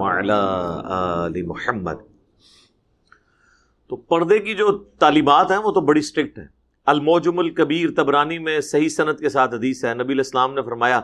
آل 0.00 1.42
محمد۔ 1.42 1.92
تو 3.86 3.96
پردے 3.96 4.38
کی 4.38 4.54
جو 4.54 4.84
تعلیمات 4.84 5.50
ہیں 5.50 5.58
وہ 5.58 5.72
تو 5.72 5.80
بڑی 5.80 6.00
اسٹرکٹ 6.00 6.38
ہیں۔ 6.38 6.46
الموجم 6.84 7.38
الکبیر 7.38 7.90
تبرانی 7.96 8.38
میں 8.38 8.60
صحیح 8.60 8.88
صنعت 8.88 9.18
کے 9.18 9.28
ساتھ 9.28 9.54
حدیث 9.54 9.84
ہے۔ 9.84 9.94
نبی 9.94 10.12
الاسلام 10.12 10.54
نے 10.54 10.62
فرمایا 10.62 11.00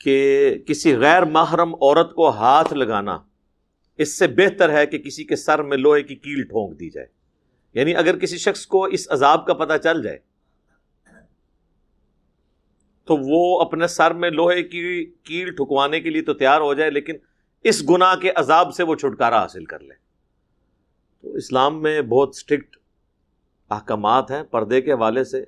کہ 0.00 0.54
کسی 0.66 0.96
غیر 0.96 1.22
محرم 1.22 1.74
عورت 1.74 2.14
کو 2.14 2.30
ہاتھ 2.30 2.74
لگانا 2.74 3.18
اس 3.98 4.18
سے 4.18 4.26
بہتر 4.26 4.72
ہے 4.72 4.86
کہ 4.86 4.98
کسی 4.98 5.24
کے 5.24 5.36
سر 5.36 5.62
میں 5.62 5.76
لوہے 5.76 6.02
کی 6.02 6.14
کیل 6.14 6.42
ٹھونک 6.42 6.80
دی 6.80 6.90
جائے۔ 6.90 7.06
یعنی 7.74 7.94
اگر 7.94 8.18
کسی 8.18 8.38
شخص 8.38 8.66
کو 8.66 8.84
اس 8.84 9.06
عذاب 9.10 9.46
کا 9.46 9.54
پتہ 9.54 9.72
چل 9.82 10.02
جائے، 10.02 10.18
تو 13.04 13.16
وہ 13.16 13.60
اپنے 13.60 13.86
سر 13.86 14.14
میں 14.14 14.30
لوہے 14.30 14.62
کی 14.62 15.12
کیل 15.22 15.50
ٹھکوانے 15.50 16.00
کے 16.00 16.10
لیے 16.10 16.22
تو 16.22 16.34
تیار 16.34 16.60
ہو 16.60 16.74
جائے، 16.74 16.90
لیکن 16.90 17.14
اس 17.64 17.90
گناہ 17.90 18.16
کے 18.16 18.30
عذاب 18.34 18.74
سے 18.74 18.82
وہ 18.82 18.94
چھٹکارا 18.94 19.42
حاصل 19.42 19.64
کر 19.64 19.80
لے۔ 19.80 19.94
تو 21.22 21.34
اسلام 21.34 21.82
میں 21.82 22.02
بہت 22.02 22.28
اسٹرکٹ 22.28 22.76
احکامات 23.70 24.30
ہیں، 24.30 24.42
پردے 24.42 24.80
کے 24.80 24.92
حوالے 24.92 25.24
سے۔ 25.24 25.44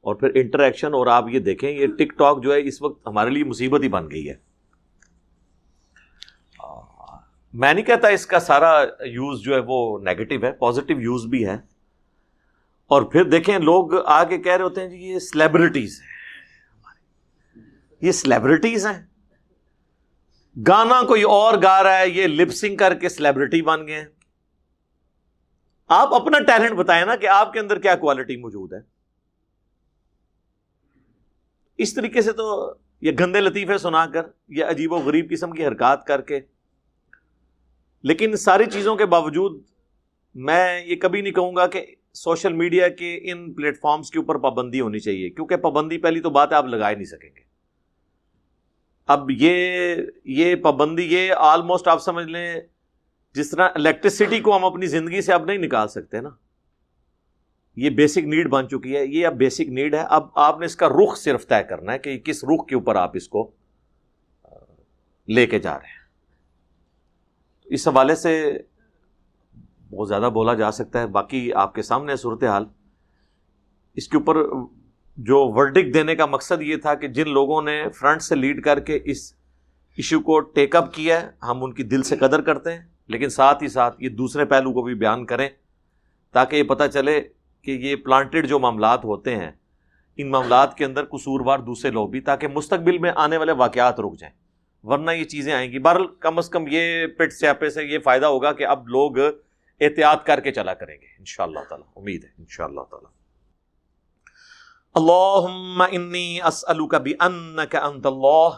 اور 0.00 0.14
پھر 0.14 0.30
انٹریکشن 0.34 0.94
اور 0.94 1.06
آپ 1.06 1.24
یہ 1.28 1.38
دیکھیں، 1.38 1.70
یہ 1.70 1.86
ٹک 1.86 2.18
ٹاک 2.18 2.42
جو 2.42 2.54
ہے 2.54 2.58
اس 2.62 2.82
وقت 2.82 3.06
ہمارے 3.06 3.30
لیے 3.30 3.44
مصیبت 3.44 3.82
ہی 3.82 3.88
بن 3.88 4.10
گئی 4.10 4.30
ہے۔ 4.30 4.50
میں 7.54 7.74
نہیں 7.74 7.84
کہتا 7.84 8.08
اس 8.08 8.26
کا 8.26 8.40
سارا 8.40 8.84
یوز 9.00 9.40
جو 9.40 9.54
ہے 9.54 9.60
وہ 9.66 9.98
نیگیٹو 9.98 10.46
ہے 10.46 10.52
پازیٹو 10.52 11.00
یوز 11.00 11.26
بھی 11.26 11.46
ہے 11.46 11.56
اور 12.86 13.02
پھر 13.02 13.24
دیکھیں، 13.24 13.58
لوگ 13.58 13.94
آگے 14.06 14.38
کہہ 14.38 14.52
رہے 14.52 14.64
ہوتے 14.64 14.80
ہیں 14.80 14.88
جی 14.88 14.96
یہ 14.96 15.18
سلیبریٹیز 15.18 16.00
ہیں۔ 16.00 16.08
یہ 18.00 18.12
سلیبریٹیز 18.12 18.86
ہیں۔ 18.86 19.06
گانا 20.66 21.02
کوئی 21.02 21.22
اور 21.22 21.54
گا 21.62 21.82
رہا 21.82 21.98
ہے، 21.98 22.08
یہ 22.08 22.26
لپسنگ 22.26 22.76
کر 22.76 22.94
کے 22.94 23.08
سلیبریٹی 23.08 23.62
بن 23.62 23.86
گئے 23.86 23.96
ہیں۔ 23.96 24.08
آپ 25.88 26.14
اپنا 26.14 26.38
ٹیلنٹ 26.38 26.78
بتائیں 26.78 27.04
نا 27.04 27.16
کہ 27.16 27.26
آپ 27.26 27.52
کے 27.52 27.60
اندر 27.60 27.78
کیا 27.78 27.96
کوالٹی 27.96 28.36
موجود 28.36 28.72
ہے۔ 28.72 28.99
اس 31.82 31.94
طریقے 31.94 32.22
سے 32.22 32.32
تو 32.32 32.74
یہ 33.00 33.12
گندے 33.20 33.40
لطیفے 33.40 33.78
سنا 33.78 34.06
کر 34.06 34.22
یا 34.48 34.70
عجیب 34.70 34.92
و 34.92 34.96
غریب 34.96 35.30
قسم 35.30 35.50
کی 35.50 35.66
حرکات 35.66 36.04
کر 36.04 36.20
کے۔ 36.20 36.40
لیکن 38.02 38.36
ساری 38.36 38.64
چیزوں 38.72 38.96
کے 38.96 39.06
باوجود 39.06 39.62
میں 40.34 40.84
یہ 40.84 40.96
کبھی 40.96 41.20
نہیں 41.20 41.32
کہوں 41.32 41.56
گا 41.56 41.66
کہ 41.66 41.86
سوشل 42.12 42.52
میڈیا 42.52 42.88
کے 42.88 43.20
ان 43.22 43.52
پلیٹ 43.52 43.80
فارمز 43.80 44.10
کے 44.10 44.18
اوپر 44.18 44.38
پابندی 44.38 44.80
ہونی 44.80 44.98
چاہیے، 44.98 45.30
کیونکہ 45.30 45.56
پابندی 45.56 45.98
پہلی 45.98 46.20
تو 46.20 46.30
بات 46.30 46.52
ہے 46.52 46.56
آپ 46.56 46.66
لگا 46.66 46.90
ہی 46.90 46.94
نہیں 46.94 47.04
سکیں 47.04 47.30
گے۔ 47.36 47.42
اب 49.06 49.30
یہ 49.30 49.96
یہ 50.24 50.54
پابندی، 50.54 51.02
یہ 51.02 51.32
آلموسٹ 51.32 51.88
آپ 51.88 52.02
سمجھ 52.02 52.26
لیں، 52.26 52.60
جس 53.34 53.50
طرح 53.50 53.68
الیکٹریسٹی 53.74 54.40
کو 54.40 54.56
ہم 54.56 54.64
اپنی 54.64 54.86
زندگی 54.86 55.20
سے 55.20 55.32
اب 55.32 55.44
نہیں 55.44 55.58
نکال 55.58 55.88
سکتے 55.88 56.20
نا۔ 56.20 56.30
یہ 57.80 57.90
بیسک 57.90 58.18
نیڈ 58.18 58.48
بن 58.48 58.68
چکی 58.68 58.96
ہے، 58.96 59.06
یہ 59.06 59.26
اب 59.26 59.34
بیسک 59.34 59.60
نیڈ 59.60 59.94
ہے۔ 59.94 60.02
اب 60.08 60.28
آپ 60.34 60.60
نے 60.60 60.66
اس 60.66 60.76
کا 60.76 60.88
رخ 60.88 61.16
صرف 61.16 61.48
طے 61.48 61.62
کرنا 61.68 61.92
ہے 61.92 61.98
کہ 61.98 62.18
کس 62.18 62.44
رخ 62.44 62.66
کے 62.66 62.74
اوپر 62.74 62.96
آپ 62.96 63.10
اس 63.14 63.28
کو 63.28 63.50
لے 65.28 65.46
کے 65.46 65.58
جا 65.58 65.78
رہے 65.78 65.86
ہیں۔ 65.86 66.00
اس 67.64 67.88
حوالے 67.88 68.14
سے 68.14 68.58
بہت 69.90 70.08
زیادہ 70.08 70.30
بولا 70.34 70.54
جا 70.54 70.70
سکتا 70.70 71.00
ہے۔ 71.00 71.06
باقی 71.06 71.52
آپ 71.52 71.74
کے 71.74 71.82
سامنے 71.82 72.16
صورت 72.16 72.44
حال 72.44 72.64
اس 73.94 74.08
کے 74.08 74.16
اوپر 74.16 74.36
جو 75.16 75.52
ورڈک 75.52 75.94
دینے 75.94 76.16
کا 76.16 76.26
مقصد 76.26 76.62
یہ 76.62 76.76
تھا 76.76 76.94
کہ 76.94 77.08
جن 77.08 77.28
لوگوں 77.28 77.62
نے 77.62 77.84
فرنٹ 77.88 78.22
سے 78.22 78.34
لیڈ 78.34 78.62
کر 78.62 78.80
کے 78.80 78.98
اس 79.04 79.32
ایشو 79.96 80.20
کو 80.20 80.40
ٹیک 80.40 80.76
اپ 80.76 80.94
کیا 80.94 81.20
ہے، 81.20 81.30
ہم 81.42 81.64
ان 81.64 81.72
کی 81.72 81.82
دل 81.82 82.02
سے 82.02 82.16
قدر 82.16 82.40
کرتے 82.40 82.72
ہیں۔ 82.72 82.84
لیکن 83.08 83.28
ساتھ 83.28 83.62
ہی 83.62 83.68
ساتھ 83.68 84.02
یہ 84.02 84.08
دوسرے 84.08 84.44
پہلو 84.44 84.72
کو 84.72 84.82
بھی 84.82 84.94
بیان 84.94 85.26
کریں 85.26 85.48
تاکہ 86.32 86.56
یہ 86.56 86.62
پتہ 86.62 86.84
چلے 86.92 87.22
کہ 87.62 87.70
یہ 87.70 87.96
پلانٹڈ 87.96 88.48
جو 88.48 88.58
معاملات 88.58 89.04
ہوتے 89.04 89.36
ہیں، 89.36 89.50
ان 90.16 90.30
معاملات 90.30 90.76
کے 90.76 90.84
اندر 90.84 91.04
قصوروار 91.04 91.58
دوسرے 91.58 91.90
لوگ 91.90 92.08
بھی، 92.08 92.20
تاکہ 92.20 92.48
مستقبل 92.48 92.98
میں 92.98 93.12
آنے 93.16 93.36
والے 93.36 93.52
واقعات 93.52 94.00
رک 94.00 94.18
جائیں۔ 94.18 94.40
ورنہ 94.82 95.10
یہ 95.10 95.24
چیزیں 95.24 95.52
آئیں 95.52 95.72
گی۔ 95.72 95.78
بہرحال 95.78 96.06
کم 96.20 96.38
از 96.38 96.48
کم 96.48 96.64
یہ 96.70 97.06
پٹ 97.06 97.32
سیاپے 97.32 97.70
سے 97.70 97.84
یہ 97.84 97.98
فائدہ 97.98 98.26
ہوگا 98.26 98.52
کہ 98.52 98.66
اب 98.66 98.88
لوگ 98.88 99.18
احتیاط 99.80 100.26
کر 100.26 100.40
کے 100.40 100.52
چلا 100.52 100.74
کریں 100.74 100.94
گے۔ 101.00 101.06
ان 101.18 101.24
شاء 101.24 101.44
اللہ 101.44 101.60
تعالیٰ، 101.68 101.86
امید 101.96 102.24
ہے۔ 102.24 102.28
ان 102.38 102.44
شاء 102.48 102.64
اللہ 102.64 102.80
تعالیٰ۔ 102.80 103.10
اللهم 104.94 105.82
اني 105.82 106.40
اسالك 106.40 106.94
بانك 106.94 107.76
انت 107.76 108.06
الله 108.06 108.48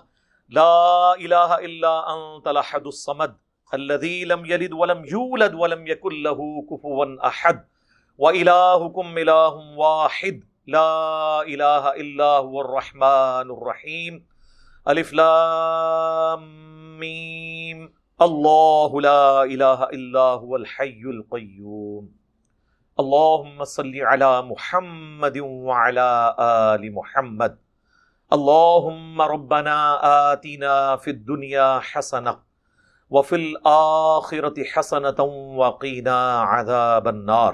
لا 0.51 1.11
اله 1.11 1.55
الا 1.65 1.99
انت 1.99 2.47
الاحد 2.47 2.81
الصمد 2.85 3.33
الذي 3.73 4.25
لم 4.25 4.45
يلد 4.45 4.73
ولم 4.73 5.05
يولد 5.05 5.55
ولم 5.55 5.87
يكن 5.87 6.15
له 6.15 6.38
كفوا 6.71 7.07
احد۔ 7.23 7.71
والهكم 8.18 9.18
اله 9.18 9.55
واحد، 9.77 10.40
لا 10.66 11.42
اله 11.42 11.90
الا 11.90 12.38
هو 12.38 12.61
الرحمن 12.61 13.51
الرحيم. 13.55 14.18
الف 14.87 15.12
لام 15.12 16.44
ميم. 16.98 17.87
اللہ 18.18 18.98
لا 19.01 19.40
الہ 19.40 19.88
الا 19.88 20.27
هو 20.35 20.55
الحی 20.55 21.09
القیوم 21.14 22.07
اللہم 22.98 23.64
صلی 23.64 24.03
علی 24.03 24.31
محمد 24.46 25.37
وعلا 25.40 26.33
آل 26.37 26.88
محمد. 26.90 27.57
اللہم 28.31 29.22
ربنا 29.22 29.96
آتنا 30.12 30.96
فی 30.96 31.11
الدنیا 31.11 31.79
حسنہ 31.94 32.38
وفي 33.11 33.37
الآخرة 33.37 34.62
حسنة 34.75 35.25
وقينا 35.57 36.42
عذاب 36.42 37.09
النار. 37.09 37.53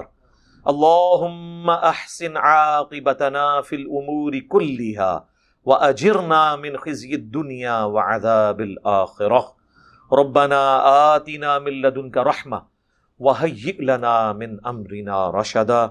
اللهم 0.69 1.69
أحسن 1.69 2.37
عاقبتنا 2.37 3.61
في 3.61 3.75
الأمور 3.75 4.39
كلها 4.39 5.25
وأجرنا 5.65 6.55
من 6.55 6.77
خزي 6.77 7.15
الدنيا 7.15 7.83
وعذاب 7.83 8.61
الآخرة 8.61 9.55
ربنا 10.11 10.61
آتنا 11.15 11.59
من 11.59 11.81
لدنك 11.81 12.17
رحمة 12.17 12.59
وهيئ 13.19 13.81
لنا 13.81 14.33
من 14.33 14.57
امرنا 14.63 15.31
رشدا. 15.31 15.81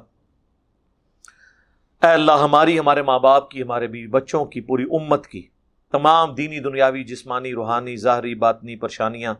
اے 2.02 2.12
اللہ، 2.12 2.32
ہماری، 2.32 2.78
ہمارے 2.78 3.02
ماں 3.02 3.18
باپ 3.18 3.50
کی، 3.50 3.62
ہمارے 3.62 3.86
بھی 3.86 4.06
بچوں 4.06 4.44
کی، 4.44 4.60
پوری 4.60 4.82
امت 4.82 5.26
کی 5.26 5.48
تمام 5.92 6.34
دینی، 6.34 6.60
دنیاوی، 6.60 7.04
جسمانی، 7.04 7.52
روحانی، 7.52 7.96
ظاہری، 7.96 8.34
باطنی 8.34 8.76
پریشانیاں 8.76 9.34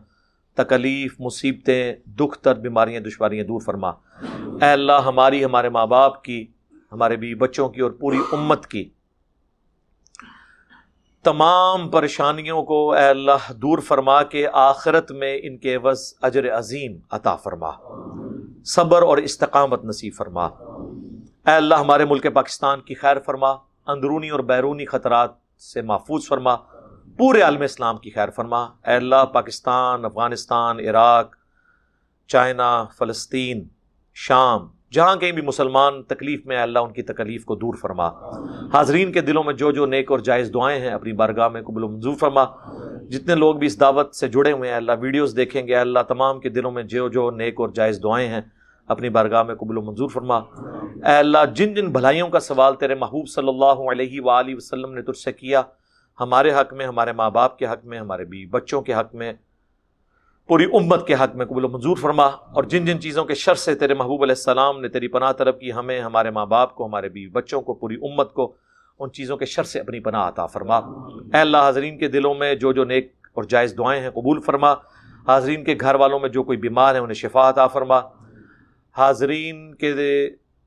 تکلیف، 0.63 1.15
مصیبتیں، 1.19 1.93
دکھ 2.05 2.39
تر 2.39 2.53
بیماریاں، 2.53 3.01
دشواریاں 3.01 3.43
دور 3.43 3.61
فرما۔ 3.61 3.89
اے 4.61 4.71
اللہ، 4.71 5.01
ہماری، 5.05 5.45
ہمارے 5.45 5.69
ماں 5.69 5.85
باپ 5.85 6.23
کی، 6.23 6.47
ہمارے 6.91 7.15
بھی 7.15 7.35
بچوں 7.35 7.69
کی 7.69 7.81
اور 7.81 7.91
پوری 7.91 8.19
امت 8.31 8.67
کی۔ 8.67 8.89
تمام 11.23 11.89
پریشانیوں 11.89 12.63
کو 12.63 12.93
اے 12.93 13.09
اللہ 13.09 13.51
دور 13.53 13.79
فرما 13.79 14.23
کے 14.23 14.47
آخرت 14.53 15.11
میں 15.11 15.39
ان 15.43 15.57
کے 15.57 15.75
عوض 15.75 16.13
اجر 16.21 16.57
عظیم 16.57 16.97
عطا 17.11 17.35
فرما۔ 17.35 17.71
صبر 18.65 19.01
اور 19.01 19.17
استقامت 19.17 19.85
نصیب 19.85 20.13
فرما۔ 20.17 20.45
اے 21.47 21.51
اللہ، 21.51 21.75
ہمارے 21.75 22.05
ملک 22.05 22.33
پاکستان 22.33 22.81
کی 22.81 22.95
خیر 22.95 23.19
فرما۔ 23.25 23.49
اندرونی 23.87 24.29
اور 24.29 24.39
بیرونی 24.39 24.85
خطرات 24.85 25.31
سے 25.59 25.81
محفوظ 25.81 26.27
فرما۔ 26.27 26.55
پورے 27.19 27.41
عالم 27.41 27.61
اسلام 27.61 27.97
کی 27.97 28.11
خیر 28.11 28.29
فرما۔ 28.29 28.63
اے 28.63 28.93
اللہ، 28.93 29.25
پاکستان، 29.33 30.05
افغانستان، 30.05 30.79
عراق، 30.79 31.35
چائنا، 32.27 32.85
فلسطین، 32.97 33.63
شام، 34.13 34.67
جہاں 34.91 35.15
کہیں 35.15 35.31
بھی 35.31 35.41
مسلمان 35.41 36.03
تکلیف 36.03 36.45
میں 36.45 36.61
اللہ، 36.61 36.79
ان 36.79 36.93
کی 36.93 37.01
تکلیف 37.01 37.45
کو 37.45 37.55
دور 37.55 37.73
فرما۔ 37.73 38.07
حاضرین 38.73 39.11
کے 39.11 39.21
دلوں 39.21 39.43
میں 39.43 39.53
جو 39.53 39.71
جو 39.71 39.85
نیک 39.85 40.11
اور 40.11 40.19
جائز 40.19 40.53
دعائیں 40.53 40.79
ہیں، 40.79 40.89
اپنی 40.89 41.13
بارگاہ 41.13 41.47
میں 41.47 41.61
قبول 41.61 41.83
و 41.83 41.89
منظور 41.89 42.15
فرما۔ 42.15 42.43
جتنے 43.09 43.35
لوگ 43.35 43.55
بھی 43.55 43.67
اس 43.67 43.79
دعوت 43.79 44.15
سے 44.15 44.27
جڑے 44.27 44.51
ہوئے 44.51 44.69
ہیں 44.69 44.75
اللہ، 44.75 44.91
ویڈیوز 44.99 45.35
دیکھیں 45.35 45.67
گے 45.67 45.75
اللہ، 45.75 45.99
تمام 46.07 46.39
کے 46.39 46.49
دلوں 46.49 46.71
میں 46.71 46.83
جو 46.83 47.09
جو 47.09 47.31
نیک 47.31 47.55
اور 47.57 47.69
جائز 47.69 47.99
دعائیں 48.03 48.27
ہیں، 48.27 48.41
اپنی 48.87 49.09
بارگاہ 49.09 49.43
میں 49.43 49.55
قبول 49.55 49.77
و 49.77 49.81
منظور 49.81 50.09
فرما۔ 50.09 50.37
اے 50.37 51.15
اللہ، 51.17 51.45
جن 51.55 51.73
جن 51.73 51.91
بھلائیوں 51.91 52.29
کا 52.29 52.39
سوال 52.39 52.75
تیرے 52.75 52.95
محبوب 52.95 53.29
صلی 53.29 53.49
اللہ 53.49 53.91
علیہ 53.91 54.21
وآلہ 54.21 54.55
وسلم 54.55 54.93
نے 54.93 55.01
تجھ 55.01 55.17
سے 55.17 55.33
کیا 55.33 55.61
ہمارے 56.19 56.51
حق 56.53 56.73
میں، 56.73 56.85
ہمارے 56.85 57.11
ماں 57.11 57.29
باپ 57.29 57.57
کے 57.57 57.65
حق 57.65 57.85
میں، 57.85 57.99
ہمارے 57.99 58.25
بھی 58.25 58.45
بچوں 58.45 58.81
کے 58.81 58.93
حق 58.93 59.15
میں، 59.15 59.33
پوری 60.47 60.65
امت 60.65 61.07
کے 61.07 61.13
حق 61.13 61.35
میں 61.35 61.45
قبول 61.45 61.65
و 61.65 61.69
منظور 61.69 61.97
فرما۔ 61.97 62.25
اور 62.25 62.63
جن 62.63 62.85
جن 62.85 63.01
چیزوں 63.01 63.25
کے 63.25 63.35
شر 63.35 63.55
سے 63.55 63.75
تیرے 63.75 63.93
محبوب 63.93 64.23
علیہ 64.23 64.35
السلام 64.37 64.81
نے 64.81 64.87
تیری 64.87 65.07
پناہ 65.07 65.31
طلب 65.31 65.59
کی، 65.59 65.73
ہمیں، 65.73 66.01
ہمارے 66.01 66.29
ماں 66.29 66.45
باپ 66.45 66.75
کو، 66.75 66.85
ہمارے 66.85 67.09
بیوی 67.09 67.31
بچوں 67.31 67.61
کو، 67.61 67.73
پوری 67.73 67.95
امت 67.95 68.33
کو 68.33 68.53
ان 68.99 69.11
چیزوں 69.11 69.37
کے 69.37 69.45
شر 69.45 69.63
سے 69.63 69.79
اپنی 69.79 69.99
پناہ 69.99 70.27
عطا 70.27 70.45
فرما۔ 70.45 70.77
اے 71.33 71.37
اللہ، 71.37 71.57
حاضرین 71.57 71.97
کے 71.97 72.07
دلوں 72.07 72.35
میں 72.35 72.55
جو 72.55 72.73
جو 72.73 72.83
نیک 72.83 73.13
اور 73.33 73.43
جائز 73.43 73.77
دعائیں 73.77 74.01
ہیں 74.01 74.09
قبول 74.09 74.41
فرما۔ 74.41 74.73
حاضرین 75.27 75.63
کے 75.63 75.75
گھر 75.81 75.95
والوں 75.95 76.19
میں 76.19 76.29
جو 76.29 76.43
کوئی 76.43 76.57
بیمار 76.57 76.95
ہیں 76.95 77.01
انہیں 77.01 77.13
شفا 77.13 77.49
عطا 77.49 77.67
فرما۔ 77.67 77.99
حاضرین 78.97 79.75
کے 79.75 79.93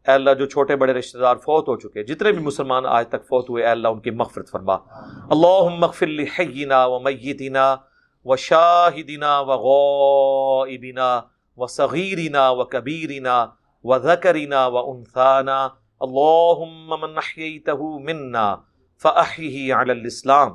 اے 0.09 0.13
اللہ 0.13 0.31
جو 0.31 0.47
چھوٹے 0.47 0.77
بڑے 0.77 0.93
رشتہ 0.93 1.19
دار 1.19 1.37
فوت 1.37 1.69
ہو 1.69 1.77
چکے، 1.77 2.03
جتنے 2.03 2.33
بھی 2.33 2.43
مسلمان 2.43 2.87
آج 2.87 3.09
تک 3.09 3.27
فوت 3.29 3.51
ہوئے، 3.51 3.65
اے 3.65 3.71
اللہ 3.71 3.89
ان 3.89 4.01
کی 4.01 4.11
مغفرت 4.11 4.51
فرما۔ 4.51 4.75
اللہ 5.31 5.79
مغفر 5.79 6.07
لحینا 6.07 6.87
و 6.87 6.99
میتنا 7.01 7.77
و 8.25 8.37
شاہدینہ 8.37 9.41
و 9.41 9.53
غیبینہ 10.65 11.21
و 11.57 11.67
صغیرینہ 11.67 12.51
و 12.51 12.65
کبیرینہ 12.65 13.47
و 13.85 13.99
ذکرینہ 13.99 14.67
و 14.67 14.91
انثانہ 14.91 15.69
اللہم 16.01 16.95
من 17.01 17.17
احییتہ 17.17 17.71
منا 17.77 18.57
فأحیہ 19.03 19.75
علی 19.75 19.91
الاسلام 19.91 20.51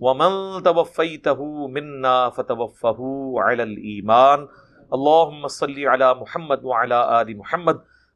ومن 0.00 0.62
توفیتہ 0.62 1.40
منا 1.70 2.28
فتوفہ 2.28 2.96
علی 3.42 3.62
الایمان۔ 3.62 4.46
اللہم 4.90 5.48
صلی 5.48 5.86
علی 5.86 6.04
محمد 6.20 6.56
وعلی 6.62 6.94
آل 6.94 7.34
محمد۔ 7.34 7.76